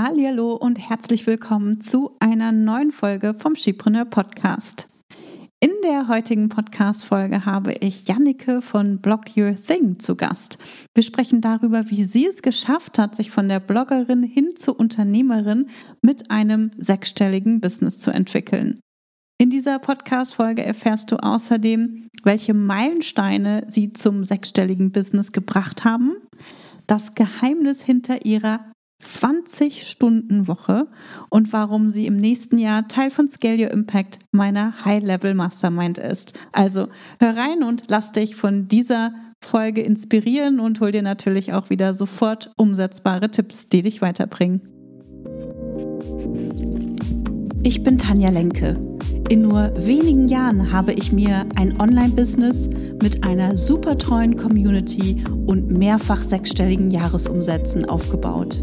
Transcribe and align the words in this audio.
Hallo 0.00 0.54
und 0.54 0.78
herzlich 0.78 1.26
willkommen 1.26 1.80
zu 1.80 2.14
einer 2.20 2.52
neuen 2.52 2.92
Folge 2.92 3.34
vom 3.36 3.56
Skipreneur 3.56 4.04
Podcast. 4.04 4.86
In 5.58 5.72
der 5.82 6.06
heutigen 6.06 6.48
Podcast-Folge 6.48 7.44
habe 7.44 7.72
ich 7.80 8.06
Jannike 8.06 8.62
von 8.62 9.00
Blog 9.00 9.22
Your 9.36 9.56
Thing 9.56 9.98
zu 9.98 10.14
Gast. 10.14 10.58
Wir 10.94 11.02
sprechen 11.02 11.40
darüber, 11.40 11.90
wie 11.90 12.04
sie 12.04 12.28
es 12.28 12.42
geschafft 12.42 12.96
hat, 12.96 13.16
sich 13.16 13.32
von 13.32 13.48
der 13.48 13.58
Bloggerin 13.58 14.22
hin 14.22 14.50
zur 14.54 14.78
Unternehmerin 14.78 15.66
mit 16.00 16.30
einem 16.30 16.70
sechsstelligen 16.78 17.60
Business 17.60 17.98
zu 17.98 18.12
entwickeln. 18.12 18.78
In 19.40 19.50
dieser 19.50 19.80
Podcast-Folge 19.80 20.62
erfährst 20.62 21.10
du 21.10 21.16
außerdem, 21.16 22.06
welche 22.22 22.54
Meilensteine 22.54 23.66
sie 23.68 23.90
zum 23.90 24.22
sechsstelligen 24.22 24.92
Business 24.92 25.32
gebracht 25.32 25.84
haben, 25.84 26.14
das 26.86 27.16
Geheimnis 27.16 27.82
hinter 27.82 28.24
ihrer 28.24 28.60
20-Stunden-Woche 29.02 30.88
und 31.30 31.52
warum 31.52 31.90
sie 31.90 32.06
im 32.06 32.16
nächsten 32.16 32.58
Jahr 32.58 32.88
Teil 32.88 33.10
von 33.10 33.28
Scale 33.28 33.64
Your 33.64 33.70
Impact 33.70 34.18
meiner 34.32 34.84
High-Level 34.84 35.34
Mastermind 35.34 35.98
ist. 35.98 36.38
Also 36.52 36.88
hör 37.20 37.36
rein 37.36 37.62
und 37.62 37.84
lass 37.88 38.12
dich 38.12 38.34
von 38.34 38.68
dieser 38.68 39.12
Folge 39.40 39.82
inspirieren 39.82 40.58
und 40.58 40.80
hol 40.80 40.90
dir 40.90 41.02
natürlich 41.02 41.52
auch 41.52 41.70
wieder 41.70 41.94
sofort 41.94 42.52
umsetzbare 42.56 43.30
Tipps, 43.30 43.68
die 43.68 43.82
dich 43.82 44.02
weiterbringen. 44.02 44.62
Ich 47.62 47.82
bin 47.82 47.98
Tanja 47.98 48.30
Lenke. 48.30 48.80
In 49.28 49.42
nur 49.42 49.72
wenigen 49.76 50.28
Jahren 50.28 50.72
habe 50.72 50.92
ich 50.94 51.12
mir 51.12 51.44
ein 51.54 51.78
Online-Business 51.78 52.68
mit 53.02 53.24
einer 53.24 53.56
super 53.56 53.98
treuen 53.98 54.36
Community 54.36 55.22
und 55.46 55.70
mehrfach 55.70 56.22
sechsstelligen 56.22 56.90
Jahresumsätzen 56.90 57.84
aufgebaut. 57.84 58.62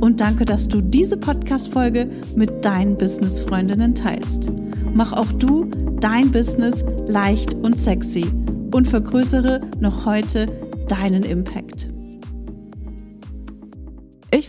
und 0.00 0.20
danke, 0.20 0.44
dass 0.44 0.68
du 0.68 0.80
diese 0.80 1.16
Podcast-Folge 1.16 2.08
mit 2.34 2.64
deinen 2.64 2.96
Business-Freundinnen 2.96 3.94
teilst. 3.94 4.50
Mach 4.94 5.12
auch 5.12 5.30
du 5.32 5.70
dein 6.00 6.32
Business 6.32 6.84
leicht 7.06 7.54
und 7.54 7.76
sexy 7.76 8.26
und 8.72 8.88
vergrößere 8.88 9.60
noch 9.80 10.06
heute 10.06 10.46
deinen 10.88 11.22
Impact. 11.22 11.89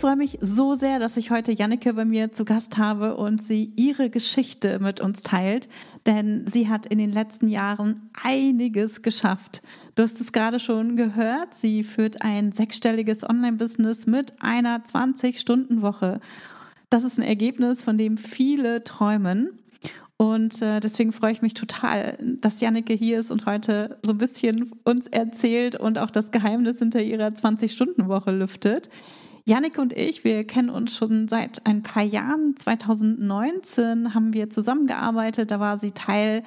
Ich 0.02 0.04
freue 0.04 0.16
mich 0.16 0.40
so 0.42 0.74
sehr, 0.74 0.98
dass 0.98 1.16
ich 1.16 1.30
heute 1.30 1.52
Jannike 1.52 1.94
bei 1.94 2.06
mir 2.06 2.32
zu 2.32 2.44
Gast 2.44 2.80
habe 2.80 3.18
und 3.18 3.46
sie 3.46 3.72
ihre 3.76 4.10
Geschichte 4.10 4.80
mit 4.80 5.00
uns 5.00 5.22
teilt, 5.22 5.70
denn 6.08 6.48
sie 6.48 6.68
hat 6.68 6.88
in 6.88 6.98
den 6.98 7.12
letzten 7.12 7.48
Jahren 7.48 8.10
einiges 8.24 9.04
geschafft. 9.04 9.62
Du 9.94 10.02
hast 10.02 10.20
es 10.20 10.32
gerade 10.32 10.60
schon 10.60 10.96
gehört, 10.96 11.54
sie 11.54 11.84
führt 11.84 12.24
ein 12.24 12.52
sechsstelliges 12.52 13.24
Online-Business 13.24 14.08
mit 14.08 14.34
einer 14.42 14.80
20-Stunden-Woche. 14.80 16.20
Das 16.90 17.04
ist 17.04 17.20
ein 17.20 17.24
Ergebnis, 17.24 17.84
von 17.84 18.00
dem 18.00 18.18
viele 18.18 18.84
träumen. 18.84 19.52
Und 20.18 20.64
äh, 20.64 20.80
deswegen 20.80 21.14
freue 21.14 21.34
ich 21.34 21.44
mich 21.44 21.54
total, 21.54 22.18
dass 22.20 22.60
Jannike 22.60 22.94
hier 22.96 23.20
ist 23.20 23.30
und 23.30 23.46
heute 23.46 24.00
so 24.02 24.14
ein 24.14 24.18
bisschen 24.18 24.72
uns 24.84 25.06
erzählt 25.06 25.76
und 25.76 26.00
auch 26.00 26.10
das 26.10 26.32
Geheimnis 26.32 26.80
hinter 26.80 27.04
ihrer 27.04 27.28
20-Stunden-Woche 27.28 28.32
lüftet. 28.32 28.90
Janik 29.46 29.78
und 29.78 29.94
ich, 29.94 30.24
wir 30.24 30.44
kennen 30.44 30.70
uns 30.70 30.96
schon 30.96 31.28
seit 31.28 31.66
ein 31.66 31.84
paar 31.84 32.04
Jahren. 32.04 32.56
2019 32.58 34.14
haben 34.14 34.34
wir 34.34 34.50
zusammengearbeitet. 34.50 35.52
Da 35.52 35.60
war 35.60 35.78
sie 35.78 35.92
Teil 35.92 36.44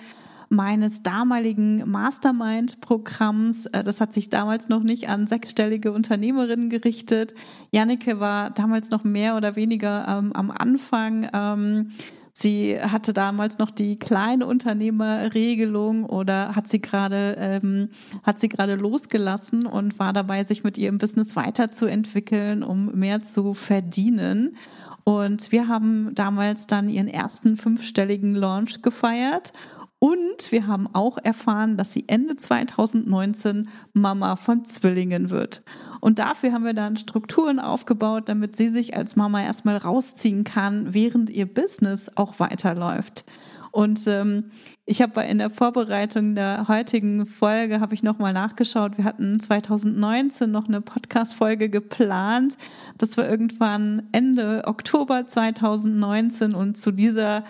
meines 0.49 1.03
damaligen 1.03 1.89
Mastermind-Programms. 1.91 3.67
Äh, 3.67 3.83
das 3.85 4.01
hat 4.01 4.15
sich 4.15 4.31
damals 4.31 4.69
noch 4.69 4.83
nicht 4.83 5.09
an 5.09 5.27
sechsstellige 5.27 5.93
Unternehmerinnen 5.93 6.71
gerichtet. 6.71 7.35
Jannike 7.73 8.21
war 8.21 8.51
damals 8.51 8.91
noch 8.91 9.05
mehr 9.05 9.37
oder 9.37 9.57
weniger 9.57 10.07
ähm, 10.09 10.33
am 10.33 10.51
Anfang. 10.51 11.29
Ähm, 11.33 11.93
Sie 12.37 12.81
hatte 12.81 13.13
damals 13.13 13.59
noch 13.59 13.71
die 13.71 13.97
kleine 13.97 14.47
Unternehmerregelung 14.47 16.05
oder 16.05 16.57
hat 16.57 16.69
sie 16.69 16.81
gerade 16.81 17.37
ähm, 17.39 17.91
hat 18.25 18.41
sie 18.41 18.49
gerade 18.49 18.75
losgelassen 18.75 19.67
und 19.67 20.01
war 20.01 20.13
dabei, 20.13 20.43
sich 20.43 20.65
mit 20.65 20.77
ihrem 20.77 20.99
Business 20.99 21.37
weiterzuentwickeln, 21.37 22.65
um 22.65 22.87
mehr 22.87 23.23
zu 23.23 23.55
verdienen. 23.55 24.57
Und 25.05 25.53
wir 25.53 25.69
haben 25.69 26.13
damals 26.17 26.67
dann 26.67 26.89
ihren 26.89 27.07
ersten 27.07 27.57
fünfstelligen 27.57 28.35
Launch 28.35 28.83
gefeiert 28.83 29.53
und 30.05 30.53
wir 30.53 30.67
haben 30.67 30.87
auch 30.93 31.17
erfahren, 31.17 31.79
dass 31.79 31.95
sie 31.95 32.05
Ende 32.09 32.37
2019 32.37 33.71
Mama 33.95 34.37
von 34.37 34.67
Zwillingen 34.67 35.31
wird. 35.31 35.63
Und 36.03 36.19
dafür 36.19 36.53
haben 36.53 36.67
wir 36.67 36.75
dann 36.75 36.99
Strukturen 36.99 37.59
aufgebaut, 37.59 38.25
damit 38.27 38.55
sie 38.55 38.69
sich 38.69 38.95
als 38.95 39.17
Mama 39.17 39.43
erstmal 39.43 39.79
rausziehen 39.79 40.45
kann, 40.45 40.93
während 40.93 41.31
ihr 41.31 41.47
Business 41.47 42.11
auch 42.17 42.39
weiterläuft. 42.39 43.25
Und 43.71 44.07
ähm, 44.07 44.51
ich 44.85 45.01
habe 45.01 45.23
in 45.23 45.39
der 45.39 45.49
Vorbereitung 45.49 46.35
der 46.35 46.69
heutigen 46.69 47.25
Folge 47.25 47.81
habe 47.81 47.95
ich 47.95 48.03
nochmal 48.03 48.35
nachgeschaut. 48.35 48.99
Wir 48.99 49.05
hatten 49.05 49.41
2019 49.41 50.51
noch 50.51 50.69
eine 50.69 50.83
Podcast-Folge 50.83 51.71
geplant. 51.71 52.59
Das 52.99 53.17
war 53.17 53.27
irgendwann 53.27 54.03
Ende 54.13 54.65
Oktober 54.67 55.27
2019 55.27 56.55
und 56.55 56.77
zu 56.77 56.93
dieser 56.93 57.43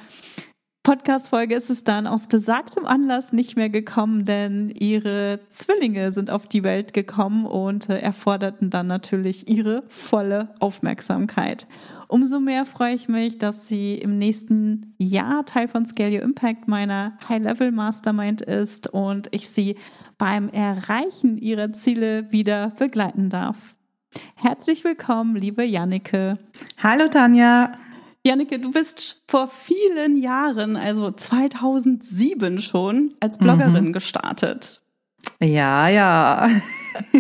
Podcast-Folge 0.85 1.55
ist 1.55 1.71
es 1.71 1.83
dann 1.83 2.07
aus 2.07 2.27
besagtem 2.27 2.85
Anlass 2.85 3.33
nicht 3.33 3.57
mehr 3.57 3.71
gekommen, 3.71 4.27
denn 4.27 4.69
ihre 4.69 5.41
Zwillinge 5.49 6.13
sind 6.13 6.31
auf 6.31 6.47
die 6.47 6.63
Welt 6.63 6.93
gekommen 6.93 7.47
und 7.47 7.89
äh, 7.89 7.99
erforderten 8.01 8.69
dann 8.69 8.87
natürlich 8.87 9.49
ihre 9.49 9.85
volle 9.89 10.51
Aufmerksamkeit. 10.61 11.67
Umso 12.07 12.39
mehr 12.39 12.67
freue 12.67 12.95
ich 12.95 13.09
mich, 13.09 13.39
dass 13.39 13.67
sie 13.67 13.95
im 13.95 14.19
nächsten 14.19 14.95
Jahr 14.99 15.47
Teil 15.47 15.69
von 15.69 15.87
Scale 15.87 16.19
Your 16.19 16.23
Impact 16.23 16.69
meiner 16.69 17.17
High-Level 17.31 17.73
Mastermind 17.73 18.43
ist 18.43 18.87
und 18.87 19.29
ich 19.31 19.49
sie 19.49 19.79
beim 20.19 20.51
Erreichen 20.51 21.39
ihrer 21.39 21.73
Ziele 21.73 22.31
wieder 22.31 22.75
begleiten 22.79 23.31
darf. 23.31 23.75
Herzlich 24.35 24.85
willkommen, 24.85 25.35
liebe 25.35 25.65
Jannike. 25.65 26.39
Hallo 26.83 27.09
Tanja. 27.09 27.73
Jannike, 28.27 28.59
du 28.59 28.71
bist 28.71 29.23
vor 29.29 29.49
vielen 29.49 30.17
Jahren, 30.17 30.77
also 30.77 31.11
2007 31.11 32.61
schon, 32.61 33.15
als 33.21 33.37
Bloggerin 33.37 33.87
mhm. 33.87 33.93
gestartet. 33.93 34.81
Ja, 35.41 35.89
ja. 35.89 36.49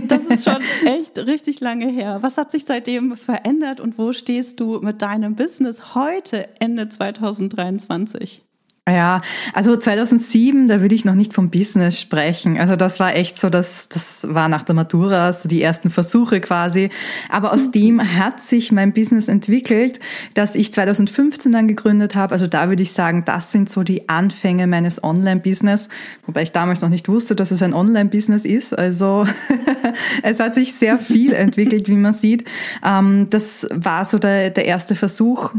Das 0.06 0.22
ist 0.22 0.44
schon 0.44 0.62
echt 0.86 1.18
richtig 1.18 1.58
lange 1.58 1.90
her. 1.90 2.18
Was 2.20 2.36
hat 2.38 2.52
sich 2.52 2.64
seitdem 2.64 3.16
verändert 3.16 3.80
und 3.80 3.98
wo 3.98 4.12
stehst 4.12 4.60
du 4.60 4.78
mit 4.78 5.02
deinem 5.02 5.34
Business 5.34 5.96
heute, 5.96 6.48
Ende 6.60 6.88
2023? 6.88 8.42
Ja, 8.86 9.22
also 9.54 9.78
2007, 9.78 10.68
da 10.68 10.82
würde 10.82 10.94
ich 10.94 11.06
noch 11.06 11.14
nicht 11.14 11.32
vom 11.32 11.48
Business 11.48 11.98
sprechen. 11.98 12.58
Also 12.58 12.76
das 12.76 13.00
war 13.00 13.16
echt 13.16 13.40
so, 13.40 13.48
das, 13.48 13.88
das 13.88 14.26
war 14.28 14.50
nach 14.50 14.62
der 14.62 14.74
Matura, 14.74 15.32
so 15.32 15.48
die 15.48 15.62
ersten 15.62 15.88
Versuche 15.88 16.38
quasi. 16.42 16.90
Aber 17.30 17.54
aus 17.54 17.68
mhm. 17.68 17.72
dem 17.72 18.18
hat 18.18 18.42
sich 18.42 18.72
mein 18.72 18.92
Business 18.92 19.28
entwickelt, 19.28 20.00
dass 20.34 20.54
ich 20.54 20.70
2015 20.74 21.50
dann 21.50 21.66
gegründet 21.66 22.14
habe. 22.14 22.34
Also 22.34 22.46
da 22.46 22.68
würde 22.68 22.82
ich 22.82 22.92
sagen, 22.92 23.24
das 23.24 23.52
sind 23.52 23.70
so 23.70 23.84
die 23.84 24.10
Anfänge 24.10 24.66
meines 24.66 25.02
Online-Business, 25.02 25.88
wobei 26.26 26.42
ich 26.42 26.52
damals 26.52 26.82
noch 26.82 26.90
nicht 26.90 27.08
wusste, 27.08 27.34
dass 27.34 27.52
es 27.52 27.62
ein 27.62 27.72
Online-Business 27.72 28.44
ist. 28.44 28.78
Also 28.78 29.26
es 30.22 30.38
hat 30.40 30.54
sich 30.54 30.74
sehr 30.74 30.98
viel 30.98 31.32
entwickelt, 31.32 31.88
wie 31.88 31.94
man 31.94 32.12
sieht. 32.12 32.44
Ähm, 32.84 33.28
das 33.30 33.66
war 33.72 34.04
so 34.04 34.18
der, 34.18 34.50
der 34.50 34.66
erste 34.66 34.94
Versuch, 34.94 35.52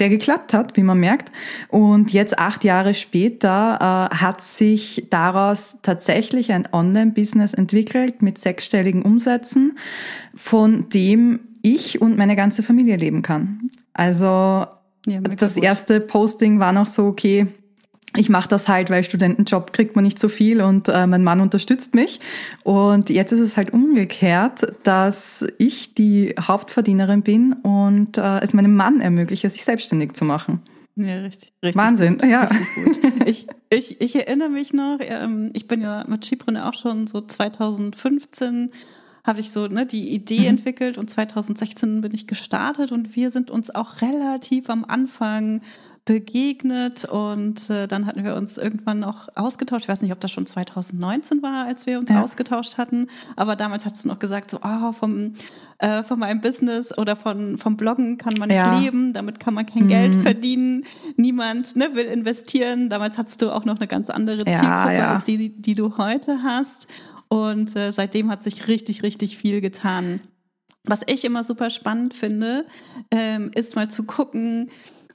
der 0.00 0.08
geklappt 0.08 0.54
hat, 0.54 0.76
wie 0.76 0.82
man 0.82 0.98
merkt. 0.98 1.30
Und 1.68 2.12
jetzt 2.12 2.38
acht 2.38 2.64
Jahre 2.64 2.94
später 2.94 4.10
äh, 4.10 4.16
hat 4.16 4.40
sich 4.40 5.06
daraus 5.10 5.78
tatsächlich 5.82 6.52
ein 6.52 6.68
Online-Business 6.72 7.54
entwickelt 7.54 8.22
mit 8.22 8.38
sechsstelligen 8.38 9.02
Umsätzen, 9.02 9.78
von 10.34 10.88
dem 10.88 11.40
ich 11.62 12.00
und 12.00 12.16
meine 12.16 12.36
ganze 12.36 12.62
Familie 12.62 12.96
leben 12.96 13.22
kann. 13.22 13.70
Also 13.92 14.66
ja, 15.06 15.20
das 15.20 15.56
erste 15.56 16.00
Posting 16.00 16.58
war 16.58 16.72
noch 16.72 16.86
so, 16.86 17.06
okay, 17.06 17.46
ich 18.16 18.28
mache 18.28 18.48
das 18.48 18.66
halt, 18.66 18.90
weil 18.90 19.04
Studentenjob 19.04 19.72
kriegt 19.72 19.94
man 19.94 20.04
nicht 20.04 20.18
so 20.18 20.28
viel 20.28 20.60
und 20.60 20.88
äh, 20.88 21.06
mein 21.06 21.22
Mann 21.22 21.40
unterstützt 21.40 21.94
mich. 21.94 22.20
Und 22.64 23.08
jetzt 23.08 23.30
ist 23.32 23.40
es 23.40 23.56
halt 23.56 23.72
umgekehrt, 23.72 24.62
dass 24.82 25.44
ich 25.58 25.94
die 25.94 26.34
Hauptverdienerin 26.40 27.22
bin 27.22 27.52
und 27.52 28.18
äh, 28.18 28.40
es 28.40 28.52
meinem 28.52 28.74
Mann 28.74 29.00
ermögliche, 29.00 29.48
sich 29.48 29.64
selbstständig 29.64 30.14
zu 30.14 30.24
machen. 30.24 30.60
Ja, 30.96 31.20
richtig. 31.20 31.52
richtig 31.62 31.80
Wahnsinn, 31.80 32.18
gut, 32.18 32.28
ja. 32.28 32.44
Richtig 32.44 33.14
ich, 33.26 33.46
ich, 33.70 34.00
ich 34.00 34.16
erinnere 34.16 34.48
mich 34.48 34.72
noch, 34.72 34.98
ähm, 35.00 35.50
ich 35.54 35.68
bin 35.68 35.80
ja 35.80 36.04
mit 36.08 36.24
Skipreneur 36.24 36.68
auch 36.68 36.74
schon 36.74 37.06
so 37.06 37.20
2015 37.20 38.70
habe 39.22 39.40
ich 39.40 39.50
so 39.50 39.66
ne, 39.66 39.86
die 39.86 40.10
Idee 40.14 40.40
mhm. 40.40 40.46
entwickelt 40.46 40.98
und 40.98 41.10
2016 41.10 42.00
bin 42.00 42.12
ich 42.14 42.26
gestartet 42.26 42.90
und 42.90 43.14
wir 43.16 43.30
sind 43.30 43.50
uns 43.50 43.74
auch 43.74 44.00
relativ 44.00 44.70
am 44.70 44.84
Anfang 44.84 45.60
begegnet 46.04 47.04
und 47.04 47.68
äh, 47.68 47.86
dann 47.86 48.06
hatten 48.06 48.24
wir 48.24 48.34
uns 48.34 48.56
irgendwann 48.56 49.00
noch 49.00 49.28
ausgetauscht. 49.36 49.84
Ich 49.84 49.88
weiß 49.88 50.00
nicht, 50.00 50.12
ob 50.12 50.20
das 50.20 50.30
schon 50.30 50.46
2019 50.46 51.42
war, 51.42 51.66
als 51.66 51.86
wir 51.86 51.98
uns 51.98 52.10
ja. 52.10 52.22
ausgetauscht 52.22 52.78
hatten, 52.78 53.08
aber 53.36 53.54
damals 53.54 53.84
hast 53.84 54.04
du 54.04 54.08
noch 54.08 54.18
gesagt, 54.18 54.50
so 54.50 54.58
oh, 54.62 54.92
vom, 54.92 55.34
äh, 55.78 56.02
von 56.02 56.18
meinem 56.18 56.40
Business 56.40 56.96
oder 56.96 57.16
von, 57.16 57.58
vom 57.58 57.76
Bloggen 57.76 58.16
kann 58.16 58.34
man 58.38 58.48
nicht 58.48 58.56
ja. 58.56 58.78
leben, 58.80 59.12
damit 59.12 59.40
kann 59.40 59.54
man 59.54 59.66
kein 59.66 59.84
mhm. 59.84 59.88
Geld 59.88 60.14
verdienen, 60.22 60.84
niemand 61.16 61.76
ne, 61.76 61.90
will 61.94 62.06
investieren. 62.06 62.88
Damals 62.88 63.18
hattest 63.18 63.42
du 63.42 63.50
auch 63.50 63.64
noch 63.64 63.76
eine 63.76 63.86
ganz 63.86 64.10
andere 64.10 64.38
Zielgruppe 64.38 64.94
ja, 64.94 65.14
als 65.14 65.24
die, 65.24 65.50
die 65.50 65.74
du 65.74 65.98
heute 65.98 66.42
hast. 66.42 66.86
Und 67.28 67.76
äh, 67.76 67.92
seitdem 67.92 68.30
hat 68.30 68.42
sich 68.42 68.66
richtig, 68.66 69.02
richtig 69.02 69.36
viel 69.36 69.60
getan. 69.60 70.20
Was 70.84 71.02
ich 71.06 71.24
immer 71.24 71.44
super 71.44 71.70
spannend 71.70 72.14
finde, 72.14 72.66
ähm, 73.10 73.50
ist 73.54 73.76
mal 73.76 73.90
zu 73.90 74.04
gucken, 74.04 74.70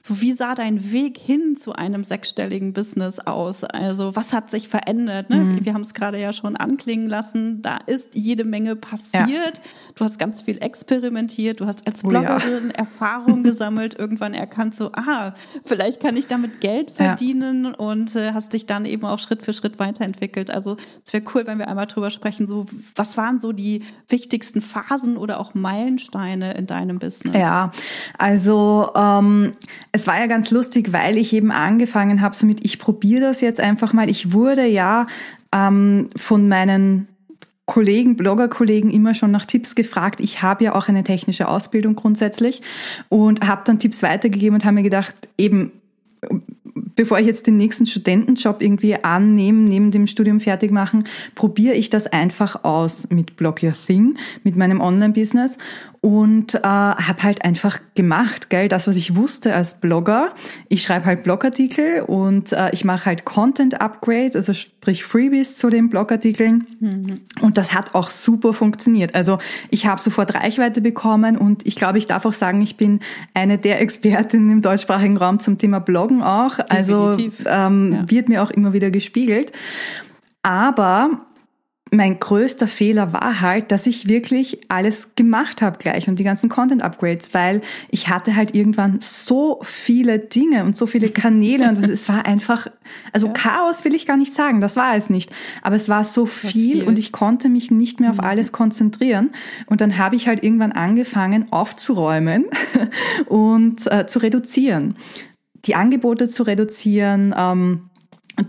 so, 0.06 0.20
wie 0.20 0.34
sah 0.34 0.54
dein 0.54 0.92
Weg 0.92 1.18
hin 1.18 1.56
zu 1.56 1.72
einem 1.72 2.04
sechsstelligen 2.04 2.72
Business 2.72 3.18
aus? 3.18 3.64
Also, 3.64 4.14
was 4.14 4.32
hat 4.32 4.50
sich 4.50 4.68
verändert? 4.68 5.30
Ne? 5.30 5.38
Mhm. 5.38 5.64
Wir 5.64 5.74
haben 5.74 5.80
es 5.80 5.94
gerade 5.94 6.20
ja 6.20 6.32
schon 6.32 6.54
anklingen 6.54 7.08
lassen. 7.08 7.60
Da 7.60 7.78
ist 7.86 8.10
jede 8.14 8.44
Menge 8.44 8.76
passiert. 8.76 9.26
Ja. 9.26 9.62
Du 9.96 10.04
hast 10.04 10.20
ganz 10.20 10.42
viel 10.42 10.58
experimentiert. 10.62 11.58
Du 11.58 11.66
hast 11.66 11.84
als 11.88 12.04
Bloggerin 12.04 12.66
oh 12.66 12.68
ja. 12.68 12.74
Erfahrung 12.74 13.42
gesammelt, 13.42 13.94
irgendwann 13.98 14.32
erkannt, 14.32 14.76
so, 14.76 14.92
ah, 14.92 15.34
vielleicht 15.64 16.00
kann 16.00 16.16
ich 16.16 16.28
damit 16.28 16.60
Geld 16.60 16.92
verdienen 16.92 17.64
ja. 17.64 17.70
und 17.72 18.14
äh, 18.14 18.32
hast 18.32 18.52
dich 18.52 18.64
dann 18.64 18.84
eben 18.84 19.04
auch 19.04 19.18
Schritt 19.18 19.42
für 19.42 19.52
Schritt 19.52 19.80
weiterentwickelt. 19.80 20.52
Also, 20.52 20.76
es 21.04 21.12
wäre 21.12 21.24
cool, 21.34 21.48
wenn 21.48 21.58
wir 21.58 21.66
einmal 21.66 21.86
drüber 21.86 22.12
sprechen, 22.12 22.46
so, 22.46 22.66
was 22.94 23.16
waren 23.16 23.40
so 23.40 23.50
die 23.50 23.82
wichtigsten 24.08 24.60
Phasen 24.60 25.16
oder 25.16 25.40
auch 25.40 25.54
Meilensteine 25.54 26.54
in 26.54 26.68
deinem 26.68 27.00
Business? 27.00 27.36
Ja, 27.36 27.72
also, 28.18 28.92
ähm, 28.94 29.50
es 29.96 30.06
war 30.06 30.18
ja 30.20 30.26
ganz 30.26 30.50
lustig, 30.50 30.92
weil 30.92 31.16
ich 31.16 31.32
eben 31.32 31.50
angefangen 31.50 32.20
habe, 32.20 32.36
somit 32.36 32.64
ich 32.64 32.78
probiere 32.78 33.22
das 33.22 33.40
jetzt 33.40 33.60
einfach 33.60 33.92
mal. 33.92 34.10
Ich 34.10 34.32
wurde 34.32 34.66
ja 34.66 35.06
ähm, 35.52 36.08
von 36.14 36.48
meinen 36.48 37.08
Kollegen, 37.64 38.14
Bloggerkollegen 38.14 38.90
immer 38.90 39.14
schon 39.14 39.30
nach 39.30 39.46
Tipps 39.46 39.74
gefragt. 39.74 40.20
Ich 40.20 40.42
habe 40.42 40.64
ja 40.64 40.74
auch 40.74 40.88
eine 40.88 41.02
technische 41.02 41.48
Ausbildung 41.48 41.96
grundsätzlich 41.96 42.62
und 43.08 43.46
habe 43.46 43.62
dann 43.64 43.78
Tipps 43.78 44.02
weitergegeben 44.02 44.54
und 44.54 44.64
habe 44.64 44.74
mir 44.74 44.82
gedacht, 44.82 45.16
eben 45.36 45.72
bevor 46.94 47.18
ich 47.18 47.26
jetzt 47.26 47.46
den 47.46 47.56
nächsten 47.56 47.86
Studentenjob 47.86 48.62
irgendwie 48.62 48.96
annehme, 48.96 49.60
neben 49.60 49.90
dem 49.90 50.06
Studium 50.06 50.40
fertig 50.40 50.70
machen, 50.70 51.04
probiere 51.34 51.74
ich 51.74 51.90
das 51.90 52.06
einfach 52.06 52.64
aus 52.64 53.08
mit 53.10 53.36
Blog 53.36 53.62
Your 53.62 53.74
Thing, 53.74 54.18
mit 54.44 54.56
meinem 54.56 54.80
Online-Business 54.80 55.58
und 56.06 56.54
äh, 56.54 56.60
habe 56.62 57.24
halt 57.24 57.44
einfach 57.44 57.80
gemacht, 57.96 58.48
gell, 58.48 58.68
das, 58.68 58.86
was 58.86 58.94
ich 58.94 59.16
wusste 59.16 59.52
als 59.52 59.80
Blogger. 59.80 60.34
Ich 60.68 60.84
schreibe 60.84 61.06
halt 61.06 61.24
Blogartikel 61.24 62.02
und 62.02 62.52
äh, 62.52 62.70
ich 62.70 62.84
mache 62.84 63.06
halt 63.06 63.24
Content-Upgrades, 63.24 64.36
also 64.36 64.52
sprich 64.52 65.02
Freebies 65.02 65.58
zu 65.58 65.68
den 65.68 65.90
Blogartikeln. 65.90 66.68
Mhm. 66.78 67.22
Und 67.40 67.58
das 67.58 67.74
hat 67.74 67.96
auch 67.96 68.10
super 68.10 68.52
funktioniert. 68.52 69.16
Also 69.16 69.40
ich 69.70 69.86
habe 69.86 70.00
sofort 70.00 70.32
Reichweite 70.32 70.80
bekommen 70.80 71.36
und 71.36 71.66
ich 71.66 71.74
glaube, 71.74 71.98
ich 71.98 72.06
darf 72.06 72.24
auch 72.24 72.32
sagen, 72.32 72.62
ich 72.62 72.76
bin 72.76 73.00
eine 73.34 73.58
der 73.58 73.80
Expertinnen 73.80 74.52
im 74.52 74.62
deutschsprachigen 74.62 75.16
Raum 75.16 75.40
zum 75.40 75.58
Thema 75.58 75.80
Bloggen 75.80 76.22
auch. 76.22 76.60
Also 76.68 77.18
ähm, 77.46 77.92
ja. 77.92 78.08
wird 78.08 78.28
mir 78.28 78.44
auch 78.44 78.52
immer 78.52 78.72
wieder 78.72 78.92
gespiegelt. 78.92 79.50
Aber 80.44 81.25
mein 81.96 82.20
größter 82.20 82.68
Fehler 82.68 83.12
war 83.12 83.40
halt, 83.40 83.72
dass 83.72 83.86
ich 83.86 84.08
wirklich 84.08 84.60
alles 84.68 85.14
gemacht 85.16 85.62
habe 85.62 85.78
gleich 85.78 86.08
und 86.08 86.18
die 86.18 86.24
ganzen 86.24 86.48
Content-Upgrades, 86.48 87.34
weil 87.34 87.62
ich 87.90 88.08
hatte 88.08 88.36
halt 88.36 88.54
irgendwann 88.54 88.98
so 89.00 89.60
viele 89.62 90.18
Dinge 90.18 90.64
und 90.64 90.76
so 90.76 90.86
viele 90.86 91.08
Kanäle 91.08 91.68
und 91.68 91.82
es 91.82 92.08
war 92.08 92.26
einfach, 92.26 92.68
also 93.12 93.28
ja. 93.28 93.32
Chaos 93.32 93.84
will 93.84 93.94
ich 93.94 94.06
gar 94.06 94.16
nicht 94.16 94.34
sagen, 94.34 94.60
das 94.60 94.76
war 94.76 94.94
es 94.96 95.10
nicht, 95.10 95.32
aber 95.62 95.76
es 95.76 95.88
war 95.88 96.04
so 96.04 96.26
viel, 96.26 96.50
viel. 96.50 96.82
und 96.84 96.98
ich 96.98 97.12
konnte 97.12 97.48
mich 97.48 97.70
nicht 97.70 97.98
mehr 98.00 98.10
auf 98.10 98.18
mhm. 98.18 98.24
alles 98.24 98.52
konzentrieren 98.52 99.30
und 99.66 99.80
dann 99.80 99.98
habe 99.98 100.16
ich 100.16 100.28
halt 100.28 100.44
irgendwann 100.44 100.72
angefangen 100.72 101.50
aufzuräumen 101.50 102.44
und 103.26 103.90
äh, 103.90 104.06
zu 104.06 104.18
reduzieren, 104.20 104.96
die 105.64 105.74
Angebote 105.74 106.28
zu 106.28 106.42
reduzieren, 106.42 107.34
ähm, 107.36 107.90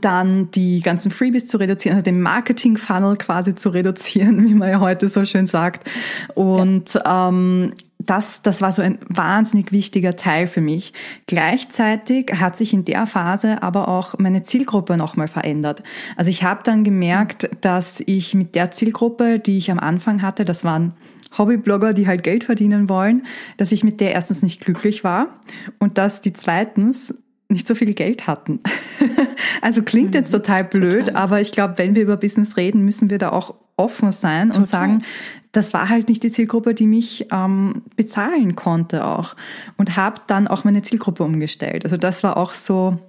dann 0.02 0.52
die 0.52 0.82
ganzen 0.82 1.12
Freebies 1.12 1.48
zu 1.48 1.58
reduzieren, 1.58 1.96
also 1.96 2.04
den 2.04 2.22
Marketing-Funnel 2.22 3.18
quasi 3.18 3.56
zu 3.56 3.70
reduzieren, 3.70 4.46
wie 4.50 4.54
man 4.54 4.70
ja 4.70 4.80
heute 4.80 5.10
so 5.10 5.26
schön 5.26 5.48
sagt. 5.48 5.88
Und 6.36 6.94
ja. 6.94 7.30
ähm, 7.30 7.74
das, 8.00 8.42
das 8.42 8.62
war 8.62 8.72
so 8.72 8.82
ein 8.82 9.00
wahnsinnig 9.10 9.72
wichtiger 9.72 10.16
Teil 10.16 10.48
für 10.48 10.62
mich. 10.62 10.94
Gleichzeitig 11.26 12.32
hat 12.40 12.56
sich 12.56 12.74
in 12.74 12.86
der 12.86 13.06
Phase 13.06 13.62
aber 13.64 13.88
auch 13.88 14.18
meine 14.18 14.44
Zielgruppe 14.44 14.98
nochmal 14.98 15.28
verändert. 15.28 15.84
Also 16.16 16.30
ich 16.30 16.44
habe 16.44 16.62
dann 16.64 16.84
gemerkt, 16.84 17.50
dass 17.62 18.02
ich 18.06 18.34
mit 18.34 18.56
der 18.56 18.72
Zielgruppe, 18.72 19.40
die 19.40 19.58
ich 19.58 19.72
am 19.72 19.80
Anfang 19.80 20.22
hatte, 20.22 20.46
das 20.46 20.64
waren 20.64 20.94
Hobbyblogger, 21.38 21.94
die 21.94 22.08
halt 22.08 22.24
Geld 22.24 22.46
verdienen 22.46 22.88
wollen, 22.88 23.26
dass 23.58 23.74
ich 23.74 23.84
mit 23.84 24.00
der 24.00 24.14
erstens 24.14 24.42
nicht 24.42 24.62
glücklich 24.62 25.04
war 25.04 25.40
und 25.80 25.98
dass 25.98 26.22
die 26.22 26.32
zweitens 26.32 27.14
nicht 27.50 27.68
so 27.68 27.76
viel 27.76 27.94
Geld 27.94 28.28
hatten. 28.28 28.60
also 29.62 29.82
klingt 29.82 30.14
jetzt 30.14 30.32
mhm. 30.32 30.38
total 30.38 30.64
blöd, 30.64 31.08
total. 31.08 31.22
aber 31.22 31.42
ich 31.42 31.52
glaube, 31.52 31.76
wenn 31.78 31.96
wir 31.96 32.04
über 32.04 32.18
Business 32.18 32.58
reden, 32.58 32.84
müssen 32.84 33.10
wir 33.10 33.18
da 33.18 33.30
auch 33.30 33.56
offen 33.78 34.12
sein 34.12 34.48
total. 34.48 34.62
und 34.62 34.68
sagen, 34.68 35.04
das 35.52 35.74
war 35.74 35.90
halt 35.90 36.10
nicht 36.10 36.24
die 36.24 36.32
Zielgruppe, 36.32 36.74
die 36.74 36.88
mich 36.88 37.28
ähm, 37.32 37.84
bezahlen 37.96 38.56
konnte 38.56 39.06
auch. 39.06 39.36
Und 39.78 39.96
habe 39.96 40.22
dann 40.28 40.48
auch 40.48 40.64
meine 40.64 40.82
Zielgruppe 40.82 41.24
umgestellt. 41.24 41.86
Also 41.86 41.98
das 41.98 42.24
war 42.24 42.38
auch 42.38 42.54
so 42.54 43.00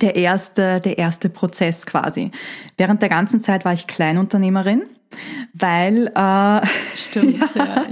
der 0.00 0.16
erste, 0.16 0.80
der 0.80 0.98
erste 0.98 1.28
Prozess 1.28 1.86
quasi. 1.86 2.30
Während 2.76 3.02
der 3.02 3.08
ganzen 3.08 3.40
Zeit 3.40 3.64
war 3.64 3.72
ich 3.72 3.86
Kleinunternehmerin 3.86 4.82
weil 5.52 6.06
äh, 6.14 6.66
Stimmt, 6.96 7.38
ja, 7.40 7.48
ja, 7.54 7.86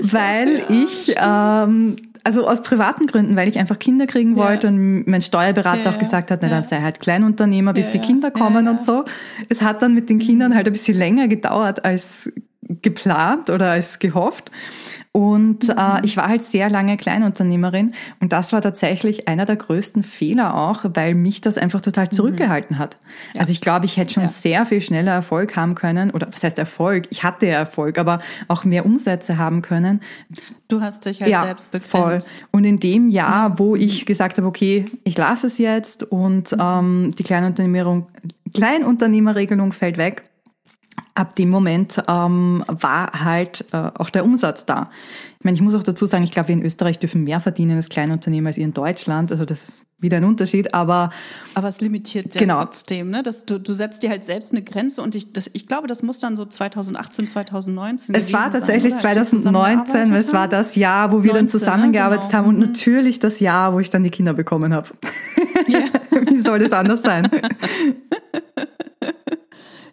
ich 0.00 0.12
weil 0.12 0.58
ja, 0.58 0.70
ich 0.70 1.14
ähm, 1.16 1.96
also 2.26 2.44
aus 2.44 2.60
privaten 2.60 3.06
Gründen, 3.06 3.36
weil 3.36 3.48
ich 3.48 3.56
einfach 3.56 3.78
Kinder 3.78 4.08
kriegen 4.08 4.34
wollte 4.34 4.66
ja. 4.66 4.72
und 4.72 5.06
mein 5.06 5.22
Steuerberater 5.22 5.84
ja, 5.84 5.90
auch 5.92 5.98
gesagt 5.98 6.32
hat, 6.32 6.40
na, 6.42 6.48
dann 6.48 6.64
sei 6.64 6.80
halt 6.80 6.98
Kleinunternehmer, 6.98 7.72
bis 7.72 7.88
die 7.88 8.00
Kinder 8.00 8.32
kommen 8.32 8.66
und 8.66 8.80
so. 8.80 9.04
Es 9.48 9.62
hat 9.62 9.80
dann 9.80 9.94
mit 9.94 10.08
den 10.08 10.18
Kindern 10.18 10.52
halt 10.56 10.66
ein 10.66 10.72
bisschen 10.72 10.98
länger 10.98 11.28
gedauert 11.28 11.84
als 11.84 12.32
geplant 12.82 13.48
oder 13.48 13.70
als 13.70 14.00
gehofft. 14.00 14.50
Und 15.16 15.70
äh, 15.70 15.72
mhm. 15.72 16.00
ich 16.02 16.18
war 16.18 16.28
halt 16.28 16.44
sehr 16.44 16.68
lange 16.68 16.98
Kleinunternehmerin 16.98 17.94
und 18.20 18.34
das 18.34 18.52
war 18.52 18.60
tatsächlich 18.60 19.28
einer 19.28 19.46
der 19.46 19.56
größten 19.56 20.02
Fehler 20.02 20.54
auch, 20.54 20.84
weil 20.92 21.14
mich 21.14 21.40
das 21.40 21.56
einfach 21.56 21.80
total 21.80 22.04
mhm. 22.04 22.10
zurückgehalten 22.10 22.78
hat. 22.78 22.98
Ja. 23.32 23.40
Also 23.40 23.50
ich 23.50 23.62
glaube, 23.62 23.86
ich 23.86 23.96
hätte 23.96 24.12
schon 24.12 24.24
ja. 24.24 24.28
sehr 24.28 24.66
viel 24.66 24.82
schneller 24.82 25.12
Erfolg 25.12 25.56
haben 25.56 25.74
können 25.74 26.10
oder 26.10 26.28
was 26.30 26.44
heißt 26.44 26.58
Erfolg? 26.58 27.04
Ich 27.08 27.22
hatte 27.22 27.46
ja 27.46 27.54
Erfolg, 27.54 27.96
aber 27.96 28.20
auch 28.48 28.64
mehr 28.64 28.84
Umsätze 28.84 29.38
haben 29.38 29.62
können. 29.62 30.02
Du 30.68 30.82
hast 30.82 31.06
dich 31.06 31.22
halt 31.22 31.30
ja, 31.30 31.44
selbst 31.44 31.70
begrenzt. 31.70 31.90
Voll. 31.90 32.18
Und 32.50 32.64
in 32.64 32.78
dem 32.78 33.08
Jahr, 33.08 33.58
wo 33.58 33.74
ich 33.74 34.04
gesagt 34.04 34.36
habe, 34.36 34.46
okay, 34.46 34.84
ich 35.04 35.16
lasse 35.16 35.46
es 35.46 35.56
jetzt 35.56 36.02
und 36.02 36.52
mhm. 36.52 36.60
ähm, 36.60 37.14
die 37.18 37.22
Kleinunternehmerung, 37.22 38.06
Kleinunternehmerregelung 38.52 39.72
fällt 39.72 39.96
weg, 39.96 40.24
ab 41.14 41.34
dem 41.36 41.50
Moment 41.50 42.02
ähm, 42.08 42.64
war 42.66 43.24
halt 43.24 43.64
äh, 43.72 43.90
auch 43.94 44.10
der 44.10 44.24
Umsatz 44.24 44.66
da. 44.66 44.90
Ich 45.38 45.44
meine, 45.44 45.54
ich 45.54 45.62
muss 45.62 45.74
auch 45.74 45.82
dazu 45.82 46.06
sagen, 46.06 46.24
ich 46.24 46.30
glaube, 46.30 46.48
wir 46.48 46.54
in 46.54 46.62
Österreich 46.62 46.98
dürfen 46.98 47.24
mehr 47.24 47.40
verdienen 47.40 47.76
als 47.76 47.88
Kleinunternehmer 47.88 48.48
als 48.48 48.58
ihr 48.58 48.64
in 48.64 48.74
Deutschland. 48.74 49.30
Also 49.30 49.44
das 49.44 49.68
ist 49.68 49.82
wieder 49.98 50.18
ein 50.18 50.24
Unterschied, 50.24 50.74
aber 50.74 51.10
aber 51.54 51.68
es 51.68 51.80
limitiert 51.80 52.34
ja 52.34 52.38
genau. 52.38 52.64
trotzdem, 52.64 53.08
ne? 53.08 53.22
Das, 53.22 53.46
du, 53.46 53.58
du 53.58 53.72
setzt 53.72 54.02
dir 54.02 54.10
halt 54.10 54.26
selbst 54.26 54.52
eine 54.52 54.62
Grenze 54.62 55.00
und 55.00 55.14
ich, 55.14 55.32
das, 55.32 55.50
ich 55.54 55.66
glaube, 55.66 55.86
das 55.86 56.02
muss 56.02 56.18
dann 56.18 56.36
so 56.36 56.44
2018, 56.44 57.28
2019. 57.28 58.14
Es 58.14 58.32
war 58.32 58.50
tatsächlich 58.50 58.92
sein, 58.92 59.16
2019, 59.16 60.12
es 60.12 60.34
war 60.34 60.48
das 60.48 60.76
Jahr, 60.76 61.12
wo 61.12 61.22
wir 61.22 61.32
19, 61.32 61.34
dann 61.34 61.48
zusammengearbeitet 61.48 62.30
genau. 62.30 62.38
haben 62.38 62.48
und 62.48 62.56
mhm. 62.56 62.66
natürlich 62.66 63.20
das 63.20 63.40
Jahr, 63.40 63.72
wo 63.72 63.80
ich 63.80 63.88
dann 63.88 64.02
die 64.02 64.10
Kinder 64.10 64.34
bekommen 64.34 64.74
habe. 64.74 64.90
Ja. 65.66 65.86
Wie 66.28 66.36
soll 66.36 66.58
das 66.58 66.72
anders 66.72 67.02
sein? 67.02 67.30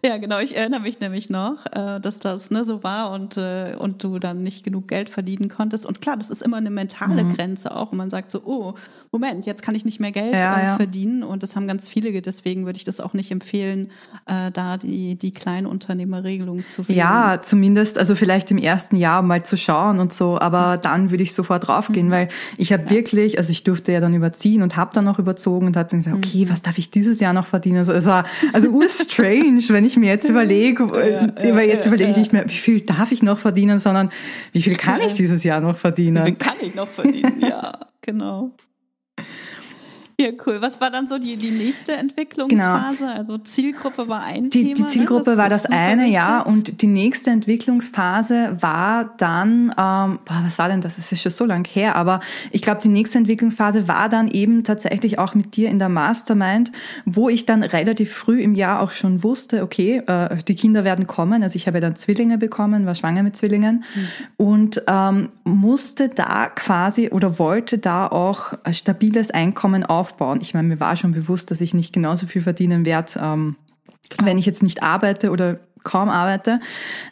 Ja, 0.14 0.18
genau. 0.18 0.40
Ich 0.40 0.56
erinnere 0.56 0.82
mich 0.82 1.00
nämlich 1.00 1.30
noch, 1.30 1.66
äh, 1.72 2.02
dass 2.02 2.20
das 2.20 2.52
ne, 2.52 2.66
so 2.66 2.84
war 2.84 3.12
und, 3.12 3.38
äh, 3.38 3.74
und 3.80 4.04
du 4.04 4.20
dann 4.20 4.44
nicht 4.44 4.66
genug 4.66 4.90
Geld 4.90 5.08
verdienen 5.08 5.48
konntest. 5.48 5.86
Und 5.86 6.02
klar, 6.02 6.18
das 6.18 6.30
ist 6.30 6.42
immer 6.42 6.58
eine 6.58 6.72
mentale 6.72 7.24
mhm. 7.24 7.36
Grenze 7.36 7.74
auch. 7.74 7.94
Und 7.94 8.00
man 8.00 8.10
sagt 8.10 8.30
so, 8.30 8.42
oh, 8.44 8.74
Moment, 9.14 9.46
jetzt 9.46 9.62
kann 9.62 9.76
ich 9.76 9.86
nicht 9.86 10.02
mehr 10.02 10.12
Geld 10.12 10.34
ja, 10.34 10.58
äh, 10.58 10.64
ja. 10.66 10.76
verdienen. 10.76 11.24
Und 11.24 11.42
das 11.42 11.56
haben 11.56 11.68
ganz 11.68 11.88
viele. 11.88 12.22
Deswegen 12.22 12.66
würde 12.66 12.76
ich 12.76 12.84
das 12.84 13.00
auch 13.00 13.14
nicht 13.14 13.32
empfehlen, 13.32 13.92
äh, 14.26 14.52
da 14.52 14.76
die, 14.76 15.16
die 15.16 15.32
Kleinunternehmerregelung 15.32 16.68
zu 16.68 16.86
wählen. 16.86 17.00
Ja, 17.00 17.40
zumindest, 17.42 17.98
also 17.98 18.14
vielleicht 18.16 18.52
im 18.52 18.58
ersten 18.58 18.98
Jahr 18.98 19.22
mal 19.22 19.44
zu 19.46 19.56
schauen 19.56 20.02
und 20.02 20.12
so. 20.12 20.38
Aber 20.38 20.78
dann 20.78 21.12
würde 21.12 21.24
ich 21.24 21.34
sofort 21.34 21.66
draufgehen, 21.66 22.08
mhm. 22.08 22.12
weil 22.12 22.28
ich 22.58 22.74
habe 22.74 22.84
ja. 22.84 22.90
wirklich, 22.90 23.38
also 23.38 23.52
ich 23.52 23.64
durfte 23.64 23.94
ja 23.94 24.02
dann 24.02 24.14
überziehen 24.14 24.64
und 24.64 24.76
habe 24.76 24.92
dann 24.94 25.06
noch 25.06 25.18
überzogen 25.18 25.68
und 25.68 25.78
habe 25.78 25.90
dann 25.90 26.00
gesagt, 26.00 26.18
okay, 26.18 26.44
mhm. 26.44 26.50
was 26.50 26.62
darf 26.62 26.78
ich 26.78 26.92
dieses 26.92 27.22
Jahr 27.22 27.32
noch 27.32 27.46
verdienen? 27.46 27.78
Also 27.78 27.94
es 27.94 28.06
war 28.06 28.26
also 28.52 28.68
strange, 28.90 29.64
wenn 29.70 29.86
ich 29.86 29.93
mir 29.98 30.10
jetzt 30.10 30.30
überlege, 30.30 30.84
ja, 30.84 31.56
weil 31.56 31.68
jetzt 31.70 31.86
überlege 31.86 32.12
ich 32.12 32.18
nicht 32.18 32.34
mehr, 32.34 32.46
wie 32.46 32.54
viel 32.54 32.82
darf 32.82 33.12
ich 33.12 33.24
noch 33.24 33.40
verdienen, 33.40 33.80
sondern 33.80 34.10
wie 34.52 34.62
viel 34.62 34.76
kann 34.76 35.02
ich 35.02 35.14
dieses 35.14 35.44
Jahr 35.44 35.62
noch 35.62 35.78
verdienen? 35.78 36.24
Wie 36.24 36.30
viel 36.30 36.36
kann 36.36 36.56
ich 36.62 36.76
noch 36.76 36.88
verdienen? 36.88 37.40
Ja, 37.40 37.80
genau. 38.02 38.52
Ja, 40.24 40.30
cool. 40.48 40.62
Was 40.62 40.80
war 40.80 40.90
dann 40.90 41.10
so 41.10 41.18
die, 41.18 41.36
die 41.36 41.52
nächste 41.52 41.92
Entwicklungsphase? 41.94 42.98
Genau. 43.00 43.14
Also 43.14 43.38
Zielgruppe 43.40 44.08
war 44.08 44.24
ein 44.24 44.50
die, 44.50 44.62
Thema. 44.62 44.76
Die 44.76 44.82
ne? 44.84 44.88
Zielgruppe 44.88 45.32
das 45.32 45.38
war 45.38 45.50
das 45.50 45.66
eine, 45.66 46.04
wichtig. 46.04 46.16
ja. 46.16 46.40
Und 46.40 46.82
die 46.82 46.88
nächste 46.88 47.30
Entwicklungsphase 47.30 48.56
war 48.62 49.14
dann, 49.18 49.64
ähm, 49.78 50.20
boah, 50.24 50.42
was 50.46 50.58
war 50.60 50.70
denn 50.70 50.80
das? 50.80 50.96
Das 50.96 51.12
ist 51.12 51.22
schon 51.22 51.32
so 51.34 51.44
lang 51.44 51.68
her, 51.68 51.98
aber 51.98 52.22
ich 52.52 52.62
glaube, 52.62 52.80
die 52.82 52.88
nächste 52.88 53.18
Entwicklungsphase 53.18 53.90
war 53.90 54.08
dann 54.08 54.30
eben 54.30 54.64
tatsächlich 54.64 55.20
auch 55.20 55.36
mit 55.36 55.58
dir 55.58 55.70
in 55.70 55.78
der 55.78 55.90
Mastermind, 55.90 56.72
wo 57.04 57.28
ich 57.28 57.46
dann 57.46 57.62
relativ 57.62 58.14
früh 58.14 58.42
im 58.42 58.56
Jahr 58.56 58.82
auch 58.82 58.92
schon 58.92 59.24
wusste, 59.24 59.62
okay, 59.62 60.04
äh, 60.08 60.38
die 60.48 60.56
Kinder 60.56 60.86
werden 60.86 61.06
kommen. 61.06 61.44
Also 61.44 61.58
ich 61.58 61.68
habe 61.68 61.82
dann 61.82 61.98
Zwillinge 61.98 62.38
bekommen, 62.38 62.86
war 62.86 62.96
schwanger 62.96 63.24
mit 63.24 63.36
Zwillingen 63.36 63.84
mhm. 63.94 64.46
und 64.46 64.84
ähm, 64.88 65.30
musste 65.44 66.08
da 66.08 66.48
quasi 66.48 67.10
oder 67.10 67.40
wollte 67.40 67.78
da 67.78 68.08
auch 68.08 68.54
stabiles 68.72 69.32
Einkommen 69.32 69.84
aufbauen 69.84 70.13
aufbauen. 70.14 70.40
Ich 70.42 70.54
meine, 70.54 70.68
mir 70.68 70.80
war 70.80 70.96
schon 70.96 71.12
bewusst, 71.12 71.52
dass 71.52 71.62
ich 71.62 71.74
nicht 71.74 71.94
genauso 71.94 72.28
viel 72.28 72.42
verdienen 72.42 72.86
werde, 72.86 73.20
ähm, 73.22 73.56
wenn 74.22 74.38
ich 74.38 74.46
jetzt 74.46 74.64
nicht 74.64 74.84
arbeite 74.84 75.32
oder 75.32 75.60
kaum 75.84 76.08
arbeite. 76.08 76.62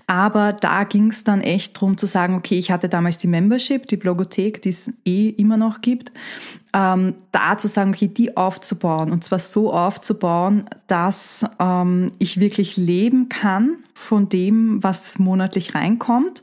Aber 0.07 0.53
da 0.53 0.85
ging 0.85 1.11
es 1.11 1.23
dann 1.25 1.41
echt 1.41 1.79
drum 1.79 1.97
zu 1.97 2.05
sagen, 2.05 2.35
okay, 2.35 2.57
ich 2.57 2.71
hatte 2.71 2.87
damals 2.87 3.17
die 3.17 3.27
Membership, 3.27 3.87
die 3.87 3.97
Blogothek, 3.97 4.61
die 4.61 4.69
es 4.69 4.89
eh 5.05 5.29
immer 5.29 5.57
noch 5.57 5.81
gibt, 5.81 6.11
ähm, 6.73 7.15
da 7.33 7.57
zu 7.57 7.67
sagen, 7.67 7.91
okay, 7.91 8.07
die 8.07 8.37
aufzubauen 8.37 9.11
und 9.11 9.25
zwar 9.25 9.39
so 9.39 9.73
aufzubauen, 9.73 10.69
dass 10.87 11.45
ähm, 11.59 12.13
ich 12.17 12.39
wirklich 12.39 12.77
leben 12.77 13.27
kann 13.27 13.77
von 13.93 14.29
dem, 14.29 14.81
was 14.81 15.19
monatlich 15.19 15.75
reinkommt 15.75 16.41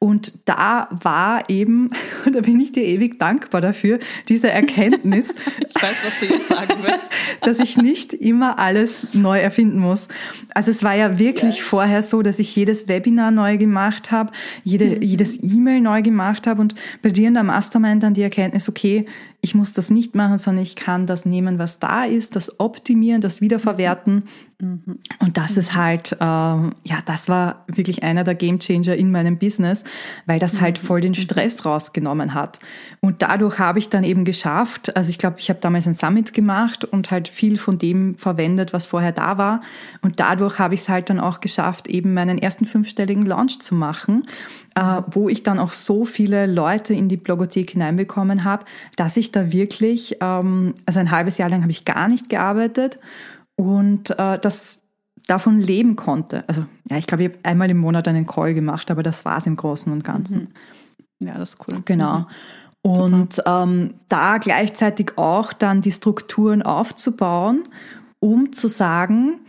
und 0.00 0.48
da 0.48 0.88
war 0.90 1.50
eben, 1.50 1.90
und 2.24 2.32
da 2.36 2.40
bin 2.40 2.60
ich 2.60 2.70
dir 2.70 2.84
ewig 2.84 3.18
dankbar 3.18 3.60
dafür, 3.60 3.98
diese 4.28 4.50
Erkenntnis. 4.50 5.34
ich 5.68 5.82
weiß, 5.82 5.96
was 6.04 6.18
du 6.20 6.34
jetzt 6.34 6.48
sagen 6.48 6.74
willst. 6.82 7.08
dass 7.40 7.58
ich 7.58 7.76
nicht 7.76 8.12
immer 8.12 8.58
alles 8.58 9.14
neu 9.14 9.38
erfinden 9.38 9.78
muss. 9.78 10.08
Also 10.54 10.70
es 10.70 10.84
war 10.84 10.94
ja 10.94 11.18
wirklich 11.18 11.56
yes. 11.56 11.66
vorher 11.66 12.02
so, 12.02 12.22
dass 12.22 12.38
ich 12.38 12.54
jedes 12.54 12.88
Webinar 12.88 13.30
neu 13.30 13.58
gemacht 13.58 14.10
habe, 14.10 14.32
jede, 14.64 14.86
mhm. 14.86 15.02
jedes 15.02 15.42
E-Mail 15.42 15.80
neu 15.80 16.02
gemacht 16.02 16.46
habe 16.46 16.60
und 16.60 16.74
bei 17.02 17.10
dir 17.10 17.28
in 17.28 17.34
der 17.34 17.42
Mastermind 17.42 18.02
dann 18.02 18.14
die 18.14 18.22
Erkenntnis, 18.22 18.68
okay, 18.68 19.06
ich 19.40 19.54
muss 19.54 19.72
das 19.72 19.90
nicht 19.90 20.14
machen, 20.14 20.38
sondern 20.38 20.62
ich 20.62 20.76
kann 20.76 21.06
das 21.06 21.24
nehmen, 21.24 21.58
was 21.58 21.78
da 21.78 22.04
ist, 22.04 22.36
das 22.36 22.58
optimieren, 22.60 23.20
das 23.20 23.40
wiederverwerten. 23.40 24.16
Mhm. 24.16 24.47
Und 24.60 25.36
das 25.38 25.56
ist 25.56 25.76
halt, 25.76 26.16
ähm, 26.20 26.74
ja, 26.82 26.98
das 27.04 27.28
war 27.28 27.64
wirklich 27.68 28.02
einer 28.02 28.24
der 28.24 28.34
Gamechanger 28.34 28.96
in 28.96 29.12
meinem 29.12 29.38
Business, 29.38 29.84
weil 30.26 30.40
das 30.40 30.60
halt 30.60 30.78
voll 30.78 31.00
den 31.00 31.12
mhm. 31.12 31.16
Stress 31.16 31.64
rausgenommen 31.64 32.34
hat. 32.34 32.58
Und 32.98 33.22
dadurch 33.22 33.60
habe 33.60 33.78
ich 33.78 33.88
dann 33.88 34.02
eben 34.02 34.24
geschafft, 34.24 34.96
also 34.96 35.10
ich 35.10 35.18
glaube, 35.18 35.36
ich 35.38 35.48
habe 35.48 35.60
damals 35.60 35.86
ein 35.86 35.94
Summit 35.94 36.32
gemacht 36.32 36.84
und 36.84 37.12
halt 37.12 37.28
viel 37.28 37.56
von 37.56 37.78
dem 37.78 38.16
verwendet, 38.16 38.72
was 38.72 38.86
vorher 38.86 39.12
da 39.12 39.38
war. 39.38 39.60
Und 40.02 40.18
dadurch 40.18 40.58
habe 40.58 40.74
ich 40.74 40.80
es 40.80 40.88
halt 40.88 41.08
dann 41.08 41.20
auch 41.20 41.38
geschafft, 41.38 41.86
eben 41.86 42.12
meinen 42.12 42.38
ersten 42.38 42.64
fünfstelligen 42.64 43.26
Launch 43.26 43.60
zu 43.60 43.76
machen 43.76 44.24
äh, 44.74 45.02
wo 45.10 45.28
ich 45.28 45.42
dann 45.42 45.58
auch 45.58 45.72
so 45.72 46.04
viele 46.04 46.46
Leute 46.46 46.94
in 46.94 47.08
die 47.08 47.16
Blogothek 47.16 47.70
hineinbekommen 47.70 48.44
habe, 48.44 48.64
dass 48.96 49.16
ich 49.16 49.32
da 49.32 49.50
wirklich, 49.52 50.18
ähm, 50.20 50.74
also 50.86 51.00
ein 51.00 51.10
halbes 51.10 51.38
Jahr 51.38 51.48
lang 51.48 51.62
habe 51.62 51.72
ich 51.72 51.84
gar 51.84 52.06
nicht 52.06 52.28
gearbeitet 52.28 52.98
und 53.58 54.10
äh, 54.18 54.38
das 54.38 54.78
davon 55.26 55.60
leben 55.60 55.96
konnte. 55.96 56.44
Also 56.48 56.64
ja, 56.88 56.96
ich 56.96 57.06
glaube, 57.06 57.24
ich 57.24 57.30
habe 57.30 57.40
einmal 57.42 57.68
im 57.68 57.78
Monat 57.78 58.06
einen 58.08 58.24
Call 58.24 58.54
gemacht, 58.54 58.90
aber 58.90 59.02
das 59.02 59.24
war 59.24 59.38
es 59.38 59.46
im 59.46 59.56
Großen 59.56 59.92
und 59.92 60.04
Ganzen. 60.04 60.54
Mhm. 61.18 61.26
Ja, 61.26 61.36
das 61.36 61.54
ist 61.54 61.58
cool. 61.66 61.82
Genau. 61.84 62.20
Mhm. 62.20 62.26
Und 62.82 63.42
ähm, 63.44 63.94
da 64.08 64.38
gleichzeitig 64.38 65.18
auch 65.18 65.52
dann 65.52 65.82
die 65.82 65.90
Strukturen 65.90 66.62
aufzubauen, 66.62 67.64
um 68.20 68.52
zu 68.52 68.68
sagen, 68.68 69.40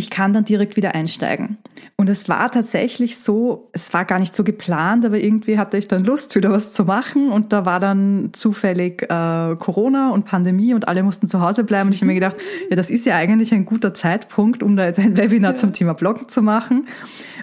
ich 0.00 0.08
kann 0.08 0.32
dann 0.32 0.46
direkt 0.46 0.76
wieder 0.76 0.94
einsteigen. 0.94 1.58
Und 1.96 2.08
es 2.08 2.26
war 2.26 2.50
tatsächlich 2.50 3.18
so, 3.18 3.68
es 3.74 3.92
war 3.92 4.06
gar 4.06 4.18
nicht 4.18 4.34
so 4.34 4.42
geplant, 4.42 5.04
aber 5.04 5.18
irgendwie 5.18 5.58
hatte 5.58 5.76
ich 5.76 5.88
dann 5.88 6.04
Lust, 6.04 6.34
wieder 6.34 6.50
was 6.50 6.72
zu 6.72 6.86
machen. 6.86 7.30
Und 7.30 7.52
da 7.52 7.66
war 7.66 7.80
dann 7.80 8.30
zufällig 8.32 9.02
äh, 9.02 9.56
Corona 9.56 10.10
und 10.12 10.24
Pandemie 10.24 10.72
und 10.72 10.88
alle 10.88 11.02
mussten 11.02 11.28
zu 11.28 11.42
Hause 11.42 11.64
bleiben. 11.64 11.90
Und 11.90 11.94
ich 11.94 12.00
habe 12.00 12.06
mir 12.06 12.14
gedacht, 12.14 12.36
ja, 12.70 12.76
das 12.76 12.88
ist 12.88 13.04
ja 13.04 13.16
eigentlich 13.16 13.52
ein 13.52 13.66
guter 13.66 13.92
Zeitpunkt, 13.92 14.62
um 14.62 14.74
da 14.74 14.86
jetzt 14.86 14.98
ein 14.98 15.18
Webinar 15.18 15.52
ja. 15.52 15.58
zum 15.58 15.74
Thema 15.74 15.92
Bloggen 15.92 16.30
zu 16.30 16.40
machen. 16.40 16.86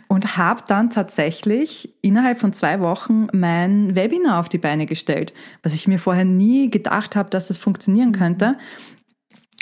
Und 0.07 0.35
habe 0.35 0.63
dann 0.67 0.89
tatsächlich 0.89 1.93
innerhalb 2.01 2.39
von 2.39 2.53
zwei 2.53 2.79
Wochen 2.79 3.27
mein 3.33 3.93
Webinar 3.95 4.39
auf 4.39 4.49
die 4.49 4.57
Beine 4.57 4.87
gestellt, 4.87 5.31
was 5.61 5.75
ich 5.75 5.87
mir 5.87 5.99
vorher 5.99 6.25
nie 6.25 6.71
gedacht 6.71 7.15
habe, 7.15 7.29
dass 7.29 7.49
das 7.49 7.59
funktionieren 7.59 8.13
könnte. 8.13 8.57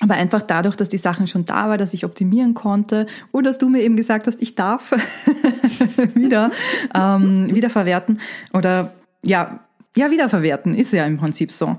Aber 0.02 0.16
einfach 0.16 0.42
dadurch, 0.42 0.76
dass 0.76 0.90
die 0.90 0.98
Sachen 0.98 1.26
schon 1.26 1.46
da 1.46 1.70
war, 1.70 1.78
dass 1.78 1.94
ich 1.94 2.04
optimieren 2.04 2.54
konnte 2.54 3.06
und 3.32 3.46
dass 3.46 3.58
du 3.58 3.70
mir 3.70 3.82
eben 3.82 3.96
gesagt 3.96 4.28
hast, 4.28 4.42
ich 4.42 4.56
darf 4.56 4.92
wieder 6.14 6.52
ähm, 6.94 7.54
wiederverwerten 7.54 8.20
oder 8.54 8.94
ja, 9.24 9.62
ja, 9.96 10.12
wiederverwerten 10.12 10.76
ist 10.76 10.92
ja 10.92 11.06
im 11.06 11.18
Prinzip 11.18 11.52
so. 11.52 11.78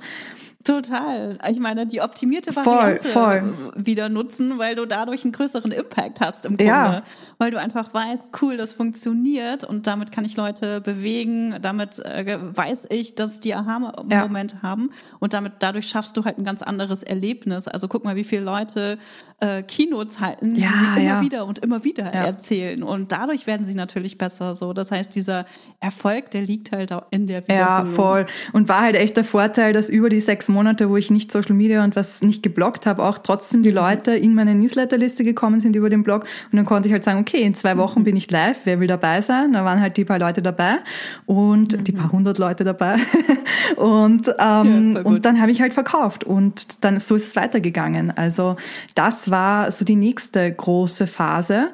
Total. 0.66 1.38
Ich 1.48 1.60
meine, 1.60 1.86
die 1.86 2.00
optimierte 2.00 2.54
Variante 2.56 3.04
voll, 3.04 3.40
voll. 3.40 3.72
wieder 3.76 4.08
nutzen, 4.08 4.58
weil 4.58 4.74
du 4.74 4.84
dadurch 4.84 5.22
einen 5.22 5.32
größeren 5.32 5.70
Impact 5.70 6.20
hast 6.20 6.44
im 6.44 6.56
Grunde. 6.56 6.72
Ja. 6.72 7.02
Weil 7.38 7.52
du 7.52 7.60
einfach 7.60 7.94
weißt, 7.94 8.30
cool, 8.42 8.56
das 8.56 8.72
funktioniert 8.72 9.62
und 9.62 9.86
damit 9.86 10.10
kann 10.10 10.24
ich 10.24 10.36
Leute 10.36 10.80
bewegen, 10.80 11.56
damit 11.62 12.00
äh, 12.00 12.38
weiß 12.40 12.86
ich, 12.90 13.14
dass 13.14 13.38
die 13.38 13.54
Aha-Moment 13.54 14.52
ja. 14.54 14.62
haben 14.62 14.90
und 15.20 15.34
damit 15.34 15.54
dadurch 15.60 15.88
schaffst 15.88 16.16
du 16.16 16.24
halt 16.24 16.36
ein 16.36 16.44
ganz 16.44 16.62
anderes 16.62 17.04
Erlebnis. 17.04 17.68
Also 17.68 17.86
guck 17.86 18.04
mal, 18.04 18.16
wie 18.16 18.24
viele 18.24 18.42
Leute 18.42 18.98
äh, 19.38 19.62
Keynotes 19.62 20.18
halten, 20.18 20.54
ja, 20.54 20.68
die 20.68 21.00
immer 21.02 21.08
ja. 21.08 21.20
wieder 21.20 21.46
und 21.46 21.58
immer 21.60 21.84
wieder 21.84 22.04
erzählen. 22.04 22.82
Und 22.82 23.12
dadurch 23.12 23.46
werden 23.46 23.66
sie 23.66 23.74
natürlich 23.74 24.18
besser. 24.18 24.56
So, 24.56 24.72
das 24.72 24.90
heißt, 24.90 25.14
dieser 25.14 25.46
Erfolg, 25.78 26.30
der 26.30 26.42
liegt 26.42 26.72
halt 26.72 26.92
auch 26.92 27.04
in 27.10 27.26
der 27.26 27.46
Wiederholung. 27.46 27.86
Ja, 27.86 27.94
voll. 27.94 28.26
Und 28.52 28.68
war 28.68 28.80
halt 28.80 28.96
echt 28.96 29.16
der 29.16 29.24
Vorteil, 29.24 29.72
dass 29.72 29.88
über 29.88 30.08
die 30.08 30.20
sechs 30.20 30.48
Monate, 30.48 30.55
wo 30.56 30.96
ich 30.96 31.10
nicht 31.10 31.30
Social 31.30 31.54
Media 31.54 31.84
und 31.84 31.96
was 31.96 32.22
nicht 32.22 32.42
geblockt 32.42 32.86
habe, 32.86 33.04
auch 33.04 33.18
trotzdem 33.18 33.62
die 33.62 33.70
mhm. 33.70 33.76
Leute 33.76 34.12
in 34.12 34.34
meine 34.34 34.54
Newsletterliste 34.54 35.24
gekommen 35.24 35.60
sind 35.60 35.76
über 35.76 35.90
den 35.90 36.02
Blog. 36.02 36.24
Und 36.50 36.56
dann 36.56 36.64
konnte 36.64 36.88
ich 36.88 36.92
halt 36.92 37.04
sagen, 37.04 37.20
okay, 37.20 37.42
in 37.42 37.54
zwei 37.54 37.76
Wochen 37.76 38.00
mhm. 38.00 38.04
bin 38.04 38.16
ich 38.16 38.30
live, 38.30 38.58
wer 38.64 38.80
will 38.80 38.86
dabei 38.86 39.20
sein? 39.20 39.52
Da 39.52 39.64
waren 39.64 39.80
halt 39.80 39.96
die 39.96 40.04
paar 40.04 40.18
Leute 40.18 40.42
dabei 40.42 40.78
und 41.26 41.76
mhm. 41.76 41.84
die 41.84 41.92
paar 41.92 42.12
hundert 42.12 42.38
Leute 42.38 42.64
dabei. 42.64 42.96
und 43.76 44.32
ähm, 44.38 44.98
und 45.04 45.24
dann 45.24 45.40
habe 45.40 45.50
ich 45.50 45.60
halt 45.60 45.74
verkauft 45.74 46.24
und 46.24 46.84
dann 46.84 47.00
so 47.00 47.16
ist 47.16 47.28
es 47.28 47.36
weitergegangen. 47.36 48.16
Also 48.16 48.56
das 48.94 49.30
war 49.30 49.70
so 49.72 49.84
die 49.84 49.96
nächste 49.96 50.52
große 50.52 51.06
Phase. 51.06 51.70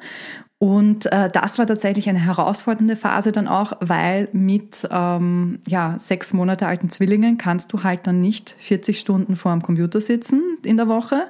Und 0.59 1.11
äh, 1.11 1.29
das 1.29 1.59
war 1.59 1.67
tatsächlich 1.67 2.07
eine 2.07 2.19
herausfordernde 2.19 2.95
Phase 2.95 3.33
dann 3.33 3.49
auch, 3.49 3.73
weil 3.81 4.29
mit 4.31 4.87
ähm, 4.89 5.59
ja, 5.67 5.97
sechs 5.99 6.31
Monate 6.31 6.67
alten 6.67 6.89
Zwillingen 6.89 7.37
kannst 7.37 7.73
du 7.73 7.83
halt 7.83 8.07
dann 8.07 8.21
nicht 8.21 8.55
40 8.59 8.97
Stunden 8.97 9.35
vor 9.35 9.51
dem 9.51 9.61
Computer 9.61 9.99
sitzen 9.99 10.41
in 10.63 10.77
der 10.77 10.87
Woche, 10.87 11.29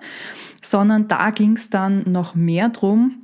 sondern 0.61 1.07
da 1.07 1.31
ging 1.31 1.55
es 1.55 1.71
dann 1.71 2.03
noch 2.11 2.35
mehr 2.35 2.69
drum, 2.69 3.23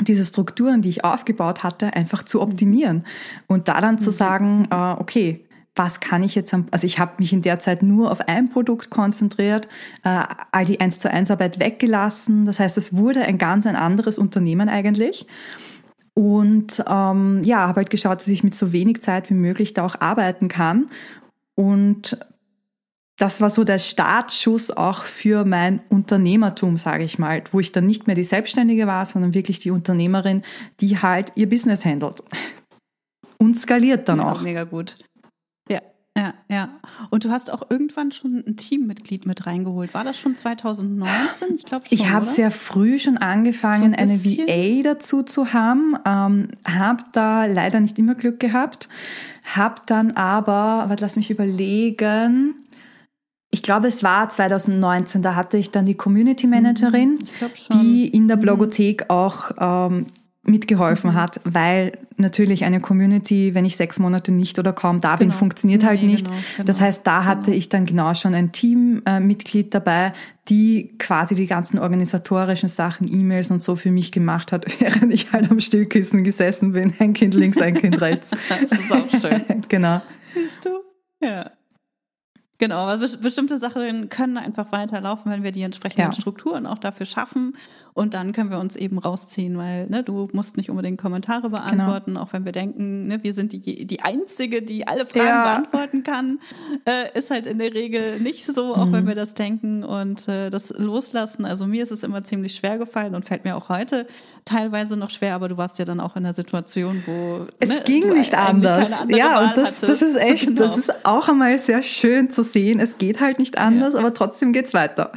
diese 0.00 0.24
Strukturen, 0.24 0.82
die 0.82 0.88
ich 0.88 1.04
aufgebaut 1.04 1.62
hatte, 1.62 1.94
einfach 1.94 2.22
zu 2.22 2.40
optimieren. 2.40 3.04
Und 3.48 3.68
da 3.68 3.80
dann 3.80 3.98
zu 3.98 4.10
mhm. 4.10 4.14
sagen, 4.14 4.68
äh, 4.70 5.00
okay, 5.00 5.44
was 5.74 6.00
kann 6.00 6.22
ich 6.22 6.34
jetzt, 6.34 6.52
also 6.52 6.86
ich 6.86 6.98
habe 6.98 7.12
mich 7.18 7.32
in 7.32 7.42
der 7.42 7.58
Zeit 7.60 7.82
nur 7.82 8.10
auf 8.10 8.20
ein 8.28 8.50
Produkt 8.50 8.90
konzentriert, 8.90 9.68
äh, 10.04 10.24
all 10.52 10.64
die 10.64 10.80
1 10.80 10.98
zu 10.98 11.10
1 11.10 11.30
Arbeit 11.30 11.60
weggelassen. 11.60 12.44
Das 12.44 12.58
heißt, 12.58 12.76
es 12.76 12.96
wurde 12.96 13.22
ein 13.22 13.38
ganz 13.38 13.66
ein 13.66 13.76
anderes 13.76 14.18
Unternehmen 14.18 14.68
eigentlich. 14.68 15.26
Und 16.14 16.84
ähm, 16.88 17.42
ja, 17.44 17.68
habe 17.68 17.76
halt 17.76 17.90
geschaut, 17.90 18.20
dass 18.20 18.28
ich 18.28 18.44
mit 18.44 18.54
so 18.54 18.72
wenig 18.72 19.00
Zeit 19.00 19.30
wie 19.30 19.34
möglich 19.34 19.74
da 19.74 19.86
auch 19.86 20.00
arbeiten 20.00 20.48
kann. 20.48 20.90
Und 21.54 22.18
das 23.16 23.40
war 23.40 23.50
so 23.50 23.64
der 23.64 23.78
Startschuss 23.78 24.70
auch 24.70 25.04
für 25.04 25.44
mein 25.44 25.80
Unternehmertum, 25.88 26.78
sage 26.78 27.04
ich 27.04 27.18
mal, 27.18 27.44
wo 27.52 27.60
ich 27.60 27.70
dann 27.70 27.86
nicht 27.86 28.06
mehr 28.06 28.16
die 28.16 28.24
Selbstständige 28.24 28.86
war, 28.86 29.04
sondern 29.06 29.34
wirklich 29.34 29.58
die 29.58 29.70
Unternehmerin, 29.70 30.42
die 30.80 30.98
halt 30.98 31.32
ihr 31.36 31.48
Business 31.48 31.84
handelt. 31.84 32.22
Und 33.38 33.56
skaliert 33.56 34.08
dann 34.08 34.18
ja, 34.18 34.32
auch. 34.32 34.42
Mega 34.42 34.64
gut. 34.64 34.96
Ja, 36.16 36.34
ja. 36.48 36.70
Und 37.10 37.24
du 37.24 37.30
hast 37.30 37.52
auch 37.52 37.70
irgendwann 37.70 38.10
schon 38.10 38.42
ein 38.44 38.56
Teammitglied 38.56 39.26
mit 39.26 39.46
reingeholt. 39.46 39.94
War 39.94 40.02
das 40.02 40.18
schon 40.18 40.34
2019? 40.34 41.54
Ich 41.54 41.64
glaube 41.64 41.86
schon. 41.86 41.96
Ich 41.96 42.10
habe 42.10 42.24
sehr 42.24 42.50
früh 42.50 42.98
schon 42.98 43.18
angefangen, 43.18 43.78
so 43.78 43.86
ein 43.86 43.94
eine 43.94 44.24
VA 44.24 44.82
dazu 44.82 45.22
zu 45.22 45.52
haben. 45.52 45.96
Ähm, 46.04 46.48
habe 46.66 47.04
da 47.12 47.44
leider 47.44 47.78
nicht 47.78 47.98
immer 47.98 48.16
Glück 48.16 48.40
gehabt. 48.40 48.88
Habe 49.44 49.82
dann 49.86 50.12
aber, 50.12 50.88
warte, 50.88 51.02
lass 51.02 51.16
mich 51.16 51.30
überlegen, 51.30 52.56
ich 53.52 53.62
glaube, 53.62 53.88
es 53.88 54.02
war 54.02 54.28
2019, 54.28 55.22
da 55.22 55.34
hatte 55.34 55.56
ich 55.56 55.70
dann 55.70 55.84
die 55.84 55.96
Community 55.96 56.46
Managerin, 56.46 57.18
mhm, 57.18 57.50
die 57.72 58.08
in 58.08 58.28
der 58.28 58.36
mhm. 58.36 58.42
Blogothek 58.42 59.10
auch 59.10 59.50
ähm, 59.58 60.06
mitgeholfen 60.50 61.10
mhm. 61.10 61.14
hat, 61.14 61.40
weil 61.44 61.92
natürlich 62.16 62.64
eine 62.64 62.80
Community, 62.80 63.54
wenn 63.54 63.64
ich 63.64 63.76
sechs 63.76 63.98
Monate 63.98 64.32
nicht 64.32 64.58
oder 64.58 64.72
kaum 64.72 65.00
da 65.00 65.16
genau. 65.16 65.30
bin, 65.30 65.32
funktioniert 65.32 65.84
halt 65.84 66.02
nee, 66.02 66.08
nicht. 66.08 66.26
Genau, 66.26 66.36
genau, 66.56 66.66
das 66.66 66.80
heißt, 66.80 67.06
da 67.06 67.24
hatte 67.24 67.46
genau. 67.46 67.56
ich 67.56 67.68
dann 67.68 67.86
genau 67.86 68.14
schon 68.14 68.34
ein 68.34 68.52
Teammitglied 68.52 69.66
äh, 69.66 69.70
dabei, 69.70 70.12
die 70.48 70.96
quasi 70.98 71.34
die 71.34 71.46
ganzen 71.46 71.78
organisatorischen 71.78 72.68
Sachen, 72.68 73.10
E-Mails 73.10 73.50
und 73.50 73.62
so 73.62 73.76
für 73.76 73.90
mich 73.90 74.12
gemacht 74.12 74.52
hat, 74.52 74.66
während 74.80 75.12
ich 75.12 75.32
halt 75.32 75.50
am 75.50 75.60
Stillkissen 75.60 76.24
gesessen 76.24 76.72
bin, 76.72 76.92
ein 76.98 77.12
Kind 77.14 77.34
links, 77.34 77.58
ein 77.58 77.74
Kind 77.74 78.00
rechts. 78.00 78.30
das 78.48 78.78
ist 78.78 78.92
auch 78.92 79.20
schön. 79.20 79.62
genau. 79.68 80.00
Siehst 80.34 80.64
du? 80.64 80.70
Ja. 81.24 81.50
Genau, 82.60 82.94
bestimmte 83.22 83.58
Sachen 83.58 84.10
können 84.10 84.36
einfach 84.36 84.70
weiterlaufen, 84.70 85.32
wenn 85.32 85.42
wir 85.42 85.50
die 85.50 85.62
entsprechenden 85.62 86.12
ja. 86.12 86.12
Strukturen 86.12 86.66
auch 86.66 86.76
dafür 86.76 87.06
schaffen. 87.06 87.56
Und 87.92 88.14
dann 88.14 88.32
können 88.32 88.50
wir 88.50 88.58
uns 88.58 88.76
eben 88.76 88.98
rausziehen, 88.98 89.58
weil 89.58 89.86
ne, 89.86 90.02
du 90.02 90.28
musst 90.32 90.56
nicht 90.56 90.70
unbedingt 90.70 91.00
Kommentare 91.00 91.42
genau. 91.42 91.56
beantworten, 91.56 92.12
genau. 92.12 92.22
auch 92.22 92.32
wenn 92.32 92.44
wir 92.44 92.52
denken, 92.52 93.08
ne, 93.08 93.22
wir 93.22 93.34
sind 93.34 93.52
die, 93.52 93.86
die 93.86 94.00
Einzige, 94.00 94.62
die 94.62 94.86
alle 94.86 95.06
Fragen 95.06 95.26
ja. 95.26 95.44
beantworten 95.44 96.04
kann. 96.04 96.40
Äh, 96.84 97.18
ist 97.18 97.30
halt 97.30 97.46
in 97.46 97.58
der 97.58 97.74
Regel 97.74 98.20
nicht 98.20 98.46
so, 98.46 98.74
auch 98.74 98.86
mhm. 98.86 98.92
wenn 98.92 99.06
wir 99.06 99.14
das 99.14 99.34
denken 99.34 99.84
und 99.84 100.28
äh, 100.28 100.50
das 100.50 100.70
loslassen. 100.70 101.44
Also 101.44 101.66
mir 101.66 101.82
ist 101.82 101.90
es 101.90 102.02
immer 102.02 102.24
ziemlich 102.24 102.54
schwer 102.54 102.78
gefallen 102.78 103.14
und 103.14 103.24
fällt 103.24 103.44
mir 103.44 103.56
auch 103.56 103.68
heute 103.68 104.06
teilweise 104.44 104.96
noch 104.96 105.10
schwer, 105.10 105.34
aber 105.34 105.48
du 105.48 105.56
warst 105.56 105.78
ja 105.78 105.84
dann 105.84 106.00
auch 106.00 106.16
in 106.16 106.22
der 106.22 106.34
Situation, 106.34 107.02
wo 107.06 107.46
es 107.58 107.68
ne, 107.68 107.82
ging 107.84 108.12
nicht 108.12 108.34
anders. 108.34 108.90
Ja, 109.08 109.40
und 109.40 109.56
das, 109.56 109.80
das 109.80 110.02
ist 110.02 110.16
echt, 110.16 110.46
genau. 110.46 110.62
das 110.62 110.78
ist 110.78 111.06
auch 111.06 111.28
einmal 111.28 111.58
sehr 111.58 111.82
schön 111.82 112.30
zu 112.30 112.42
sehen, 112.42 112.80
es 112.80 112.98
geht 112.98 113.20
halt 113.20 113.38
nicht 113.38 113.58
anders, 113.58 113.94
ja. 113.94 113.98
aber 113.98 114.14
trotzdem 114.14 114.52
geht's 114.52 114.74
weiter. 114.74 115.12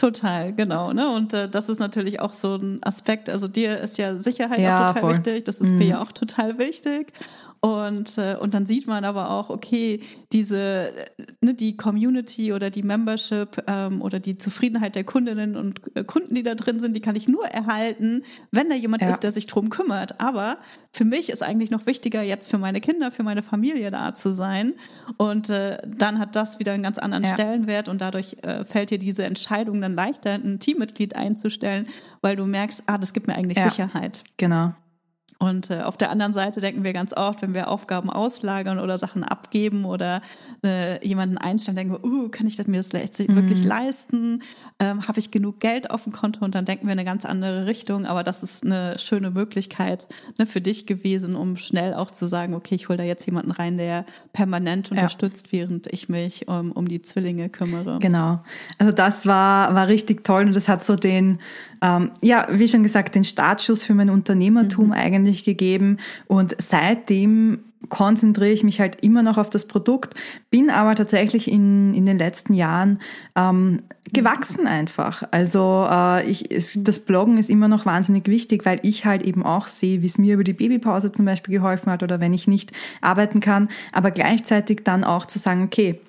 Total, 0.00 0.54
genau. 0.54 0.94
Ne? 0.94 1.10
Und 1.10 1.34
äh, 1.34 1.46
das 1.46 1.68
ist 1.68 1.78
natürlich 1.78 2.20
auch 2.20 2.32
so 2.32 2.54
ein 2.54 2.78
Aspekt. 2.82 3.28
Also 3.28 3.48
dir 3.48 3.78
ist 3.80 3.98
ja 3.98 4.16
Sicherheit 4.16 4.58
ja, 4.58 4.86
auch 4.86 4.94
total 4.94 5.00
voll. 5.02 5.12
wichtig. 5.12 5.44
Das 5.44 5.56
ist 5.56 5.70
mhm. 5.70 5.76
mir 5.76 5.86
ja 5.88 6.02
auch 6.02 6.12
total 6.12 6.58
wichtig. 6.58 7.12
Und, 7.60 8.16
äh, 8.16 8.36
und 8.40 8.54
dann 8.54 8.64
sieht 8.64 8.86
man 8.86 9.04
aber 9.04 9.30
auch, 9.30 9.50
okay, 9.50 10.00
diese, 10.32 10.92
ne, 11.42 11.52
die 11.52 11.76
Community 11.76 12.54
oder 12.54 12.70
die 12.70 12.82
Membership 12.82 13.62
ähm, 13.66 14.00
oder 14.00 14.18
die 14.18 14.38
Zufriedenheit 14.38 14.94
der 14.94 15.04
Kundinnen 15.04 15.56
und 15.56 15.94
äh, 15.94 16.02
Kunden, 16.02 16.34
die 16.34 16.42
da 16.42 16.54
drin 16.54 16.80
sind, 16.80 16.96
die 16.96 17.02
kann 17.02 17.16
ich 17.16 17.28
nur 17.28 17.44
erhalten, 17.44 18.24
wenn 18.50 18.70
da 18.70 18.74
jemand 18.74 19.02
ja. 19.02 19.10
ist, 19.10 19.22
der 19.22 19.32
sich 19.32 19.46
drum 19.46 19.68
kümmert. 19.68 20.20
Aber 20.20 20.56
für 20.90 21.04
mich 21.04 21.28
ist 21.28 21.42
eigentlich 21.42 21.70
noch 21.70 21.84
wichtiger, 21.84 22.22
jetzt 22.22 22.48
für 22.48 22.56
meine 22.56 22.80
Kinder, 22.80 23.10
für 23.10 23.24
meine 23.24 23.42
Familie 23.42 23.90
da 23.90 24.14
zu 24.14 24.32
sein. 24.32 24.72
Und 25.18 25.50
äh, 25.50 25.82
dann 25.86 26.18
hat 26.18 26.36
das 26.36 26.58
wieder 26.60 26.72
einen 26.72 26.82
ganz 26.82 26.96
anderen 26.96 27.24
ja. 27.24 27.34
Stellenwert 27.34 27.90
und 27.90 28.00
dadurch 28.00 28.38
äh, 28.40 28.64
fällt 28.64 28.88
dir 28.88 28.98
diese 28.98 29.24
Entscheidung 29.24 29.82
dann 29.82 29.94
leichter, 29.94 30.32
ein 30.32 30.60
Teammitglied 30.60 31.14
einzustellen, 31.14 31.88
weil 32.22 32.36
du 32.36 32.46
merkst, 32.46 32.84
ah, 32.86 32.96
das 32.96 33.12
gibt 33.12 33.26
mir 33.26 33.34
eigentlich 33.34 33.58
ja. 33.58 33.68
Sicherheit. 33.68 34.24
Genau. 34.38 34.72
Und 35.40 35.70
äh, 35.70 35.80
auf 35.80 35.96
der 35.96 36.10
anderen 36.10 36.34
Seite 36.34 36.60
denken 36.60 36.84
wir 36.84 36.92
ganz 36.92 37.14
oft, 37.14 37.40
wenn 37.40 37.54
wir 37.54 37.68
Aufgaben 37.68 38.10
auslagern 38.10 38.78
oder 38.78 38.98
Sachen 38.98 39.24
abgeben 39.24 39.86
oder 39.86 40.20
äh, 40.62 41.04
jemanden 41.06 41.38
einstellen, 41.38 41.76
denken 41.76 41.94
wir, 41.94 42.04
uh, 42.04 42.28
kann 42.28 42.46
ich 42.46 42.56
das 42.56 42.66
mir 42.66 42.76
das 42.82 42.92
mhm. 42.92 43.34
wirklich 43.34 43.64
leisten? 43.64 44.42
Ähm, 44.78 45.08
Habe 45.08 45.18
ich 45.18 45.30
genug 45.30 45.58
Geld 45.58 45.90
auf 45.90 46.04
dem 46.04 46.12
Konto? 46.12 46.44
Und 46.44 46.54
dann 46.54 46.66
denken 46.66 46.86
wir 46.86 46.92
in 46.92 46.98
eine 46.98 47.06
ganz 47.06 47.24
andere 47.24 47.64
Richtung. 47.64 48.04
Aber 48.04 48.22
das 48.22 48.42
ist 48.42 48.64
eine 48.64 48.98
schöne 48.98 49.30
Möglichkeit 49.30 50.08
ne, 50.38 50.44
für 50.44 50.60
dich 50.60 50.86
gewesen, 50.86 51.34
um 51.34 51.56
schnell 51.56 51.94
auch 51.94 52.10
zu 52.10 52.28
sagen, 52.28 52.52
okay, 52.52 52.74
ich 52.74 52.90
hole 52.90 52.98
da 52.98 53.04
jetzt 53.04 53.24
jemanden 53.24 53.50
rein, 53.50 53.78
der 53.78 54.04
permanent 54.34 54.90
unterstützt, 54.90 55.46
ja. 55.46 55.60
während 55.60 55.86
ich 55.86 56.10
mich 56.10 56.48
um, 56.48 56.70
um 56.72 56.86
die 56.86 57.00
Zwillinge 57.00 57.48
kümmere. 57.48 57.98
Genau. 57.98 58.40
Also 58.76 58.92
das 58.92 59.26
war, 59.26 59.74
war 59.74 59.88
richtig 59.88 60.22
toll 60.22 60.44
und 60.44 60.54
das 60.54 60.68
hat 60.68 60.84
so 60.84 60.96
den, 60.96 61.38
ähm, 61.82 62.10
ja, 62.22 62.46
wie 62.50 62.68
schon 62.68 62.82
gesagt, 62.82 63.14
den 63.14 63.24
Startschuss 63.24 63.84
für 63.84 63.94
mein 63.94 64.10
Unternehmertum 64.10 64.86
mhm. 64.86 64.92
eigentlich 64.92 65.44
gegeben. 65.44 65.98
Und 66.26 66.56
seitdem 66.58 67.60
konzentriere 67.88 68.52
ich 68.52 68.62
mich 68.62 68.80
halt 68.80 69.02
immer 69.02 69.22
noch 69.22 69.38
auf 69.38 69.48
das 69.50 69.66
Produkt, 69.66 70.14
bin 70.50 70.70
aber 70.70 70.94
tatsächlich 70.94 71.50
in, 71.50 71.94
in 71.94 72.04
den 72.04 72.18
letzten 72.18 72.52
Jahren 72.52 73.00
ähm, 73.34 73.82
gewachsen 74.12 74.66
einfach. 74.66 75.24
Also 75.30 75.86
äh, 75.90 76.28
ich, 76.30 76.50
es, 76.50 76.72
das 76.76 76.98
Bloggen 76.98 77.38
ist 77.38 77.48
immer 77.48 77.68
noch 77.68 77.86
wahnsinnig 77.86 78.28
wichtig, 78.28 78.66
weil 78.66 78.80
ich 78.82 79.06
halt 79.06 79.22
eben 79.22 79.44
auch 79.44 79.66
sehe, 79.66 80.02
wie 80.02 80.06
es 80.06 80.18
mir 80.18 80.34
über 80.34 80.44
die 80.44 80.52
Babypause 80.52 81.10
zum 81.10 81.24
Beispiel 81.24 81.54
geholfen 81.54 81.90
hat 81.90 82.02
oder 82.02 82.20
wenn 82.20 82.34
ich 82.34 82.46
nicht 82.46 82.72
arbeiten 83.00 83.40
kann, 83.40 83.68
aber 83.92 84.10
gleichzeitig 84.10 84.82
dann 84.84 85.02
auch 85.02 85.26
zu 85.26 85.38
sagen, 85.38 85.64
okay, 85.64 86.00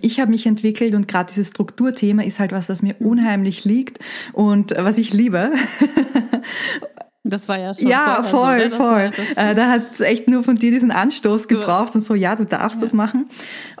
ich 0.00 0.20
habe 0.20 0.30
mich 0.30 0.46
entwickelt 0.46 0.94
und 0.94 1.08
gerade 1.08 1.32
dieses 1.32 1.48
Strukturthema 1.48 2.22
ist 2.22 2.40
halt 2.40 2.52
was, 2.52 2.68
was 2.68 2.82
mir 2.82 2.94
unheimlich 3.00 3.64
liegt 3.64 3.98
und 4.32 4.74
was 4.76 4.98
ich 4.98 5.12
liebe. 5.12 5.52
Das 7.26 7.48
war 7.48 7.58
ja 7.58 7.74
schon 7.74 7.88
Ja, 7.88 8.22
voll, 8.22 8.70
so, 8.70 8.76
voll. 8.76 9.10
Äh, 9.36 9.54
da 9.54 9.70
hat 9.70 9.98
echt 10.00 10.28
nur 10.28 10.42
von 10.42 10.56
dir 10.56 10.70
diesen 10.70 10.90
Anstoß 10.90 11.48
gebraucht 11.48 11.94
und 11.94 12.04
so, 12.04 12.14
ja, 12.14 12.36
du 12.36 12.44
darfst 12.44 12.76
ja. 12.76 12.82
das 12.82 12.92
machen. 12.92 13.30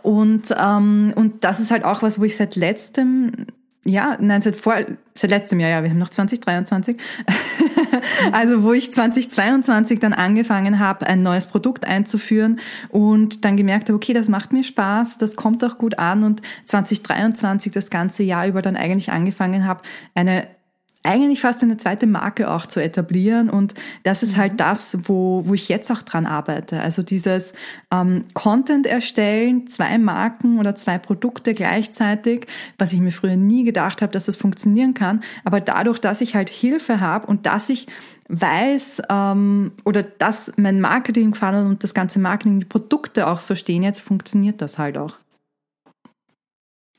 Und, 0.02 0.54
ähm, 0.58 1.12
und 1.14 1.44
das 1.44 1.60
ist 1.60 1.70
halt 1.70 1.84
auch 1.84 2.00
was, 2.00 2.18
wo 2.18 2.24
ich 2.24 2.36
seit 2.36 2.56
letztem, 2.56 3.32
ja, 3.84 4.16
nein, 4.20 4.40
seit 4.40 4.56
vor, 4.56 4.76
seit 5.14 5.30
letztem 5.30 5.60
Jahr, 5.60 5.70
ja, 5.70 5.82
wir 5.82 5.90
haben 5.90 5.98
noch 5.98 6.08
2023. 6.08 6.96
also 8.32 8.62
wo 8.62 8.72
ich 8.72 8.92
2022 8.94 9.98
dann 9.98 10.12
angefangen 10.12 10.78
habe, 10.78 11.06
ein 11.06 11.22
neues 11.22 11.46
Produkt 11.46 11.86
einzuführen 11.86 12.60
und 12.88 13.44
dann 13.44 13.56
gemerkt 13.56 13.88
habe, 13.88 13.96
okay, 13.96 14.14
das 14.14 14.28
macht 14.28 14.52
mir 14.52 14.64
Spaß, 14.64 15.18
das 15.18 15.36
kommt 15.36 15.62
auch 15.64 15.76
gut 15.76 15.98
an 15.98 16.24
und 16.24 16.40
2023 16.66 17.72
das 17.72 17.90
ganze 17.90 18.22
Jahr 18.22 18.46
über 18.46 18.62
dann 18.62 18.76
eigentlich 18.76 19.12
angefangen 19.12 19.66
habe, 19.66 19.82
eine 20.14 20.46
eigentlich 21.04 21.42
fast 21.42 21.62
eine 21.62 21.76
zweite 21.76 22.06
Marke 22.06 22.50
auch 22.50 22.66
zu 22.66 22.82
etablieren. 22.82 23.50
Und 23.50 23.74
das 24.02 24.22
ist 24.22 24.36
halt 24.36 24.54
mhm. 24.54 24.56
das, 24.56 24.98
wo, 25.02 25.42
wo 25.44 25.54
ich 25.54 25.68
jetzt 25.68 25.90
auch 25.92 26.02
dran 26.02 26.26
arbeite. 26.26 26.80
Also 26.80 27.02
dieses 27.02 27.52
ähm, 27.92 28.24
Content 28.32 28.86
erstellen, 28.86 29.68
zwei 29.68 29.98
Marken 29.98 30.58
oder 30.58 30.74
zwei 30.74 30.98
Produkte 30.98 31.54
gleichzeitig, 31.54 32.46
was 32.78 32.92
ich 32.92 33.00
mir 33.00 33.12
früher 33.12 33.36
nie 33.36 33.64
gedacht 33.64 34.02
habe, 34.02 34.12
dass 34.12 34.24
das 34.24 34.36
funktionieren 34.36 34.94
kann. 34.94 35.22
Aber 35.44 35.60
dadurch, 35.60 35.98
dass 36.00 36.22
ich 36.22 36.34
halt 36.34 36.48
Hilfe 36.48 37.00
habe 37.00 37.26
und 37.26 37.46
dass 37.46 37.68
ich 37.68 37.86
weiß 38.28 39.02
ähm, 39.10 39.72
oder 39.84 40.02
dass 40.02 40.52
mein 40.56 40.80
Marketing 40.80 41.34
funnel 41.34 41.66
und 41.66 41.84
das 41.84 41.92
ganze 41.92 42.18
Marketing, 42.18 42.60
die 42.60 42.64
Produkte 42.66 43.26
auch 43.26 43.38
so 43.38 43.54
stehen, 43.54 43.82
jetzt 43.82 44.00
funktioniert 44.00 44.62
das 44.62 44.78
halt 44.78 44.96
auch. 44.96 45.18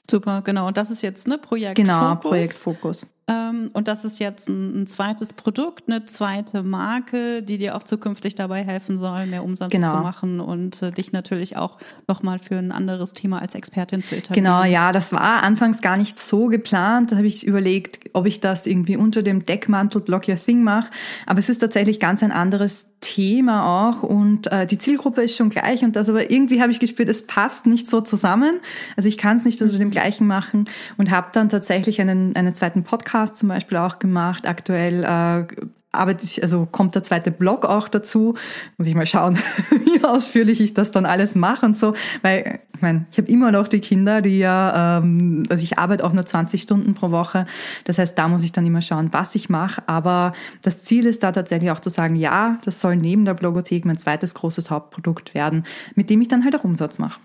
Super, 0.10 0.44
genau. 0.44 0.68
Und 0.68 0.78
das 0.78 0.92
ist 0.92 1.02
jetzt 1.02 1.28
ne 1.28 1.40
Projekt 1.40 1.76
Genau, 1.76 2.10
Fokus. 2.10 2.30
Projekt 2.30 2.54
Fokus. 2.54 3.08
Ähm, 3.28 3.72
und 3.74 3.88
das 3.88 4.06
ist 4.06 4.20
jetzt 4.20 4.48
ein, 4.50 4.84
ein, 4.84 4.88
zweites 4.88 5.34
Produkt, 5.34 5.86
eine 5.88 6.06
zweite 6.06 6.62
Marke, 6.62 7.42
die 7.42 7.58
dir 7.58 7.76
auch 7.76 7.82
zukünftig 7.82 8.36
dabei 8.36 8.64
helfen 8.64 9.00
soll, 9.00 9.26
mehr 9.26 9.44
Umsatz 9.44 9.72
genau. 9.72 9.98
zu 9.98 10.04
machen 10.04 10.40
und 10.40 10.84
äh, 10.84 10.92
dich 10.92 11.12
natürlich 11.12 11.58
auch 11.58 11.80
nochmal 12.08 12.38
für 12.38 12.56
ein 12.56 12.72
anderes 12.72 13.14
Thema 13.14 13.42
als 13.42 13.56
Expertin 13.56 14.04
zu 14.04 14.16
etablieren. 14.16 14.46
Genau, 14.46 14.64
ja, 14.64 14.92
das 14.92 15.12
war 15.12 15.42
anfangs 15.42 15.82
gar 15.82 15.98
nicht 15.98 16.20
so 16.20 16.48
geplant. 16.48 17.12
Da 17.12 17.16
habe 17.16 17.26
ich 17.26 17.48
überlegt, 17.48 18.12
ob 18.14 18.28
ich 18.28 18.42
das 18.42 18.68
irgendwie 18.68 18.96
unter 18.96 19.24
dem 19.24 19.44
Deckmantel 19.44 20.02
Block 20.02 20.28
Your 20.28 20.38
Thing 20.38 20.62
mache. 20.62 20.92
Aber 21.26 21.40
es 21.40 21.50
ist 21.50 21.58
tatsächlich 21.58 22.00
ganz 22.00 22.22
ein 22.22 22.32
anderes 22.32 22.86
Thema 23.02 23.90
auch 23.90 24.04
und 24.04 24.52
äh, 24.52 24.66
die 24.66 24.80
Zielgruppe 24.80 25.22
ist 25.22 25.36
schon 25.36 25.50
gleich 25.50 25.84
und 25.84 25.96
das 25.96 26.10
aber 26.10 26.32
irgendwie 26.32 26.62
habe 26.62 26.72
ich 26.72 26.80
gespürt, 26.80 27.08
es 27.10 27.26
passt 27.28 27.68
nicht 27.68 27.88
so 27.88 28.02
zusammen. 28.02 28.60
Also 28.96 29.08
ich 29.10 29.18
kann 29.18 29.38
es 29.38 29.46
nicht 29.46 29.62
unter 29.62 29.78
dem 29.78 29.92
gleichen 29.92 30.26
machen 30.26 30.66
und 30.98 31.12
habe 31.12 31.28
dann 31.34 31.50
tatsächlich 31.50 32.02
einen, 32.02 32.36
einen 32.36 32.56
zweiten 32.56 32.84
Podcast 32.84 33.15
zum 33.34 33.50
Beispiel 33.50 33.78
auch 33.78 34.00
gemacht. 34.00 34.46
Aktuell 34.46 35.04
äh, 35.04 35.66
arbeite 35.96 36.26
ich, 36.26 36.44
also 36.44 36.68
kommt 36.70 36.96
der 36.96 37.04
zweite 37.04 37.32
Blog 37.32 37.66
auch 37.66 37.88
dazu. 37.88 38.36
Muss 38.78 38.88
ich 38.88 38.96
mal 38.96 39.06
schauen, 39.06 39.38
wie 39.70 40.04
ausführlich 40.04 40.62
ich 40.62 40.74
das 40.74 40.92
dann 40.92 41.06
alles 41.06 41.36
mache 41.36 41.66
und 41.66 41.78
so. 41.78 41.94
Weil, 42.22 42.60
ich 42.76 42.82
meine, 42.82 43.06
ich 43.12 43.18
habe 43.18 43.30
immer 43.30 43.52
noch 43.52 43.68
die 43.68 43.80
Kinder, 43.80 44.22
die 44.22 44.40
ja, 44.40 45.00
ähm, 45.00 45.44
also 45.50 45.64
ich 45.64 45.80
arbeite 45.80 46.04
auch 46.04 46.14
nur 46.14 46.26
20 46.26 46.62
Stunden 46.62 46.94
pro 46.94 47.12
Woche. 47.12 47.46
Das 47.86 47.98
heißt, 47.98 48.18
da 48.18 48.28
muss 48.28 48.44
ich 48.44 48.52
dann 48.52 48.66
immer 48.66 48.82
schauen, 48.82 49.10
was 49.12 49.36
ich 49.36 49.50
mache. 49.50 49.82
Aber 49.88 50.34
das 50.62 50.84
Ziel 50.84 51.06
ist 51.06 51.24
da 51.24 51.32
tatsächlich 51.32 51.72
auch 51.72 51.80
zu 51.80 51.90
sagen, 51.90 52.16
ja, 52.16 52.58
das 52.64 52.82
soll 52.82 52.96
neben 52.96 53.26
der 53.26 53.34
Blogothek 53.34 53.86
mein 53.86 53.98
zweites 53.98 54.36
großes 54.36 54.70
Hauptprodukt 54.70 55.34
werden, 55.34 55.64
mit 55.96 56.10
dem 56.10 56.22
ich 56.22 56.28
dann 56.28 56.44
halt 56.44 56.56
auch 56.56 56.64
Umsatz 56.64 57.00
mache. 57.00 57.20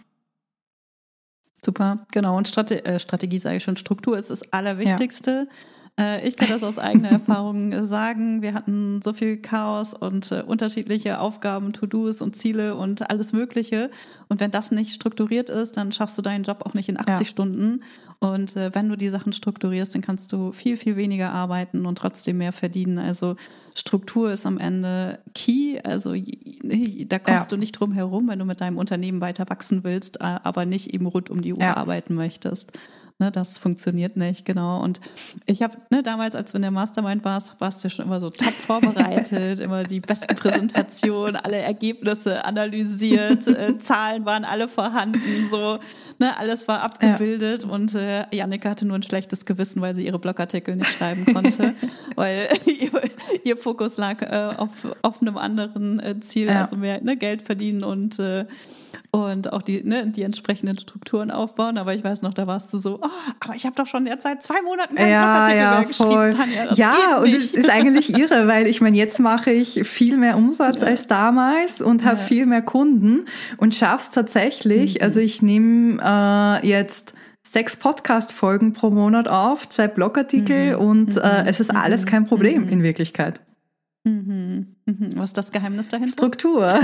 Super, 1.62 2.07
genau. 2.11 2.38
Und 2.38 2.48
Strate 2.48 2.85
äh, 2.87 2.98
Strategie 2.98 3.38
sage 3.38 3.59
ich 3.59 3.64
schon, 3.64 3.76
Struktur 3.76 4.16
ist 4.16 4.31
das 4.31 4.50
Allerwichtigste. 4.50 5.46
Ja. 5.48 5.57
Äh, 6.00 6.26
ich 6.26 6.36
kann 6.36 6.48
das 6.48 6.62
aus 6.62 6.78
eigener 6.78 7.10
Erfahrung 7.10 7.86
sagen. 7.86 8.40
Wir 8.40 8.54
hatten 8.54 9.02
so 9.02 9.12
viel 9.12 9.36
Chaos 9.36 9.92
und 9.92 10.32
äh, 10.32 10.42
unterschiedliche 10.42 11.20
Aufgaben, 11.20 11.72
To-Dos 11.72 12.22
und 12.22 12.34
Ziele 12.34 12.74
und 12.74 13.10
alles 13.10 13.32
Mögliche. 13.32 13.90
Und 14.28 14.40
wenn 14.40 14.50
das 14.50 14.70
nicht 14.70 14.94
strukturiert 14.94 15.50
ist, 15.50 15.76
dann 15.76 15.92
schaffst 15.92 16.16
du 16.16 16.22
deinen 16.22 16.44
Job 16.44 16.62
auch 16.64 16.74
nicht 16.74 16.88
in 16.88 16.98
80 16.98 17.18
ja. 17.18 17.24
Stunden. 17.24 17.82
Und 18.18 18.56
äh, 18.56 18.74
wenn 18.74 18.88
du 18.88 18.96
die 18.96 19.08
Sachen 19.08 19.32
strukturierst, 19.32 19.94
dann 19.94 20.02
kannst 20.02 20.32
du 20.32 20.52
viel, 20.52 20.76
viel 20.76 20.96
weniger 20.96 21.32
arbeiten 21.32 21.86
und 21.86 21.96
trotzdem 21.96 22.38
mehr 22.38 22.52
verdienen. 22.52 22.98
Also 22.98 23.36
Struktur 23.74 24.32
ist 24.32 24.46
am 24.46 24.58
Ende 24.58 25.18
key. 25.34 25.80
Also 25.82 26.14
da 26.14 27.18
kommst 27.18 27.50
ja. 27.50 27.56
du 27.56 27.56
nicht 27.56 27.72
drum 27.72 27.92
herum, 27.92 28.28
wenn 28.28 28.38
du 28.38 28.44
mit 28.44 28.60
deinem 28.60 28.78
Unternehmen 28.78 29.20
weiter 29.20 29.48
wachsen 29.48 29.84
willst, 29.84 30.20
äh, 30.20 30.24
aber 30.24 30.64
nicht 30.66 30.92
eben 30.92 31.06
rund 31.06 31.30
um 31.30 31.42
die 31.42 31.54
Uhr 31.54 31.60
ja. 31.60 31.76
arbeiten 31.76 32.14
möchtest. 32.14 32.72
Ne, 33.20 33.30
das 33.30 33.59
funktioniert 33.59 34.16
nicht, 34.16 34.46
genau. 34.46 34.83
Und 34.83 34.98
ich 35.44 35.62
habe 35.62 35.76
ne, 35.90 36.02
damals, 36.02 36.35
als 36.35 36.52
du 36.52 36.56
in 36.56 36.62
der 36.62 36.70
Mastermind 36.70 37.22
warst, 37.22 37.52
warst 37.59 37.85
du 37.85 37.90
schon 37.90 38.06
immer 38.06 38.18
so 38.18 38.30
top 38.30 38.54
vorbereitet, 38.54 39.59
immer 39.61 39.83
die 39.83 40.00
besten 40.00 40.35
Präsentationen, 40.37 41.37
alle 41.37 41.59
Ergebnisse 41.59 42.46
analysiert, 42.46 43.46
äh, 43.46 43.76
Zahlen 43.78 44.24
waren 44.24 44.46
alle 44.46 44.68
vorhanden, 44.68 45.48
so, 45.50 45.80
ne, 46.18 46.35
alles 46.38 46.66
war 46.66 46.80
abgebildet 46.83 47.64
ja. 47.64 47.68
und 47.68 47.94
äh, 47.94 48.24
Janneke 48.35 48.70
hatte 48.70 48.87
nur 48.87 48.96
ein 48.96 49.02
schlechtes 49.02 49.44
Gewissen, 49.44 49.83
weil 49.83 49.94
sie 49.94 50.06
ihre 50.06 50.18
Blogartikel 50.18 50.76
nicht 50.76 50.90
schreiben 50.90 51.26
konnte, 51.26 51.74
weil 52.16 52.48
ihr, 52.64 52.90
ihr, 53.44 53.56
Fokus 53.59 53.98
lag 53.98 54.22
äh, 54.22 54.56
auf, 54.56 54.70
auf 55.02 55.20
einem 55.20 55.37
anderen 55.37 56.00
äh, 56.00 56.18
Ziel, 56.20 56.48
ja. 56.48 56.62
also 56.62 56.74
mehr 56.74 57.02
ne, 57.02 57.18
Geld 57.18 57.42
verdienen 57.42 57.85
und 57.85 58.18
äh, 58.18 58.46
und 59.11 59.53
auch 59.53 59.62
die, 59.62 59.83
ne, 59.83 60.07
die 60.07 60.22
entsprechenden 60.22 60.79
Strukturen 60.79 61.31
aufbauen. 61.31 61.79
Aber 61.79 61.94
ich 61.94 62.05
weiß 62.05 62.22
noch, 62.22 62.35
da 62.35 62.46
warst 62.46 62.72
du 62.72 62.79
so, 62.79 62.98
oh, 63.03 63.09
aber 63.40 63.55
ich 63.55 63.66
habe 63.66 63.76
doch 63.76 63.87
schon 63.87 64.07
jetzt 64.07 64.22
seit 64.22 64.42
zwei 64.42 64.62
Monaten 64.62 64.94
keinen 64.94 65.11
ja, 65.11 65.53
ja, 65.53 65.85
voll. 65.85 66.35
Tanja, 66.35 66.72
ja, 66.74 67.18
und 67.18 67.33
es 67.33 67.55
ist 67.55 67.70
eigentlich 67.70 68.11
irre, 68.18 68.46
weil 68.46 68.66
ich 68.66 68.81
meine, 68.81 68.96
jetzt 68.96 69.18
mache 69.18 69.50
ich 69.50 69.87
viel 69.87 70.16
mehr 70.16 70.37
Umsatz 70.37 70.81
ja. 70.81 70.88
als 70.88 71.07
damals 71.07 71.81
und 71.81 72.05
habe 72.05 72.20
ja. 72.20 72.26
viel 72.26 72.46
mehr 72.46 72.62
Kunden 72.62 73.26
und 73.57 73.74
schaff's 73.74 74.11
tatsächlich. 74.11 74.96
Mhm. 74.96 75.03
Also 75.03 75.20
ich 75.20 75.42
nehme 75.42 76.00
äh, 76.62 76.66
jetzt 76.66 77.14
sechs 77.42 77.76
Podcast-Folgen 77.76 78.72
pro 78.72 78.90
Monat 78.90 79.29
auf, 79.29 79.68
zwei 79.68 79.88
Blogartikel 79.88 80.76
mhm. 80.76 80.81
und 80.81 81.16
äh, 81.16 81.44
es 81.46 81.61
ist 81.61 81.74
alles 81.74 82.03
mhm. 82.03 82.09
kein 82.09 82.26
Problem 82.26 82.64
mhm. 82.64 82.68
in 82.68 82.83
Wirklichkeit. 82.83 83.40
Mhm. 84.04 84.76
Mhm. 84.86 85.12
Was 85.16 85.30
ist 85.30 85.36
das 85.36 85.52
Geheimnis 85.52 85.88
dahinter? 85.88 86.12
Struktur. 86.12 86.80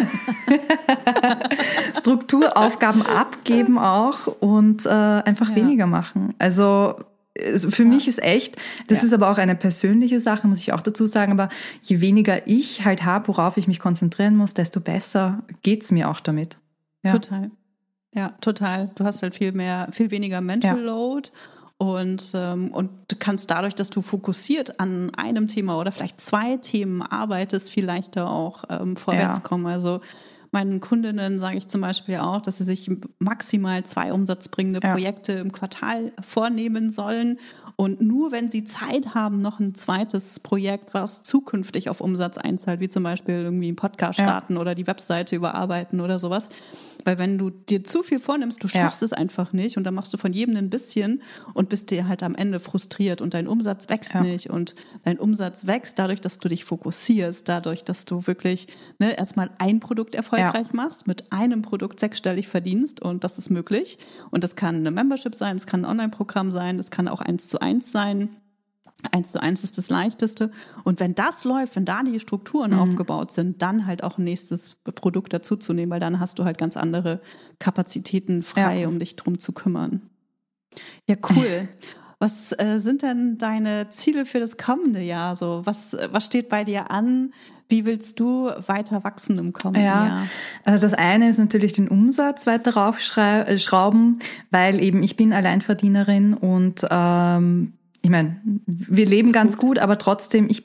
Struktur, 1.98 2.56
Aufgaben 2.56 3.02
abgeben 3.02 3.78
auch 3.78 4.26
und 4.26 4.84
äh, 4.84 4.88
einfach 4.88 5.50
ja. 5.50 5.56
weniger 5.56 5.86
machen. 5.86 6.34
Also 6.38 6.96
für 7.36 7.82
ja. 7.82 7.88
mich 7.88 8.08
ist 8.08 8.22
echt, 8.22 8.56
das 8.86 9.00
ja. 9.00 9.06
ist 9.06 9.12
aber 9.12 9.30
auch 9.30 9.38
eine 9.38 9.56
persönliche 9.56 10.20
Sache, 10.20 10.46
muss 10.46 10.58
ich 10.58 10.72
auch 10.72 10.80
dazu 10.80 11.06
sagen, 11.06 11.32
aber 11.32 11.48
je 11.82 12.00
weniger 12.00 12.46
ich 12.46 12.84
halt 12.84 13.04
habe, 13.04 13.28
worauf 13.28 13.56
ich 13.56 13.66
mich 13.66 13.78
konzentrieren 13.78 14.36
muss, 14.36 14.54
desto 14.54 14.80
besser 14.80 15.42
geht's 15.62 15.90
mir 15.90 16.10
auch 16.10 16.20
damit. 16.20 16.58
Total. 17.06 17.50
Ja, 18.14 18.30
total. 18.40 18.90
Du 18.94 19.04
hast 19.04 19.22
halt 19.22 19.34
viel 19.34 19.52
mehr, 19.52 19.88
viel 19.92 20.10
weniger 20.10 20.40
Mental 20.40 20.80
Load 20.80 21.30
und, 21.78 22.32
ähm, 22.34 22.70
und 22.72 22.90
du 23.08 23.16
kannst 23.18 23.50
dadurch, 23.50 23.74
dass 23.74 23.90
du 23.90 24.00
fokussiert 24.00 24.80
an 24.80 25.14
einem 25.14 25.46
Thema 25.46 25.78
oder 25.78 25.92
vielleicht 25.92 26.20
zwei 26.20 26.56
Themen 26.56 27.02
arbeitest, 27.02 27.70
viel 27.70 27.84
leichter 27.84 28.30
auch 28.30 28.64
ähm, 28.70 28.96
vorwärts 28.96 29.38
ja. 29.38 29.42
kommen. 29.42 29.66
Also 29.66 30.00
meinen 30.52 30.80
Kundinnen 30.80 31.38
sage 31.38 31.58
ich 31.58 31.68
zum 31.68 31.82
Beispiel 31.82 32.16
auch, 32.16 32.40
dass 32.40 32.58
sie 32.58 32.64
sich 32.64 32.90
maximal 33.18 33.84
zwei 33.84 34.12
umsatzbringende 34.12 34.80
ja. 34.82 34.92
Projekte 34.92 35.32
im 35.32 35.52
Quartal 35.52 36.12
vornehmen 36.26 36.90
sollen. 36.90 37.38
Und 37.78 38.00
nur 38.00 38.32
wenn 38.32 38.50
sie 38.50 38.64
Zeit 38.64 39.14
haben, 39.14 39.42
noch 39.42 39.60
ein 39.60 39.74
zweites 39.74 40.40
Projekt, 40.40 40.94
was 40.94 41.22
zukünftig 41.22 41.90
auf 41.90 42.00
Umsatz 42.00 42.38
einzahlt, 42.38 42.80
wie 42.80 42.88
zum 42.88 43.02
Beispiel 43.02 43.34
irgendwie 43.34 43.66
einen 43.68 43.76
Podcast 43.76 44.18
starten 44.18 44.54
ja. 44.54 44.60
oder 44.60 44.74
die 44.74 44.86
Webseite 44.86 45.36
überarbeiten 45.36 46.00
oder 46.00 46.18
sowas, 46.18 46.48
weil 47.04 47.18
wenn 47.18 47.36
du 47.36 47.50
dir 47.50 47.84
zu 47.84 48.02
viel 48.02 48.18
vornimmst, 48.18 48.64
du 48.64 48.68
schaffst 48.68 49.02
ja. 49.02 49.04
es 49.04 49.12
einfach 49.12 49.52
nicht 49.52 49.76
und 49.76 49.84
dann 49.84 49.92
machst 49.92 50.12
du 50.14 50.16
von 50.16 50.32
jedem 50.32 50.56
ein 50.56 50.70
bisschen 50.70 51.20
und 51.52 51.68
bist 51.68 51.90
dir 51.90 52.08
halt 52.08 52.22
am 52.22 52.34
Ende 52.34 52.60
frustriert 52.60 53.20
und 53.20 53.34
dein 53.34 53.46
Umsatz 53.46 53.90
wächst 53.90 54.14
ja. 54.14 54.22
nicht 54.22 54.48
und 54.48 54.74
dein 55.04 55.18
Umsatz 55.18 55.66
wächst 55.66 55.98
dadurch, 55.98 56.22
dass 56.22 56.38
du 56.38 56.48
dich 56.48 56.64
fokussierst, 56.64 57.46
dadurch, 57.46 57.84
dass 57.84 58.06
du 58.06 58.26
wirklich 58.26 58.68
ne, 58.98 59.18
erstmal 59.18 59.50
ein 59.58 59.80
Produkt 59.80 60.14
erfolgreich 60.14 60.72
machst, 60.72 61.06
mit 61.06 61.30
einem 61.30 61.60
Produkt 61.60 62.00
sechsstellig 62.00 62.48
verdienst 62.48 63.02
und 63.02 63.22
das 63.22 63.36
ist 63.36 63.50
möglich 63.50 63.98
und 64.30 64.44
das 64.44 64.56
kann 64.56 64.76
eine 64.76 64.90
Membership 64.90 65.34
sein, 65.34 65.56
es 65.56 65.66
kann 65.66 65.84
ein 65.84 65.90
Online-Programm 65.90 66.52
sein, 66.52 66.78
das 66.78 66.90
kann 66.90 67.06
auch 67.06 67.20
eins 67.20 67.48
zu 67.48 67.60
eins 67.60 67.65
sein. 67.82 68.36
Eins 69.12 69.32
zu 69.32 69.42
eins 69.42 69.62
ist 69.62 69.78
das 69.78 69.90
Leichteste. 69.90 70.50
Und 70.84 71.00
wenn 71.00 71.14
das 71.14 71.44
läuft, 71.44 71.76
wenn 71.76 71.84
da 71.84 72.02
die 72.02 72.18
Strukturen 72.18 72.72
mhm. 72.72 72.78
aufgebaut 72.78 73.30
sind, 73.30 73.60
dann 73.62 73.86
halt 73.86 74.02
auch 74.02 74.18
ein 74.18 74.24
nächstes 74.24 74.76
Produkt 74.94 75.32
dazuzunehmen, 75.32 75.90
weil 75.90 76.00
dann 76.00 76.18
hast 76.18 76.38
du 76.38 76.44
halt 76.44 76.58
ganz 76.58 76.76
andere 76.76 77.20
Kapazitäten 77.58 78.42
frei, 78.42 78.80
ja. 78.80 78.88
um 78.88 78.98
dich 78.98 79.16
drum 79.16 79.38
zu 79.38 79.52
kümmern. 79.52 80.02
Ja, 81.08 81.16
cool. 81.30 81.68
Was 82.18 82.52
äh, 82.52 82.78
sind 82.80 83.02
denn 83.02 83.36
deine 83.36 83.90
Ziele 83.90 84.24
für 84.24 84.40
das 84.40 84.56
kommende 84.56 85.02
Jahr? 85.02 85.36
So, 85.36 85.62
was, 85.64 85.94
was 86.10 86.24
steht 86.24 86.48
bei 86.48 86.64
dir 86.64 86.90
an? 86.90 87.34
Wie 87.68 87.84
willst 87.84 88.20
du 88.20 88.50
weiter 88.66 89.04
wachsen 89.04 89.38
im 89.38 89.52
kommenden 89.52 89.84
ja, 89.84 90.06
Jahr? 90.06 90.26
Also 90.64 90.86
das 90.86 90.94
eine 90.94 91.28
ist 91.28 91.38
natürlich 91.38 91.72
den 91.72 91.88
Umsatz 91.88 92.46
weiter 92.46 92.74
raufschrauben, 92.74 94.20
weil 94.50 94.80
eben 94.82 95.02
ich 95.02 95.16
bin 95.16 95.32
Alleinverdienerin 95.32 96.34
und 96.34 96.86
ähm, 96.88 97.72
ich 98.02 98.10
meine, 98.10 98.40
wir 98.66 99.04
leben 99.04 99.32
ganz 99.32 99.58
gut. 99.58 99.66
gut, 99.66 99.78
aber 99.80 99.98
trotzdem, 99.98 100.48
ich 100.48 100.64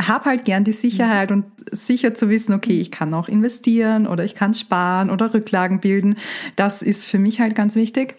habe 0.00 0.24
halt 0.24 0.46
gern 0.46 0.64
die 0.64 0.72
Sicherheit 0.72 1.30
mhm. 1.30 1.36
und 1.36 1.76
sicher 1.78 2.14
zu 2.14 2.30
wissen, 2.30 2.54
okay, 2.54 2.80
ich 2.80 2.90
kann 2.90 3.12
auch 3.12 3.28
investieren 3.28 4.06
oder 4.06 4.24
ich 4.24 4.34
kann 4.34 4.54
sparen 4.54 5.10
oder 5.10 5.34
Rücklagen 5.34 5.80
bilden. 5.80 6.16
Das 6.56 6.82
ist 6.82 7.06
für 7.06 7.18
mich 7.18 7.40
halt 7.40 7.54
ganz 7.54 7.74
wichtig. 7.74 8.16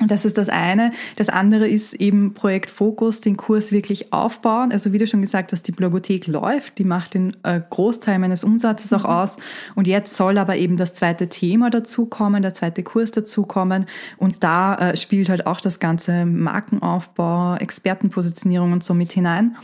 Das 0.00 0.24
ist 0.24 0.38
das 0.38 0.48
eine. 0.48 0.90
Das 1.16 1.28
andere 1.28 1.68
ist 1.68 1.92
eben 1.92 2.32
Projekt 2.32 2.70
Fokus, 2.70 3.20
den 3.20 3.36
Kurs 3.36 3.72
wirklich 3.72 4.10
aufbauen. 4.12 4.72
Also 4.72 4.92
wie 4.92 4.98
du 4.98 5.06
schon 5.06 5.20
gesagt 5.20 5.52
hast, 5.52 5.68
die 5.68 5.72
Blogothek 5.72 6.26
läuft, 6.26 6.78
die 6.78 6.84
macht 6.84 7.12
den 7.12 7.36
äh, 7.42 7.60
Großteil 7.68 8.18
meines 8.18 8.42
Umsatzes 8.42 8.92
auch 8.94 9.04
mhm. 9.04 9.10
aus. 9.10 9.36
Und 9.74 9.86
jetzt 9.86 10.16
soll 10.16 10.38
aber 10.38 10.56
eben 10.56 10.78
das 10.78 10.94
zweite 10.94 11.28
Thema 11.28 11.68
dazukommen, 11.68 12.42
der 12.42 12.54
zweite 12.54 12.82
Kurs 12.82 13.10
dazukommen. 13.10 13.84
Und 14.16 14.42
da 14.42 14.76
äh, 14.76 14.96
spielt 14.96 15.28
halt 15.28 15.46
auch 15.46 15.60
das 15.60 15.78
ganze 15.78 16.24
Markenaufbau, 16.24 17.56
Expertenpositionierung 17.56 18.72
und 18.72 18.82
so 18.82 18.94
mit 18.94 19.12
hinein. 19.12 19.56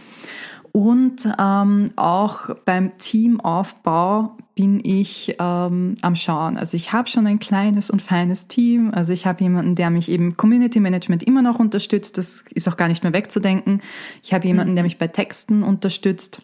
Und 0.72 1.26
ähm, 1.40 1.88
auch 1.96 2.54
beim 2.66 2.98
Teamaufbau 2.98 4.36
bin 4.58 4.80
ich 4.82 5.36
ähm, 5.38 5.94
am 6.02 6.16
Schauen. 6.16 6.56
Also 6.56 6.76
ich 6.76 6.92
habe 6.92 7.08
schon 7.08 7.28
ein 7.28 7.38
kleines 7.38 7.90
und 7.90 8.02
feines 8.02 8.48
Team. 8.48 8.90
Also 8.92 9.12
ich 9.12 9.24
habe 9.24 9.40
jemanden, 9.40 9.76
der 9.76 9.88
mich 9.88 10.10
eben 10.10 10.36
Community 10.36 10.80
Management 10.80 11.22
immer 11.22 11.42
noch 11.42 11.60
unterstützt. 11.60 12.18
Das 12.18 12.42
ist 12.52 12.68
auch 12.68 12.76
gar 12.76 12.88
nicht 12.88 13.04
mehr 13.04 13.12
wegzudenken. 13.12 13.82
Ich 14.20 14.34
habe 14.34 14.48
jemanden, 14.48 14.74
der 14.74 14.82
mhm. 14.82 14.86
mich 14.86 14.98
bei 14.98 15.06
Texten 15.06 15.62
unterstützt. 15.62 16.42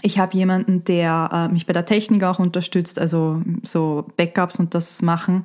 Ich 0.00 0.18
habe 0.18 0.34
jemanden, 0.34 0.84
der 0.84 1.28
äh, 1.30 1.52
mich 1.52 1.66
bei 1.66 1.74
der 1.74 1.84
Technik 1.84 2.24
auch 2.24 2.38
unterstützt, 2.38 2.98
also 2.98 3.42
so 3.62 4.06
Backups 4.16 4.58
und 4.58 4.74
das 4.74 5.02
machen. 5.02 5.44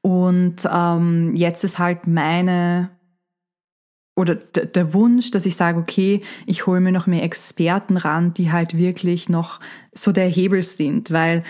Und 0.00 0.66
ähm, 0.72 1.34
jetzt 1.34 1.62
ist 1.62 1.78
halt 1.78 2.06
meine 2.06 2.88
oder 4.18 4.34
der 4.34 4.92
Wunsch, 4.94 5.30
dass 5.30 5.46
ich 5.46 5.54
sage, 5.54 5.78
okay, 5.78 6.22
ich 6.44 6.66
hole 6.66 6.80
mir 6.80 6.90
noch 6.90 7.06
mehr 7.06 7.22
Experten 7.22 7.96
ran, 7.96 8.34
die 8.34 8.50
halt 8.50 8.76
wirklich 8.76 9.28
noch 9.28 9.60
so 9.94 10.10
der 10.10 10.26
Hebel 10.26 10.64
sind, 10.64 11.12
weil 11.12 11.44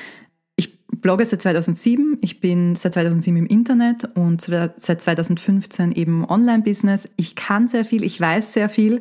ich 0.55 0.79
blogge 0.89 1.25
seit 1.25 1.41
2007, 1.41 2.19
ich 2.21 2.41
bin 2.41 2.77
seit 2.77 2.93
2007 2.93 3.39
im 3.39 3.47
Internet 3.47 4.05
und 4.15 4.43
seit 4.43 5.01
2015 5.01 5.93
eben 5.93 6.29
Online-Business. 6.29 7.09
Ich 7.17 7.37
kann 7.37 7.69
sehr 7.69 7.87
viel, 7.87 8.05
ich 8.05 8.21
weiß 8.21 8.53
sehr 8.53 8.69
viel 8.69 9.01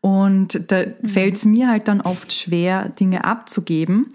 und 0.00 0.72
da 0.72 0.84
mhm. 0.84 1.08
fällt 1.08 1.36
es 1.36 1.44
mir 1.44 1.68
halt 1.68 1.86
dann 1.86 2.00
oft 2.00 2.32
schwer, 2.32 2.88
Dinge 2.88 3.24
abzugeben. 3.24 4.08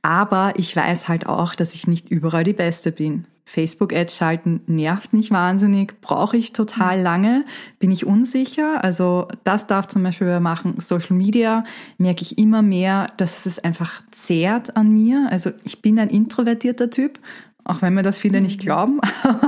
Aber 0.00 0.54
ich 0.56 0.74
weiß 0.74 1.08
halt 1.08 1.26
auch, 1.26 1.54
dass 1.54 1.74
ich 1.74 1.86
nicht 1.86 2.08
überall 2.08 2.44
die 2.44 2.54
Beste 2.54 2.90
bin. 2.90 3.26
Facebook-Ads 3.48 4.16
schalten 4.16 4.60
nervt 4.66 5.12
mich 5.12 5.30
wahnsinnig, 5.30 6.00
brauche 6.00 6.36
ich 6.36 6.52
total 6.52 7.00
lange, 7.00 7.44
bin 7.78 7.92
ich 7.92 8.04
unsicher. 8.04 8.82
Also 8.82 9.28
das 9.44 9.68
darf 9.68 9.86
zum 9.86 10.02
Beispiel 10.02 10.26
bei 10.26 10.40
machen 10.40 10.74
Social 10.80 11.16
Media, 11.16 11.64
merke 11.96 12.22
ich 12.22 12.38
immer 12.38 12.60
mehr, 12.60 13.12
dass 13.18 13.46
es 13.46 13.60
einfach 13.60 14.02
zehrt 14.10 14.76
an 14.76 14.92
mir. 14.92 15.28
Also 15.30 15.52
ich 15.62 15.80
bin 15.80 15.98
ein 16.00 16.10
introvertierter 16.10 16.90
Typ, 16.90 17.20
auch 17.62 17.82
wenn 17.82 17.94
mir 17.94 18.02
das 18.02 18.18
viele 18.18 18.40
nicht 18.40 18.60
mhm. 18.60 18.64
glauben. 18.64 19.00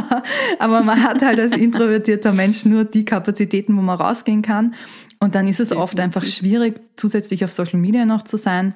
Aber 0.60 0.82
man 0.84 1.02
hat 1.02 1.20
halt 1.20 1.40
als 1.40 1.56
introvertierter 1.56 2.32
Mensch 2.32 2.64
nur 2.64 2.84
die 2.84 3.04
Kapazitäten, 3.04 3.76
wo 3.76 3.82
man 3.82 3.98
rausgehen 3.98 4.42
kann. 4.42 4.74
Und 5.18 5.34
dann 5.34 5.48
ist 5.48 5.58
es 5.58 5.72
oft 5.72 5.98
einfach 5.98 6.24
schwierig, 6.24 6.80
zusätzlich 6.94 7.44
auf 7.44 7.50
Social 7.50 7.80
Media 7.80 8.06
noch 8.06 8.22
zu 8.22 8.36
sein. 8.36 8.74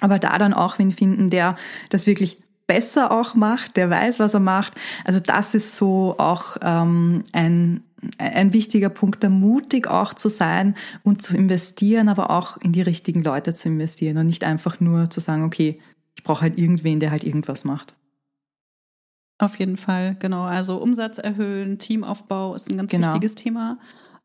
Aber 0.00 0.18
da 0.18 0.38
dann 0.38 0.54
auch 0.54 0.78
wen 0.78 0.90
finden, 0.90 1.28
der 1.28 1.56
das 1.90 2.06
wirklich 2.06 2.38
besser 2.68 3.10
auch 3.10 3.34
macht, 3.34 3.76
der 3.76 3.90
weiß, 3.90 4.20
was 4.20 4.34
er 4.34 4.40
macht. 4.40 4.74
Also 5.04 5.18
das 5.18 5.54
ist 5.54 5.76
so 5.76 6.14
auch 6.18 6.56
ähm, 6.62 7.24
ein, 7.32 7.82
ein 8.18 8.52
wichtiger 8.52 8.90
Punkt, 8.90 9.24
da 9.24 9.28
mutig 9.28 9.88
auch 9.88 10.14
zu 10.14 10.28
sein 10.28 10.76
und 11.02 11.20
zu 11.20 11.34
investieren, 11.34 12.08
aber 12.08 12.30
auch 12.30 12.58
in 12.58 12.70
die 12.70 12.82
richtigen 12.82 13.24
Leute 13.24 13.54
zu 13.54 13.68
investieren 13.68 14.18
und 14.18 14.26
nicht 14.26 14.44
einfach 14.44 14.78
nur 14.78 15.10
zu 15.10 15.18
sagen, 15.18 15.44
okay, 15.44 15.80
ich 16.14 16.22
brauche 16.22 16.42
halt 16.42 16.58
irgendwen, 16.58 17.00
der 17.00 17.10
halt 17.10 17.24
irgendwas 17.24 17.64
macht. 17.64 17.94
Auf 19.38 19.58
jeden 19.58 19.76
Fall, 19.76 20.16
genau. 20.16 20.42
Also 20.42 20.76
Umsatz 20.76 21.18
erhöhen, 21.18 21.78
Teamaufbau 21.78 22.54
ist 22.54 22.70
ein 22.70 22.76
ganz 22.76 22.90
genau. 22.90 23.08
wichtiges 23.08 23.34
Thema. 23.34 23.78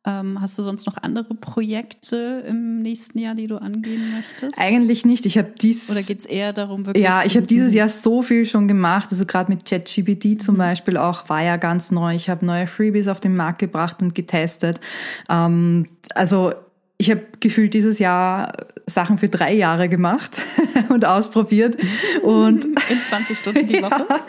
Ähm, 0.06 0.42
hast 0.42 0.58
du 0.58 0.64
sonst 0.64 0.86
noch 0.86 0.98
andere 0.98 1.34
Projekte 1.34 2.44
im 2.46 2.82
nächsten 2.82 3.20
Jahr, 3.20 3.36
die 3.36 3.48
du 3.48 3.58
angehen 3.58 4.14
möchtest? 4.14 4.60
Eigentlich 4.60 5.06
nicht. 5.06 5.26
Ich 5.26 5.38
habe 5.38 5.54
dies. 5.62 5.90
Oder 5.90 6.04
geht 6.04 6.20
es 6.20 6.26
eher 6.26 6.52
darum, 6.52 6.86
wirklich? 6.86 7.04
Ja, 7.04 7.24
ich 7.26 7.38
habe 7.38 7.48
dieses 7.48 7.74
Jahr 7.74 7.88
so 7.88 8.22
viel 8.22 8.46
schon 8.46 8.68
gemacht. 8.68 9.10
Also 9.12 9.26
gerade 9.26 9.50
mit 9.50 9.64
ChatGPT 9.64 10.42
zum 10.42 10.56
mhm. 10.56 10.60
Beispiel 10.60 10.98
auch 10.98 11.30
war 11.30 11.42
ja 11.42 11.56
ganz 11.56 11.90
neu. 11.92 12.16
Ich 12.16 12.30
habe 12.30 12.46
neue 12.46 12.68
Freebies 12.68 13.08
auf 13.08 13.22
den 13.22 13.36
Markt 13.36 13.60
gebracht 13.60 14.02
und 14.02 14.14
getestet. 14.14 14.82
Ähm, 15.30 15.88
also 16.16 16.54
ich 16.98 17.10
habe 17.10 17.22
gefühlt 17.40 17.74
dieses 17.74 18.00
Jahr 18.00 18.54
Sachen 18.86 19.18
für 19.18 19.30
drei 19.30 19.54
Jahre 19.54 19.90
gemacht 19.90 20.32
und 20.90 21.06
ausprobiert. 21.06 21.78
Und 22.24 22.66
in 22.66 22.98
20 23.10 23.38
Stunden 23.38 23.68
die 23.68 23.74
Woche. 23.82 24.06
Ja, 24.10 24.20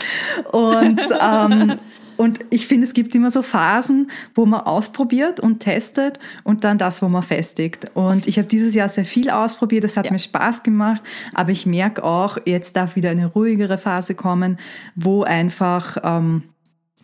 und 0.52 1.00
ähm, 1.20 1.78
und 2.16 2.40
ich 2.50 2.66
finde, 2.66 2.86
es 2.86 2.92
gibt 2.92 3.14
immer 3.14 3.30
so 3.30 3.42
Phasen, 3.42 4.10
wo 4.34 4.46
man 4.46 4.60
ausprobiert 4.60 5.40
und 5.40 5.60
testet 5.60 6.18
und 6.42 6.64
dann 6.64 6.78
das, 6.78 7.02
wo 7.02 7.08
man 7.08 7.22
festigt. 7.22 7.90
Und 7.94 8.26
ich 8.26 8.38
habe 8.38 8.48
dieses 8.48 8.74
Jahr 8.74 8.88
sehr 8.88 9.04
viel 9.04 9.30
ausprobiert, 9.30 9.84
es 9.84 9.96
hat 9.96 10.06
ja. 10.06 10.12
mir 10.12 10.18
Spaß 10.18 10.62
gemacht, 10.62 11.02
aber 11.34 11.50
ich 11.50 11.66
merke 11.66 12.04
auch, 12.04 12.38
jetzt 12.44 12.76
darf 12.76 12.96
wieder 12.96 13.10
eine 13.10 13.26
ruhigere 13.26 13.78
Phase 13.78 14.14
kommen, 14.14 14.58
wo 14.94 15.22
einfach 15.22 15.96
ähm, 16.02 16.44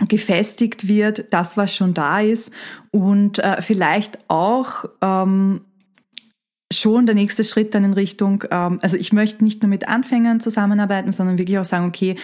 gefestigt 0.09 0.89
wird, 0.89 1.27
das, 1.31 1.57
was 1.57 1.75
schon 1.75 1.95
da 1.95 2.21
ist 2.21 2.51
und 2.91 3.39
äh, 3.39 3.61
vielleicht 3.63 4.19
auch 4.29 4.87
ähm, 5.03 5.63
schon 6.73 7.07
der 7.07 7.15
nächste 7.15 7.43
Schritt 7.43 7.75
dann 7.75 7.85
in 7.85 7.95
Richtung, 7.95 8.45
ähm, 8.51 8.79
also 8.83 8.97
ich 8.97 9.13
möchte 9.13 9.43
nicht 9.43 9.63
nur 9.63 9.69
mit 9.69 9.89
Anfängern 9.89 10.41
zusammenarbeiten, 10.41 11.13
sondern 11.13 11.39
wirklich 11.39 11.59
auch 11.59 11.65
sagen, 11.65 11.87
okay, 11.87 12.17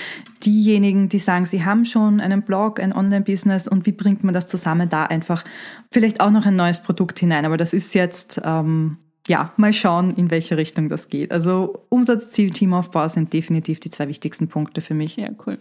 diejenigen, 0.45 1.09
die 1.09 1.19
sagen, 1.19 1.47
sie 1.47 1.65
haben 1.65 1.85
schon 1.85 2.21
einen 2.21 2.43
Blog, 2.43 2.79
ein 2.81 2.93
Online-Business 2.93 3.67
und 3.67 3.87
wie 3.87 3.93
bringt 3.93 4.23
man 4.23 4.35
das 4.35 4.47
zusammen, 4.47 4.89
da 4.89 5.05
einfach 5.05 5.45
vielleicht 5.91 6.21
auch 6.21 6.31
noch 6.31 6.47
ein 6.47 6.57
neues 6.57 6.81
Produkt 6.81 7.19
hinein. 7.19 7.45
Aber 7.45 7.57
das 7.57 7.73
ist 7.73 7.95
jetzt, 7.95 8.41
ähm, 8.45 8.99
ja, 9.27 9.53
mal 9.57 9.73
schauen, 9.73 10.15
in 10.15 10.31
welche 10.31 10.57
Richtung 10.57 10.89
das 10.89 11.09
geht. 11.09 11.33
Also 11.33 11.85
Umsatzziel, 11.89 12.51
Teamaufbau 12.51 13.09
sind 13.09 13.33
definitiv 13.33 13.81
die 13.81 13.91
zwei 13.91 14.07
wichtigsten 14.07 14.47
Punkte 14.47 14.81
für 14.81 14.95
mich. 14.95 15.17
Ja, 15.17 15.31
cool. 15.47 15.59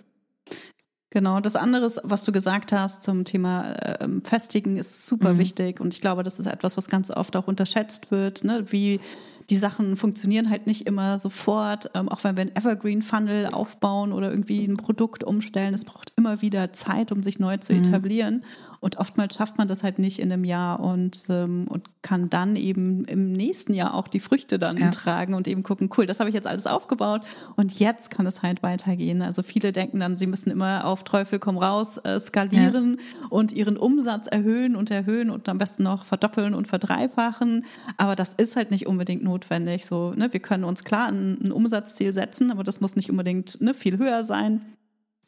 Genau, 1.16 1.40
das 1.40 1.56
andere, 1.56 1.94
was 2.04 2.26
du 2.26 2.34
gesagt 2.34 2.74
hast 2.74 3.02
zum 3.02 3.24
Thema 3.24 3.72
äh, 3.76 4.06
Festigen, 4.26 4.76
ist 4.76 5.06
super 5.06 5.36
mhm. 5.36 5.38
wichtig 5.38 5.80
und 5.80 5.94
ich 5.94 6.02
glaube, 6.02 6.24
das 6.24 6.42
ist 6.42 6.46
etwas, 6.46 6.76
was 6.76 6.90
ganz 6.90 7.10
oft 7.10 7.38
auch 7.38 7.48
unterschätzt 7.48 8.12
wird, 8.12 8.44
ne? 8.44 8.66
wie 8.70 9.00
die 9.50 9.56
Sachen 9.56 9.96
funktionieren 9.96 10.50
halt 10.50 10.68
nicht 10.68 10.86
immer 10.86 11.18
sofort, 11.20 11.90
ähm, 11.94 12.10
auch 12.10 12.26
wenn 12.26 12.36
wir 12.36 12.42
einen 12.42 12.56
Evergreen 12.58 13.02
Funnel 13.02 13.48
aufbauen 13.48 14.12
oder 14.12 14.30
irgendwie 14.30 14.66
ein 14.66 14.76
Produkt 14.76 15.24
umstellen, 15.24 15.74
es 15.74 15.86
braucht 15.86 16.12
immer 16.18 16.42
wieder 16.42 16.74
Zeit, 16.74 17.14
um 17.14 17.24
sich 17.24 17.40
neu 17.40 17.56
zu 17.60 17.72
mhm. 17.72 17.78
Und 18.86 18.98
oftmals 18.98 19.34
schafft 19.34 19.58
man 19.58 19.68
das 19.68 19.82
halt 19.82 19.98
nicht 19.98 20.20
in 20.20 20.32
einem 20.32 20.44
Jahr 20.44 20.80
und, 20.80 21.26
ähm, 21.30 21.66
und 21.68 21.90
kann 22.04 22.30
dann 22.30 22.56
eben 22.56 23.04
im 23.06 23.32
nächsten 23.32 23.74
Jahr 23.74 23.96
auch 23.96 24.08
die 24.08 24.20
Früchte 24.20 24.60
dann 24.60 24.78
ja. 24.78 24.92
tragen 24.92 25.34
und 25.34 25.48
eben 25.48 25.64
gucken, 25.64 25.90
cool, 25.98 26.06
das 26.06 26.20
habe 26.20 26.30
ich 26.30 26.36
jetzt 26.36 26.46
alles 26.46 26.68
aufgebaut 26.68 27.24
und 27.56 27.80
jetzt 27.80 28.12
kann 28.12 28.28
es 28.28 28.44
halt 28.44 28.62
weitergehen. 28.62 29.24
Also 29.24 29.42
viele 29.42 29.72
denken 29.72 30.00
dann, 30.02 30.18
sie 30.18 30.28
müssen 30.28 30.52
immer 30.52 30.86
auf 30.86 31.04
Teufel 31.04 31.40
komm 31.40 31.58
raus 31.58 31.98
äh, 32.04 32.20
skalieren 32.20 33.00
ja. 33.00 33.28
und 33.32 33.54
ihren 33.54 33.76
Umsatz 33.76 34.28
erhöhen 34.28 34.76
und 34.76 34.92
erhöhen 34.92 35.32
und 35.32 35.50
am 35.50 35.58
besten 35.58 35.82
noch 35.82 36.06
verdoppeln 36.06 36.54
und 36.54 36.68
verdreifachen. 36.68 37.66
Aber 37.98 38.16
das 38.16 38.36
ist 38.38 38.56
halt 38.56 38.70
nicht 38.70 38.86
unbedingt 38.86 39.24
notwendig. 39.24 39.88
So, 39.88 40.14
ne, 40.14 40.32
wir 40.32 40.42
können 40.42 40.64
uns 40.64 40.84
klar 40.84 41.08
ein, 41.08 41.40
ein 41.44 41.52
Umsatzziel 41.52 42.14
setzen, 42.14 42.52
aber 42.52 42.64
das 42.64 42.82
muss 42.82 42.96
nicht 42.96 43.10
unbedingt 43.10 43.60
ne, 43.62 43.74
viel 43.74 43.98
höher 43.98 44.24
sein. 44.24 44.62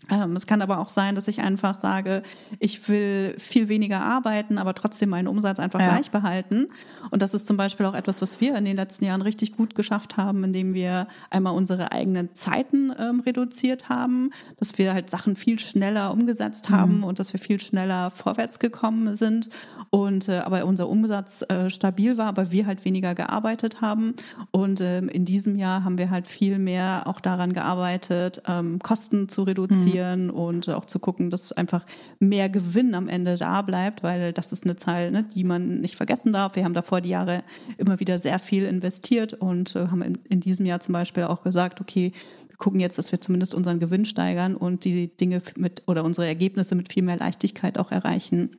Ähm, 0.09 0.35
es 0.35 0.47
kann 0.47 0.61
aber 0.61 0.79
auch 0.79 0.89
sein, 0.89 1.15
dass 1.15 1.27
ich 1.27 1.41
einfach 1.41 1.79
sage, 1.79 2.23
ich 2.59 2.87
will 2.87 3.35
viel 3.39 3.67
weniger 3.67 3.99
arbeiten, 3.99 4.57
aber 4.57 4.73
trotzdem 4.73 5.09
meinen 5.09 5.27
Umsatz 5.27 5.59
einfach 5.59 5.79
ja. 5.79 5.89
gleich 5.89 6.11
behalten. 6.11 6.67
Und 7.11 7.21
das 7.21 7.33
ist 7.33 7.47
zum 7.47 7.57
Beispiel 7.57 7.85
auch 7.85 7.95
etwas, 7.95 8.21
was 8.21 8.39
wir 8.39 8.55
in 8.55 8.65
den 8.65 8.75
letzten 8.75 9.05
Jahren 9.05 9.21
richtig 9.21 9.57
gut 9.57 9.75
geschafft 9.75 10.15
haben, 10.15 10.43
indem 10.43 10.73
wir 10.73 11.07
einmal 11.29 11.55
unsere 11.55 11.91
eigenen 11.91 12.33
Zeiten 12.35 12.93
ähm, 12.97 13.21
reduziert 13.21 13.89
haben, 13.89 14.31
dass 14.57 14.77
wir 14.77 14.93
halt 14.93 15.09
Sachen 15.09 15.35
viel 15.35 15.59
schneller 15.59 16.11
umgesetzt 16.11 16.69
mhm. 16.69 16.75
haben 16.75 17.03
und 17.03 17.19
dass 17.19 17.33
wir 17.33 17.39
viel 17.39 17.59
schneller 17.59 18.11
vorwärts 18.11 18.59
gekommen 18.59 19.13
sind 19.15 19.49
und 19.89 20.29
äh, 20.29 20.37
aber 20.37 20.65
unser 20.65 20.87
Umsatz 20.87 21.43
äh, 21.49 21.69
stabil 21.69 22.17
war, 22.17 22.27
aber 22.27 22.51
wir 22.51 22.65
halt 22.65 22.85
weniger 22.85 23.15
gearbeitet 23.15 23.81
haben. 23.81 24.15
Und 24.51 24.79
ähm, 24.81 25.09
in 25.09 25.25
diesem 25.25 25.55
Jahr 25.55 25.83
haben 25.83 25.97
wir 25.97 26.09
halt 26.09 26.27
viel 26.27 26.59
mehr 26.59 27.03
auch 27.05 27.19
daran 27.19 27.53
gearbeitet, 27.53 28.41
ähm, 28.47 28.79
Kosten 28.79 29.27
zu 29.27 29.43
reduzieren. 29.43 29.85
Mhm 29.85 29.86
investieren 29.87 30.29
und 30.29 30.69
auch 30.69 30.85
zu 30.85 30.99
gucken, 30.99 31.29
dass 31.29 31.51
einfach 31.51 31.85
mehr 32.19 32.49
Gewinn 32.49 32.93
am 32.93 33.07
Ende 33.07 33.37
da 33.37 33.61
bleibt, 33.61 34.03
weil 34.03 34.33
das 34.33 34.51
ist 34.51 34.63
eine 34.63 34.75
Zahl, 34.75 35.11
ne, 35.11 35.23
die 35.23 35.43
man 35.43 35.81
nicht 35.81 35.95
vergessen 35.95 36.33
darf. 36.33 36.55
Wir 36.55 36.63
haben 36.63 36.73
davor 36.73 37.01
die 37.01 37.09
Jahre 37.09 37.43
immer 37.77 37.99
wieder 37.99 38.19
sehr 38.19 38.39
viel 38.39 38.63
investiert 38.63 39.33
und 39.33 39.75
äh, 39.75 39.87
haben 39.87 40.01
in, 40.01 40.19
in 40.29 40.39
diesem 40.39 40.65
Jahr 40.65 40.79
zum 40.79 40.93
Beispiel 40.93 41.23
auch 41.23 41.43
gesagt, 41.43 41.81
okay, 41.81 42.11
wir 42.47 42.57
gucken 42.57 42.79
jetzt, 42.79 42.97
dass 42.97 43.11
wir 43.11 43.21
zumindest 43.21 43.53
unseren 43.53 43.79
Gewinn 43.79 44.05
steigern 44.05 44.55
und 44.55 44.83
die 44.83 45.15
Dinge 45.15 45.41
mit 45.55 45.83
oder 45.87 46.03
unsere 46.03 46.27
Ergebnisse 46.27 46.75
mit 46.75 46.91
viel 46.91 47.03
mehr 47.03 47.17
Leichtigkeit 47.17 47.77
auch 47.77 47.91
erreichen. 47.91 48.51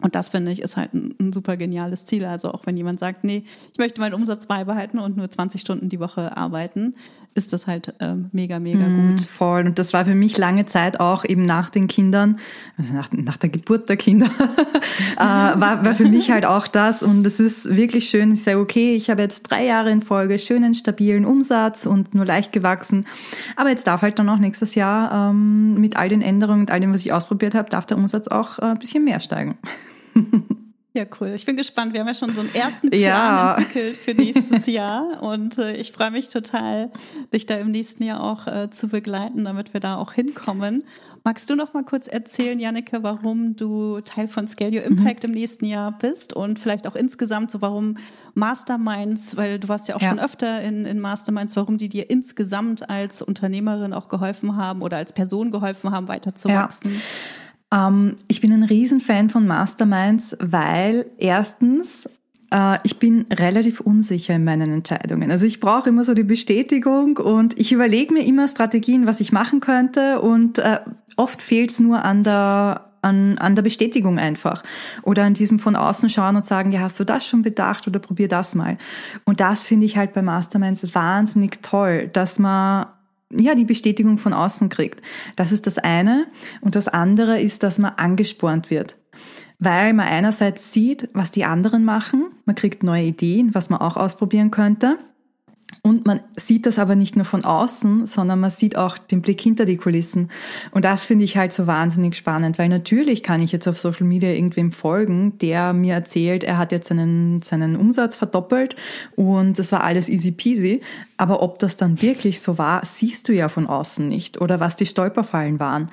Und 0.00 0.14
das 0.14 0.28
finde 0.28 0.52
ich 0.52 0.62
ist 0.62 0.76
halt 0.76 0.94
ein, 0.94 1.14
ein, 1.18 1.32
super 1.32 1.56
geniales 1.56 2.04
Ziel. 2.04 2.24
Also 2.24 2.52
auch 2.52 2.66
wenn 2.66 2.76
jemand 2.76 3.00
sagt, 3.00 3.24
nee, 3.24 3.42
ich 3.72 3.78
möchte 3.78 4.00
meinen 4.00 4.14
Umsatz 4.14 4.46
beibehalten 4.46 5.00
und 5.00 5.16
nur 5.16 5.28
20 5.28 5.60
Stunden 5.60 5.88
die 5.88 5.98
Woche 5.98 6.36
arbeiten, 6.36 6.94
ist 7.34 7.52
das 7.52 7.66
halt 7.66 7.94
ähm, 7.98 8.30
mega, 8.32 8.60
mega 8.60 8.86
mm, 8.86 9.10
gut. 9.10 9.20
Voll. 9.22 9.66
Und 9.66 9.78
das 9.78 9.92
war 9.92 10.04
für 10.04 10.14
mich 10.14 10.38
lange 10.38 10.66
Zeit 10.66 11.00
auch 11.00 11.24
eben 11.24 11.42
nach 11.42 11.68
den 11.68 11.88
Kindern, 11.88 12.38
also 12.76 12.94
nach, 12.94 13.10
nach 13.10 13.36
der 13.36 13.48
Geburt 13.48 13.88
der 13.88 13.96
Kinder, 13.96 14.26
äh, 15.16 15.20
war, 15.20 15.84
war 15.84 15.94
für 15.96 16.08
mich 16.08 16.30
halt 16.30 16.46
auch 16.46 16.68
das. 16.68 17.02
Und 17.02 17.26
es 17.26 17.40
ist 17.40 17.76
wirklich 17.76 18.08
schön. 18.08 18.32
Ich 18.32 18.44
sage, 18.44 18.58
okay, 18.58 18.94
ich 18.94 19.10
habe 19.10 19.22
jetzt 19.22 19.50
drei 19.50 19.64
Jahre 19.64 19.90
in 19.90 20.02
Folge 20.02 20.38
schönen, 20.38 20.74
stabilen 20.74 21.24
Umsatz 21.24 21.86
und 21.86 22.14
nur 22.14 22.24
leicht 22.24 22.52
gewachsen. 22.52 23.04
Aber 23.56 23.70
jetzt 23.70 23.88
darf 23.88 24.02
halt 24.02 24.18
dann 24.20 24.28
auch 24.28 24.38
nächstes 24.38 24.76
Jahr 24.76 25.30
ähm, 25.30 25.74
mit 25.74 25.96
all 25.96 26.08
den 26.08 26.22
Änderungen 26.22 26.60
und 26.60 26.70
all 26.70 26.78
dem, 26.78 26.94
was 26.94 27.00
ich 27.00 27.12
ausprobiert 27.12 27.54
habe, 27.56 27.68
darf 27.68 27.86
der 27.86 27.96
Umsatz 27.96 28.28
auch 28.28 28.60
äh, 28.60 28.66
ein 28.66 28.78
bisschen 28.78 29.02
mehr 29.02 29.18
steigen. 29.18 29.58
Ja, 30.98 31.04
cool. 31.20 31.28
Ich 31.28 31.46
bin 31.46 31.56
gespannt. 31.56 31.92
Wir 31.92 32.00
haben 32.00 32.08
ja 32.08 32.14
schon 32.14 32.32
so 32.32 32.40
einen 32.40 32.52
ersten 32.52 32.90
Plan 32.90 33.00
ja. 33.00 33.54
entwickelt 33.56 33.96
für 33.98 34.14
nächstes 34.14 34.66
Jahr 34.66 35.22
und 35.22 35.56
äh, 35.56 35.76
ich 35.76 35.92
freue 35.92 36.10
mich 36.10 36.28
total, 36.28 36.90
dich 37.32 37.46
da 37.46 37.54
im 37.54 37.70
nächsten 37.70 38.02
Jahr 38.02 38.20
auch 38.20 38.48
äh, 38.48 38.68
zu 38.70 38.88
begleiten, 38.88 39.44
damit 39.44 39.74
wir 39.74 39.78
da 39.78 39.94
auch 39.94 40.12
hinkommen. 40.12 40.82
Magst 41.22 41.48
du 41.50 41.54
noch 41.54 41.72
mal 41.72 41.84
kurz 41.84 42.08
erzählen, 42.08 42.58
Janneke, 42.58 43.04
warum 43.04 43.54
du 43.54 44.00
Teil 44.00 44.26
von 44.26 44.48
Scale 44.48 44.76
Your 44.76 44.82
Impact 44.82 45.22
mhm. 45.22 45.30
im 45.30 45.38
nächsten 45.38 45.66
Jahr 45.66 45.96
bist 45.96 46.32
und 46.32 46.58
vielleicht 46.58 46.88
auch 46.88 46.96
insgesamt 46.96 47.52
so, 47.52 47.62
warum 47.62 47.96
Masterminds, 48.34 49.36
weil 49.36 49.60
du 49.60 49.68
warst 49.68 49.86
ja 49.86 49.94
auch 49.94 50.00
ja. 50.00 50.08
schon 50.08 50.18
öfter 50.18 50.62
in, 50.62 50.84
in 50.84 50.98
Masterminds, 50.98 51.54
warum 51.54 51.78
die 51.78 51.88
dir 51.88 52.10
insgesamt 52.10 52.90
als 52.90 53.22
Unternehmerin 53.22 53.92
auch 53.92 54.08
geholfen 54.08 54.56
haben 54.56 54.82
oder 54.82 54.96
als 54.96 55.12
Person 55.12 55.52
geholfen 55.52 55.92
haben, 55.92 56.08
weiterzuwachsen? 56.08 56.90
Ja. 56.92 57.00
Ähm, 57.72 58.16
ich 58.28 58.40
bin 58.40 58.52
ein 58.52 58.62
Riesenfan 58.62 59.30
von 59.30 59.46
Masterminds, 59.46 60.36
weil 60.40 61.06
erstens 61.18 62.08
äh, 62.50 62.78
ich 62.82 62.98
bin 62.98 63.26
relativ 63.32 63.80
unsicher 63.80 64.34
in 64.34 64.44
meinen 64.44 64.72
Entscheidungen. 64.72 65.30
Also 65.30 65.46
ich 65.46 65.60
brauche 65.60 65.88
immer 65.88 66.04
so 66.04 66.14
die 66.14 66.22
Bestätigung 66.22 67.16
und 67.18 67.58
ich 67.58 67.72
überlege 67.72 68.14
mir 68.14 68.24
immer 68.24 68.48
Strategien, 68.48 69.06
was 69.06 69.20
ich 69.20 69.32
machen 69.32 69.60
könnte 69.60 70.20
und 70.20 70.58
äh, 70.58 70.80
oft 71.16 71.42
fehlt 71.42 71.70
es 71.70 71.80
nur 71.80 72.04
an 72.04 72.24
der 72.24 72.84
an, 73.00 73.38
an 73.38 73.54
der 73.54 73.62
Bestätigung 73.62 74.18
einfach 74.18 74.64
oder 75.02 75.22
an 75.22 75.32
diesem 75.34 75.60
von 75.60 75.76
außen 75.76 76.10
schauen 76.10 76.34
und 76.34 76.46
sagen, 76.46 76.72
ja, 76.72 76.80
hast 76.80 76.98
du 76.98 77.04
das 77.04 77.24
schon 77.24 77.42
bedacht 77.42 77.86
oder 77.86 78.00
probier 78.00 78.26
das 78.26 78.56
mal. 78.56 78.76
Und 79.24 79.38
das 79.40 79.62
finde 79.62 79.86
ich 79.86 79.96
halt 79.96 80.14
bei 80.14 80.22
Masterminds 80.22 80.94
wahnsinnig 80.96 81.62
toll, 81.62 82.08
dass 82.12 82.40
man 82.40 82.86
ja, 83.30 83.54
die 83.54 83.64
Bestätigung 83.64 84.18
von 84.18 84.32
außen 84.32 84.68
kriegt. 84.68 85.02
Das 85.36 85.52
ist 85.52 85.66
das 85.66 85.78
eine. 85.78 86.26
Und 86.60 86.76
das 86.76 86.88
andere 86.88 87.40
ist, 87.40 87.62
dass 87.62 87.78
man 87.78 87.92
angespornt 87.96 88.70
wird. 88.70 88.98
Weil 89.58 89.92
man 89.92 90.06
einerseits 90.06 90.72
sieht, 90.72 91.08
was 91.14 91.30
die 91.30 91.44
anderen 91.44 91.84
machen. 91.84 92.30
Man 92.44 92.54
kriegt 92.54 92.82
neue 92.82 93.04
Ideen, 93.04 93.54
was 93.54 93.70
man 93.70 93.80
auch 93.80 93.96
ausprobieren 93.96 94.50
könnte. 94.50 94.98
Und 95.82 96.06
man 96.06 96.20
sieht 96.36 96.66
das 96.66 96.78
aber 96.78 96.96
nicht 96.96 97.16
nur 97.16 97.24
von 97.24 97.44
außen, 97.44 98.06
sondern 98.06 98.40
man 98.40 98.50
sieht 98.50 98.76
auch 98.76 98.98
den 98.98 99.22
Blick 99.22 99.40
hinter 99.40 99.64
die 99.64 99.76
Kulissen. 99.76 100.30
Und 100.70 100.84
das 100.84 101.04
finde 101.04 101.24
ich 101.24 101.36
halt 101.36 101.52
so 101.52 101.66
wahnsinnig 101.66 102.16
spannend, 102.16 102.58
weil 102.58 102.68
natürlich 102.68 103.22
kann 103.22 103.40
ich 103.40 103.52
jetzt 103.52 103.68
auf 103.68 103.78
Social 103.78 104.06
Media 104.06 104.30
irgendwem 104.30 104.72
folgen, 104.72 105.38
der 105.38 105.72
mir 105.72 105.94
erzählt, 105.94 106.44
er 106.44 106.58
hat 106.58 106.72
jetzt 106.72 106.88
seinen, 106.88 107.42
seinen 107.42 107.76
Umsatz 107.76 108.16
verdoppelt 108.16 108.76
und 109.16 109.58
das 109.58 109.72
war 109.72 109.84
alles 109.84 110.08
easy 110.08 110.32
peasy. 110.32 110.80
Aber 111.16 111.42
ob 111.42 111.58
das 111.58 111.76
dann 111.76 112.00
wirklich 112.02 112.40
so 112.40 112.58
war, 112.58 112.84
siehst 112.84 113.28
du 113.28 113.32
ja 113.32 113.48
von 113.48 113.66
außen 113.66 114.06
nicht 114.06 114.40
oder 114.40 114.60
was 114.60 114.76
die 114.76 114.86
Stolperfallen 114.86 115.60
waren. 115.60 115.86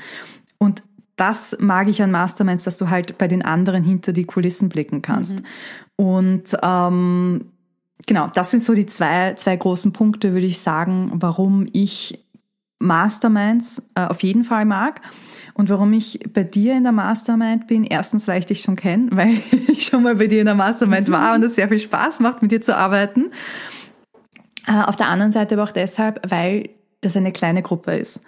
Und 0.58 0.84
das 1.16 1.56
mag 1.60 1.88
ich 1.88 2.02
an 2.02 2.12
Masterminds, 2.12 2.64
dass 2.64 2.78
du 2.78 2.90
halt 2.90 3.18
bei 3.18 3.28
den 3.28 3.44
anderen 3.44 3.84
hinter 3.84 4.12
die 4.12 4.26
Kulissen 4.26 4.70
blicken 4.70 5.02
kannst. 5.02 5.40
Mhm. 5.40 5.46
Und 5.96 6.58
ähm, 6.62 7.46
genau, 8.06 8.30
das 8.34 8.52
sind 8.52 8.64
so 8.64 8.74
die 8.74 8.86
zwei, 8.86 9.34
zwei 9.36 9.56
großen 9.56 9.94
Punkte, 9.94 10.34
würde 10.34 10.46
ich 10.46 10.60
sagen, 10.60 11.12
warum 11.16 11.66
ich 11.72 12.26
Masterminds 12.80 13.82
äh, 13.96 14.06
auf 14.06 14.24
jeden 14.24 14.44
Fall 14.44 14.66
mag. 14.66 15.02
Und 15.54 15.70
warum 15.70 15.94
ich 15.94 16.20
bei 16.34 16.44
dir 16.44 16.76
in 16.76 16.84
der 16.84 16.92
Mastermind 16.92 17.68
bin, 17.68 17.86
erstens, 17.86 18.28
weil 18.28 18.40
ich 18.40 18.46
dich 18.46 18.62
schon 18.62 18.76
kenne, 18.76 19.10
weil 19.12 19.42
ich 19.68 19.86
schon 19.86 20.04
mal 20.04 20.16
bei 20.16 20.28
dir 20.28 20.42
in 20.42 20.46
der 20.46 20.56
Mastermind 20.56 21.10
war 21.10 21.36
und 21.36 21.44
es 21.44 21.56
sehr 21.56 21.70
viel 21.70 21.80
Spaß 21.80 22.20
macht, 22.20 22.42
mit 22.42 22.52
dir 22.52 22.62
zu 22.62 22.76
arbeiten. 22.76 23.32
Äh, 24.68 24.82
auf 24.84 24.96
der 24.96 25.08
anderen 25.08 25.32
Seite 25.32 25.56
aber 25.56 25.64
auch 25.64 25.72
deshalb, 25.72 26.30
weil 26.30 26.70
das 27.02 27.16
eine 27.16 27.32
kleine 27.32 27.62
Gruppe 27.62 27.96
ist. 27.96 28.20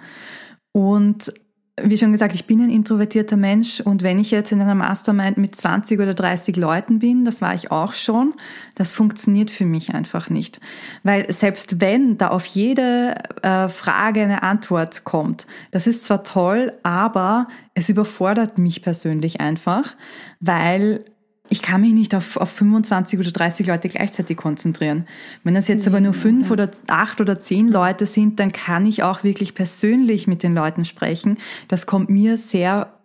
Und 0.72 1.34
wie 1.82 1.98
schon 1.98 2.12
gesagt, 2.12 2.34
ich 2.34 2.46
bin 2.46 2.62
ein 2.62 2.72
introvertierter 2.72 3.38
Mensch 3.38 3.82
und 3.82 4.02
wenn 4.02 4.20
ich 4.20 4.32
jetzt 4.32 4.52
in 4.52 4.62
einer 4.62 4.74
Mastermind 4.74 5.38
mit 5.38 5.56
20 5.56 6.00
oder 6.00 6.16
30 6.16 6.56
Leuten 6.56 7.00
bin, 7.00 7.24
das 7.24 7.42
war 7.42 7.54
ich 7.54 7.72
auch 7.72 7.94
schon, 7.94 8.34
das 8.74 8.92
funktioniert 8.92 9.52
für 9.52 9.66
mich 9.66 9.94
einfach 9.94 10.30
nicht. 10.32 10.60
Weil 11.04 11.32
selbst 11.32 11.80
wenn 11.80 12.18
da 12.18 12.30
auf 12.30 12.46
jede 12.46 13.16
äh, 13.44 13.70
Frage 13.70 14.24
eine 14.24 14.42
Antwort 14.42 15.04
kommt, 15.04 15.46
das 15.70 15.86
ist 15.86 16.04
zwar 16.04 16.24
toll, 16.24 16.74
aber 16.82 17.48
es 17.76 17.90
überfordert 17.90 18.58
mich 18.58 18.82
persönlich 18.82 19.40
einfach, 19.40 19.96
weil 20.40 21.06
ich 21.50 21.62
kann 21.62 21.82
mich 21.82 21.94
nicht 21.94 22.14
auf, 22.16 22.38
auf 22.38 22.50
25 22.52 23.20
oder 23.20 23.32
30 23.32 23.68
Leute 23.68 23.90
gleichzeitig 23.90 24.38
konzentrieren. 24.38 25.08
Wenn 25.44 25.54
das 25.54 25.68
jetzt 25.68 25.88
aber 25.88 26.02
nur 26.02 26.14
fünf 26.14 26.52
oder 26.52 26.70
acht 26.88 27.22
oder 27.22 27.40
zehn 27.40 27.70
Leute 27.70 28.06
sind, 28.06 28.40
dann 28.40 28.52
kann 28.52 28.86
ich 28.86 29.04
auch 29.04 29.24
wirklich 29.24 29.56
persönlich 29.56 30.28
mit 30.28 30.44
den 30.44 30.54
Leuten 30.54 30.86
sprechen. 30.86 31.38
Das 31.68 31.86
kommt 31.86 32.10
mir 32.10 32.38
sehr 32.38 32.98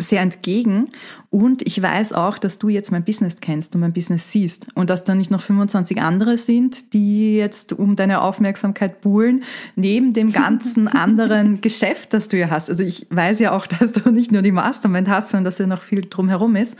sehr 0.00 0.22
entgegen 0.22 0.90
und 1.28 1.62
ich 1.66 1.80
weiß 1.80 2.12
auch, 2.12 2.38
dass 2.38 2.58
du 2.58 2.68
jetzt 2.68 2.90
mein 2.90 3.04
Business 3.04 3.36
kennst 3.40 3.74
und 3.74 3.80
mein 3.80 3.92
Business 3.92 4.30
siehst 4.30 4.66
und 4.74 4.90
dass 4.90 5.04
da 5.04 5.14
nicht 5.14 5.30
noch 5.30 5.40
25 5.40 6.00
andere 6.00 6.36
sind, 6.36 6.92
die 6.92 7.36
jetzt 7.36 7.72
um 7.72 7.96
deine 7.96 8.22
Aufmerksamkeit 8.22 9.00
buhlen, 9.00 9.44
neben 9.76 10.12
dem 10.12 10.32
ganzen 10.32 10.88
anderen 10.88 11.60
Geschäft, 11.60 12.12
das 12.12 12.28
du 12.28 12.38
ja 12.38 12.50
hast. 12.50 12.70
Also 12.70 12.82
ich 12.82 13.06
weiß 13.10 13.38
ja 13.40 13.52
auch, 13.52 13.66
dass 13.78 13.92
du 13.92 14.10
nicht 14.10 14.32
nur 14.32 14.42
die 14.42 14.52
Mastermind 14.52 15.08
hast, 15.08 15.30
sondern 15.30 15.44
dass 15.44 15.58
ja 15.58 15.66
noch 15.66 15.82
viel 15.82 16.02
drumherum 16.02 16.56
ist. 16.56 16.76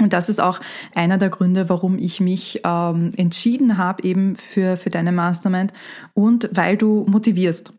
Und 0.00 0.12
das 0.12 0.28
ist 0.28 0.40
auch 0.40 0.60
einer 0.94 1.18
der 1.18 1.28
Gründe, 1.28 1.68
warum 1.68 1.98
ich 1.98 2.20
mich 2.20 2.60
ähm, 2.64 3.12
entschieden 3.16 3.78
habe 3.78 4.02
eben 4.04 4.36
für, 4.36 4.76
für 4.76 4.90
deine 4.90 5.12
Mastermind 5.12 5.72
und 6.14 6.48
weil 6.52 6.76
du 6.76 7.04
motivierst. 7.08 7.72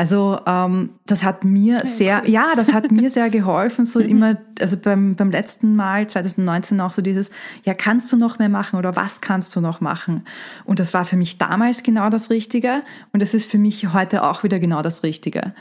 Also 0.00 0.38
ähm, 0.46 0.90
das 1.04 1.24
hat 1.24 1.44
mir 1.44 1.84
sehr, 1.84 2.22
cool. 2.24 2.30
ja, 2.30 2.54
das 2.56 2.72
hat 2.72 2.90
mir 2.90 3.10
sehr 3.10 3.28
geholfen, 3.28 3.84
so 3.84 4.00
immer, 4.00 4.38
also 4.58 4.78
beim, 4.78 5.14
beim 5.14 5.30
letzten 5.30 5.76
Mal 5.76 6.06
2019 6.06 6.80
auch 6.80 6.92
so 6.92 7.02
dieses, 7.02 7.28
ja, 7.64 7.74
kannst 7.74 8.10
du 8.10 8.16
noch 8.16 8.38
mehr 8.38 8.48
machen 8.48 8.78
oder 8.78 8.96
was 8.96 9.20
kannst 9.20 9.54
du 9.54 9.60
noch 9.60 9.82
machen? 9.82 10.22
Und 10.64 10.80
das 10.80 10.94
war 10.94 11.04
für 11.04 11.16
mich 11.16 11.36
damals 11.36 11.82
genau 11.82 12.08
das 12.08 12.30
Richtige 12.30 12.82
und 13.12 13.22
es 13.22 13.34
ist 13.34 13.50
für 13.50 13.58
mich 13.58 13.92
heute 13.92 14.24
auch 14.24 14.42
wieder 14.42 14.58
genau 14.58 14.80
das 14.80 15.02
Richtige 15.02 15.52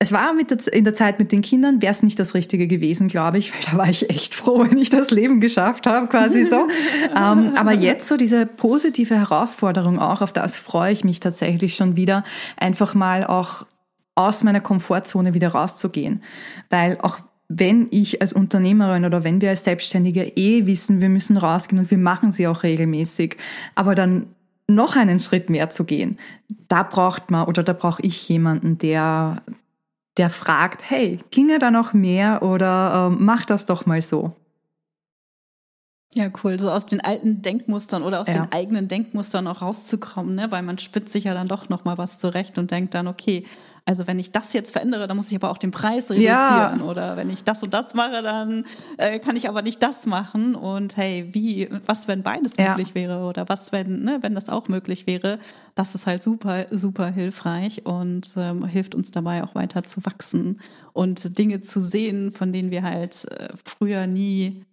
es 0.00 0.12
war 0.12 0.32
mit 0.32 0.50
der, 0.50 0.72
in 0.72 0.84
der 0.84 0.94
Zeit 0.94 1.18
mit 1.18 1.32
den 1.32 1.42
Kindern, 1.42 1.82
wäre 1.82 1.92
es 1.92 2.02
nicht 2.02 2.18
das 2.20 2.34
Richtige 2.34 2.68
gewesen, 2.68 3.08
glaube 3.08 3.38
ich, 3.38 3.52
weil 3.52 3.60
da 3.70 3.76
war 3.76 3.88
ich 3.88 4.08
echt 4.10 4.34
froh, 4.34 4.60
wenn 4.70 4.78
ich 4.78 4.90
das 4.90 5.10
Leben 5.10 5.40
geschafft 5.40 5.86
habe, 5.86 6.06
quasi 6.06 6.44
so. 6.44 6.68
ähm, 7.16 7.54
aber 7.56 7.72
jetzt 7.72 8.06
so 8.06 8.16
diese 8.16 8.46
positive 8.46 9.16
Herausforderung 9.16 9.98
auch, 9.98 10.20
auf 10.20 10.32
das 10.32 10.58
freue 10.58 10.92
ich 10.92 11.04
mich 11.04 11.20
tatsächlich 11.20 11.74
schon 11.74 11.96
wieder, 11.96 12.22
einfach 12.56 12.94
mal 12.94 13.24
auch 13.24 13.66
aus 14.14 14.44
meiner 14.44 14.60
Komfortzone 14.60 15.34
wieder 15.34 15.48
rauszugehen. 15.48 16.22
Weil 16.70 16.98
auch 17.00 17.18
wenn 17.48 17.88
ich 17.90 18.20
als 18.20 18.32
Unternehmerin 18.32 19.04
oder 19.04 19.24
wenn 19.24 19.40
wir 19.40 19.50
als 19.50 19.64
Selbstständige 19.64 20.22
eh 20.36 20.66
wissen, 20.66 21.00
wir 21.00 21.08
müssen 21.08 21.36
rausgehen 21.36 21.80
und 21.80 21.90
wir 21.90 21.98
machen 21.98 22.30
sie 22.30 22.46
auch 22.46 22.62
regelmäßig, 22.62 23.36
aber 23.74 23.94
dann 23.94 24.26
noch 24.68 24.96
einen 24.96 25.18
Schritt 25.18 25.48
mehr 25.48 25.70
zu 25.70 25.84
gehen, 25.84 26.18
da 26.68 26.82
braucht 26.82 27.30
man 27.30 27.46
oder 27.48 27.62
da 27.62 27.72
brauche 27.72 28.02
ich 28.02 28.28
jemanden, 28.28 28.76
der, 28.76 29.42
der 30.18 30.30
fragt, 30.30 30.90
hey, 30.90 31.20
ginge 31.30 31.58
da 31.58 31.70
noch 31.70 31.92
mehr 31.92 32.42
oder 32.42 33.08
ähm, 33.10 33.18
mach 33.20 33.44
das 33.44 33.66
doch 33.66 33.86
mal 33.86 34.02
so. 34.02 34.32
Ja, 36.14 36.30
cool. 36.42 36.58
So 36.58 36.70
aus 36.70 36.86
den 36.86 37.02
alten 37.02 37.42
Denkmustern 37.42 38.02
oder 38.02 38.20
aus 38.20 38.26
ja. 38.26 38.34
den 38.34 38.52
eigenen 38.52 38.88
Denkmustern 38.88 39.46
auch 39.46 39.60
rauszukommen, 39.60 40.34
ne? 40.34 40.50
weil 40.50 40.62
man 40.62 40.78
spitzt 40.78 41.12
sich 41.12 41.24
ja 41.24 41.34
dann 41.34 41.48
doch 41.48 41.68
noch 41.68 41.84
mal 41.84 41.98
was 41.98 42.18
zurecht 42.18 42.56
und 42.56 42.70
denkt 42.70 42.94
dann, 42.94 43.08
okay, 43.08 43.44
also 43.84 44.06
wenn 44.06 44.18
ich 44.18 44.32
das 44.32 44.52
jetzt 44.52 44.72
verändere, 44.72 45.06
dann 45.06 45.16
muss 45.16 45.30
ich 45.30 45.36
aber 45.36 45.50
auch 45.50 45.58
den 45.58 45.70
Preis 45.70 46.10
reduzieren. 46.10 46.26
Ja. 46.26 46.80
Oder 46.82 47.16
wenn 47.16 47.30
ich 47.30 47.44
das 47.44 47.62
und 47.62 47.72
das 47.72 47.94
mache, 47.94 48.22
dann 48.22 48.66
äh, 48.96 49.18
kann 49.18 49.36
ich 49.36 49.48
aber 49.48 49.62
nicht 49.62 49.82
das 49.82 50.06
machen. 50.06 50.54
Und 50.54 50.96
hey, 50.96 51.28
wie, 51.32 51.68
was, 51.86 52.08
wenn 52.08 52.22
beides 52.22 52.56
ja. 52.56 52.70
möglich 52.70 52.94
wäre? 52.94 53.24
Oder 53.24 53.48
was, 53.48 53.72
wenn, 53.72 54.02
ne, 54.02 54.18
wenn 54.20 54.34
das 54.34 54.48
auch 54.48 54.68
möglich 54.68 55.06
wäre? 55.06 55.38
Das 55.74 55.94
ist 55.94 56.06
halt 56.06 56.22
super, 56.22 56.66
super 56.70 57.08
hilfreich 57.08 57.86
und 57.86 58.32
ähm, 58.36 58.66
hilft 58.66 58.94
uns 58.94 59.10
dabei 59.10 59.42
auch 59.42 59.54
weiter 59.54 59.82
zu 59.82 60.04
wachsen 60.04 60.60
und 60.92 61.38
Dinge 61.38 61.62
zu 61.62 61.80
sehen, 61.80 62.30
von 62.30 62.52
denen 62.52 62.70
wir 62.70 62.82
halt 62.82 63.24
äh, 63.30 63.48
früher 63.64 64.06
nie 64.06 64.64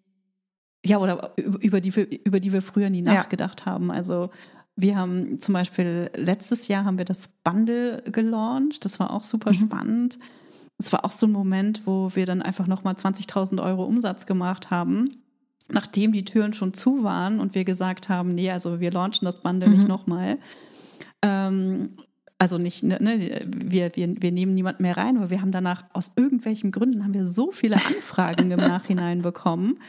ja, 0.85 0.99
oder 0.99 1.33
über 1.37 1.81
die, 1.81 2.19
über 2.23 2.39
die 2.39 2.53
wir 2.53 2.61
früher 2.61 2.89
nie 2.89 3.01
nachgedacht 3.01 3.61
ja. 3.61 3.71
haben. 3.71 3.91
Also 3.91 4.29
wir 4.75 4.97
haben 4.97 5.39
zum 5.39 5.53
Beispiel 5.53 6.11
letztes 6.15 6.67
Jahr 6.67 6.85
haben 6.85 6.97
wir 6.97 7.05
das 7.05 7.29
Bundle 7.43 8.03
gelauncht. 8.11 8.85
Das 8.85 8.99
war 8.99 9.11
auch 9.11 9.23
super 9.23 9.51
mhm. 9.51 9.55
spannend. 9.55 10.19
Es 10.77 10.91
war 10.91 11.05
auch 11.05 11.11
so 11.11 11.25
ein 11.25 11.31
Moment, 11.31 11.81
wo 11.85 12.11
wir 12.13 12.25
dann 12.25 12.41
einfach 12.41 12.67
nochmal 12.67 12.95
20.000 12.95 13.63
Euro 13.63 13.85
Umsatz 13.85 14.25
gemacht 14.25 14.71
haben, 14.71 15.09
nachdem 15.69 16.11
die 16.11 16.25
Türen 16.25 16.53
schon 16.53 16.73
zu 16.73 17.03
waren 17.03 17.39
und 17.39 17.55
wir 17.55 17.63
gesagt 17.63 18.09
haben, 18.09 18.35
nee, 18.35 18.51
also 18.51 18.79
wir 18.79 18.91
launchen 18.91 19.25
das 19.25 19.41
Bundle 19.41 19.69
mhm. 19.69 19.75
nicht 19.77 19.87
nochmal. 19.87 20.37
Ähm, 21.21 21.95
also 22.37 22.57
nicht, 22.57 22.83
ne, 22.83 22.97
ne, 23.01 23.41
wir, 23.47 23.91
wir, 23.95 24.21
wir 24.21 24.31
nehmen 24.31 24.53
niemanden 24.53 24.83
mehr 24.83 24.97
rein, 24.97 25.15
aber 25.17 25.29
wir 25.29 25.41
haben 25.41 25.53
danach 25.53 25.85
aus 25.93 26.11
irgendwelchen 26.17 26.71
Gründen 26.71 27.03
haben 27.03 27.13
wir 27.13 27.25
so 27.25 27.51
viele 27.51 27.75
Anfragen 27.87 28.51
im 28.51 28.59
Nachhinein 28.59 29.21
bekommen, 29.21 29.79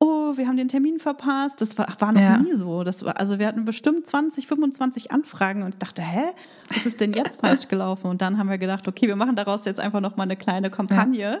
oh, 0.00 0.36
wir 0.36 0.46
haben 0.46 0.56
den 0.56 0.68
Termin 0.68 0.98
verpasst. 0.98 1.60
Das 1.60 1.76
war, 1.76 1.88
war 1.98 2.12
noch 2.12 2.20
ja. 2.20 2.38
nie 2.38 2.54
so. 2.54 2.84
Das 2.84 3.04
war, 3.04 3.18
also 3.18 3.38
wir 3.38 3.46
hatten 3.46 3.64
bestimmt 3.64 4.06
20, 4.06 4.46
25 4.46 5.10
Anfragen 5.10 5.62
und 5.62 5.70
ich 5.70 5.78
dachte, 5.78 6.02
hä, 6.02 6.32
was 6.68 6.86
ist 6.86 7.00
denn 7.00 7.12
jetzt 7.12 7.40
falsch 7.40 7.68
gelaufen? 7.68 8.08
Und 8.08 8.22
dann 8.22 8.38
haben 8.38 8.48
wir 8.48 8.58
gedacht, 8.58 8.86
okay, 8.86 9.08
wir 9.08 9.16
machen 9.16 9.36
daraus 9.36 9.64
jetzt 9.64 9.80
einfach 9.80 10.00
noch 10.00 10.16
mal 10.16 10.24
eine 10.24 10.36
kleine 10.36 10.70
Kampagne. 10.70 11.40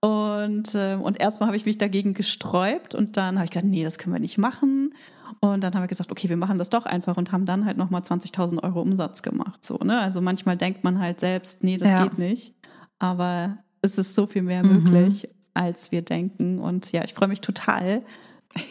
Und, 0.00 0.74
äh, 0.74 0.94
und 0.94 1.20
erstmal 1.20 1.48
habe 1.48 1.56
ich 1.56 1.66
mich 1.66 1.78
dagegen 1.78 2.14
gesträubt 2.14 2.94
und 2.94 3.16
dann 3.16 3.36
habe 3.36 3.46
ich 3.46 3.50
gedacht, 3.50 3.68
nee, 3.68 3.82
das 3.82 3.98
können 3.98 4.14
wir 4.14 4.20
nicht 4.20 4.38
machen. 4.38 4.94
Und 5.40 5.62
dann 5.62 5.74
haben 5.74 5.82
wir 5.82 5.88
gesagt, 5.88 6.12
okay, 6.12 6.28
wir 6.28 6.36
machen 6.36 6.58
das 6.58 6.70
doch 6.70 6.86
einfach 6.86 7.16
und 7.16 7.32
haben 7.32 7.46
dann 7.46 7.64
halt 7.64 7.76
nochmal 7.76 8.02
20.000 8.02 8.62
Euro 8.62 8.80
Umsatz 8.80 9.22
gemacht. 9.22 9.64
So, 9.64 9.76
ne? 9.78 9.98
Also 9.98 10.20
manchmal 10.20 10.56
denkt 10.56 10.84
man 10.84 11.00
halt 11.00 11.20
selbst, 11.20 11.64
nee, 11.64 11.76
das 11.76 11.90
ja. 11.90 12.04
geht 12.04 12.18
nicht. 12.18 12.54
Aber 12.98 13.58
es 13.82 13.98
ist 13.98 14.14
so 14.14 14.26
viel 14.26 14.42
mehr 14.42 14.64
mhm. 14.64 15.24
Als 15.58 15.90
wir 15.90 16.02
denken. 16.02 16.58
Und 16.60 16.92
ja, 16.92 17.04
ich 17.04 17.14
freue 17.14 17.28
mich 17.28 17.40
total, 17.40 18.02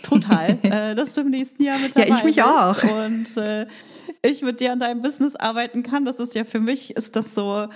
total, 0.04 0.58
äh, 0.64 0.96
dass 0.96 1.14
du 1.14 1.22
im 1.22 1.30
nächsten 1.30 1.64
Jahr 1.64 1.78
mit 1.80 1.96
dabei 1.96 2.08
Ja, 2.08 2.16
ich 2.16 2.24
mich 2.24 2.36
bist 2.38 2.48
auch. 2.48 2.84
Und 2.84 3.38
äh, 3.38 3.68
ich 4.22 4.42
mit 4.42 4.60
dir 4.60 4.72
an 4.72 4.80
deinem 4.80 5.02
Business 5.02 5.36
arbeiten 5.36 5.84
kann. 5.84 6.06
Das 6.06 6.18
ist 6.18 6.34
ja 6.34 6.46
für 6.46 6.60
mich, 6.60 6.96
ist 6.96 7.16
das 7.16 7.36
so 7.36 7.68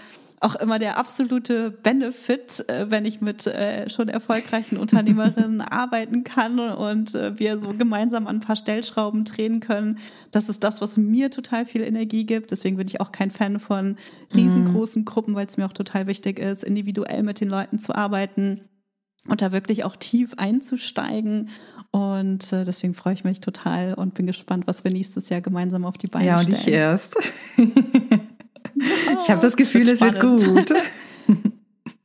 auch 0.44 0.56
immer 0.56 0.80
der 0.80 0.98
absolute 0.98 1.70
Benefit, 1.70 2.68
äh, 2.68 2.90
wenn 2.90 3.06
ich 3.06 3.22
mit 3.22 3.46
äh, 3.46 3.88
schon 3.92 4.10
erfolgreichen 4.10 4.78
Unternehmerinnen 4.78 5.62
arbeiten 5.62 6.24
kann 6.24 6.60
und 6.60 7.14
wir 7.14 7.60
so 7.60 7.74
gemeinsam 7.74 8.26
an 8.26 8.38
ein 8.38 8.40
paar 8.40 8.56
Stellschrauben 8.56 9.24
drehen 9.24 9.60
können. 9.60 10.00
Das 10.32 10.50
ist 10.50 10.64
das, 10.64 10.82
was 10.82 10.98
mir 10.98 11.30
total 11.30 11.68
viel 11.68 11.82
Energie 11.82 12.26
gibt. 12.26 12.50
Deswegen 12.50 12.78
bin 12.78 12.88
ich 12.88 13.02
auch 13.02 13.12
kein 13.12 13.30
Fan 13.30 13.60
von 13.60 13.98
riesengroßen 14.34 15.06
Gruppen, 15.06 15.36
weil 15.36 15.46
es 15.46 15.58
mir 15.58 15.66
auch 15.66 15.74
total 15.74 16.08
wichtig 16.08 16.40
ist, 16.40 16.64
individuell 16.64 17.22
mit 17.22 17.40
den 17.40 17.50
Leuten 17.50 17.78
zu 17.78 17.94
arbeiten 17.94 18.62
und 19.28 19.42
da 19.42 19.52
wirklich 19.52 19.84
auch 19.84 19.96
tief 19.96 20.34
einzusteigen. 20.38 21.50
Und 21.92 22.52
äh, 22.54 22.64
deswegen 22.64 22.94
freue 22.94 23.14
ich 23.14 23.24
mich 23.24 23.42
total 23.42 23.94
und 23.94 24.14
bin 24.14 24.26
gespannt, 24.26 24.66
was 24.66 24.84
wir 24.84 24.92
nächstes 24.92 25.30
Jahr 25.30 25.42
gemeinsam 25.42 25.86
auf 25.86 25.98
die 25.98 26.08
Beine 26.08 26.40
stellen. 26.40 26.52
Ja, 26.52 26.56
und 26.56 26.62
ich 26.62 26.68
erst. 26.68 27.16
ich 29.20 29.30
habe 29.30 29.42
das 29.42 29.56
Gefühl, 29.56 29.88
es 29.90 30.02
wird 30.02 30.20
gut. 30.20 30.74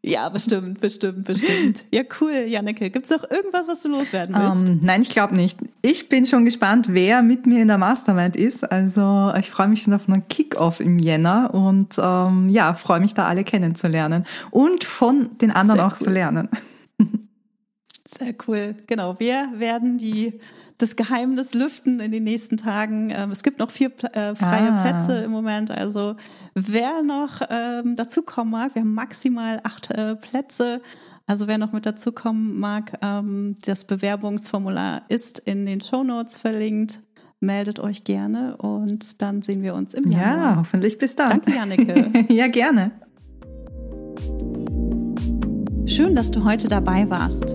Ja, 0.06 0.28
bestimmt, 0.28 0.80
bestimmt, 0.80 1.24
bestimmt. 1.24 1.84
Ja, 1.90 2.02
cool, 2.20 2.44
Janneke. 2.46 2.90
Gibt 2.90 3.06
es 3.06 3.10
noch 3.10 3.28
irgendwas, 3.28 3.66
was 3.66 3.82
du 3.82 3.88
loswerden 3.88 4.36
willst? 4.36 4.62
Um, 4.62 4.76
ähm, 4.76 4.80
nein, 4.80 5.02
ich 5.02 5.08
glaube 5.08 5.34
nicht. 5.34 5.58
Ich 5.82 6.08
bin 6.08 6.26
schon 6.26 6.44
gespannt, 6.44 6.86
wer 6.90 7.22
mit 7.22 7.44
mir 7.44 7.60
in 7.60 7.66
der 7.66 7.76
Mastermind 7.76 8.36
ist. 8.36 8.70
Also 8.70 9.32
ich 9.36 9.50
freue 9.50 9.66
mich 9.66 9.82
schon 9.82 9.94
auf 9.94 10.08
einen 10.08 10.28
Kickoff 10.28 10.78
im 10.78 11.00
Jänner 11.00 11.52
und 11.52 11.96
ähm, 11.98 12.48
ja, 12.50 12.74
freue 12.74 13.00
mich 13.00 13.14
da 13.14 13.26
alle 13.26 13.42
kennenzulernen 13.42 14.24
und 14.52 14.84
von 14.84 15.30
den 15.40 15.50
anderen 15.50 15.78
Sehr 15.78 15.86
auch 15.88 15.92
cool. 15.94 16.06
zu 16.06 16.10
lernen. 16.10 16.48
Sehr 18.18 18.34
cool. 18.46 18.76
Genau, 18.86 19.18
wir 19.18 19.48
werden 19.56 19.98
die 19.98 20.40
das 20.78 20.96
Geheimnis 20.96 21.54
lüften 21.54 22.00
in 22.00 22.12
den 22.12 22.24
nächsten 22.24 22.56
Tagen. 22.56 23.10
Ähm, 23.10 23.30
es 23.30 23.42
gibt 23.42 23.58
noch 23.58 23.70
vier 23.70 23.90
äh, 24.12 24.34
freie 24.34 24.72
ah. 24.72 24.82
Plätze 24.82 25.24
im 25.24 25.30
Moment. 25.30 25.70
Also 25.70 26.16
wer 26.54 27.02
noch 27.02 27.40
ähm, 27.48 27.96
dazukommen 27.96 28.52
mag, 28.52 28.74
wir 28.74 28.82
haben 28.82 28.94
maximal 28.94 29.60
acht 29.64 29.90
äh, 29.90 30.16
Plätze. 30.16 30.82
Also 31.26 31.48
wer 31.48 31.58
noch 31.58 31.72
mit 31.72 31.86
dazukommen 31.86 32.58
mag, 32.58 32.98
ähm, 33.02 33.56
das 33.64 33.84
Bewerbungsformular 33.84 35.02
ist 35.08 35.38
in 35.40 35.66
den 35.66 35.80
Show 35.80 36.04
Notes 36.04 36.36
verlinkt. 36.36 37.00
Meldet 37.40 37.80
euch 37.80 38.04
gerne 38.04 38.56
und 38.56 39.20
dann 39.20 39.42
sehen 39.42 39.62
wir 39.62 39.74
uns 39.74 39.92
im 39.92 40.10
Januar. 40.10 40.52
Ja, 40.52 40.56
hoffentlich 40.56 40.96
bis 40.98 41.16
dann. 41.16 41.30
Danke, 41.30 41.52
Janneke. 41.52 42.24
ja, 42.32 42.48
gerne. 42.48 42.92
Schön, 45.86 46.14
dass 46.14 46.30
du 46.30 46.44
heute 46.44 46.68
dabei 46.68 47.08
warst. 47.10 47.54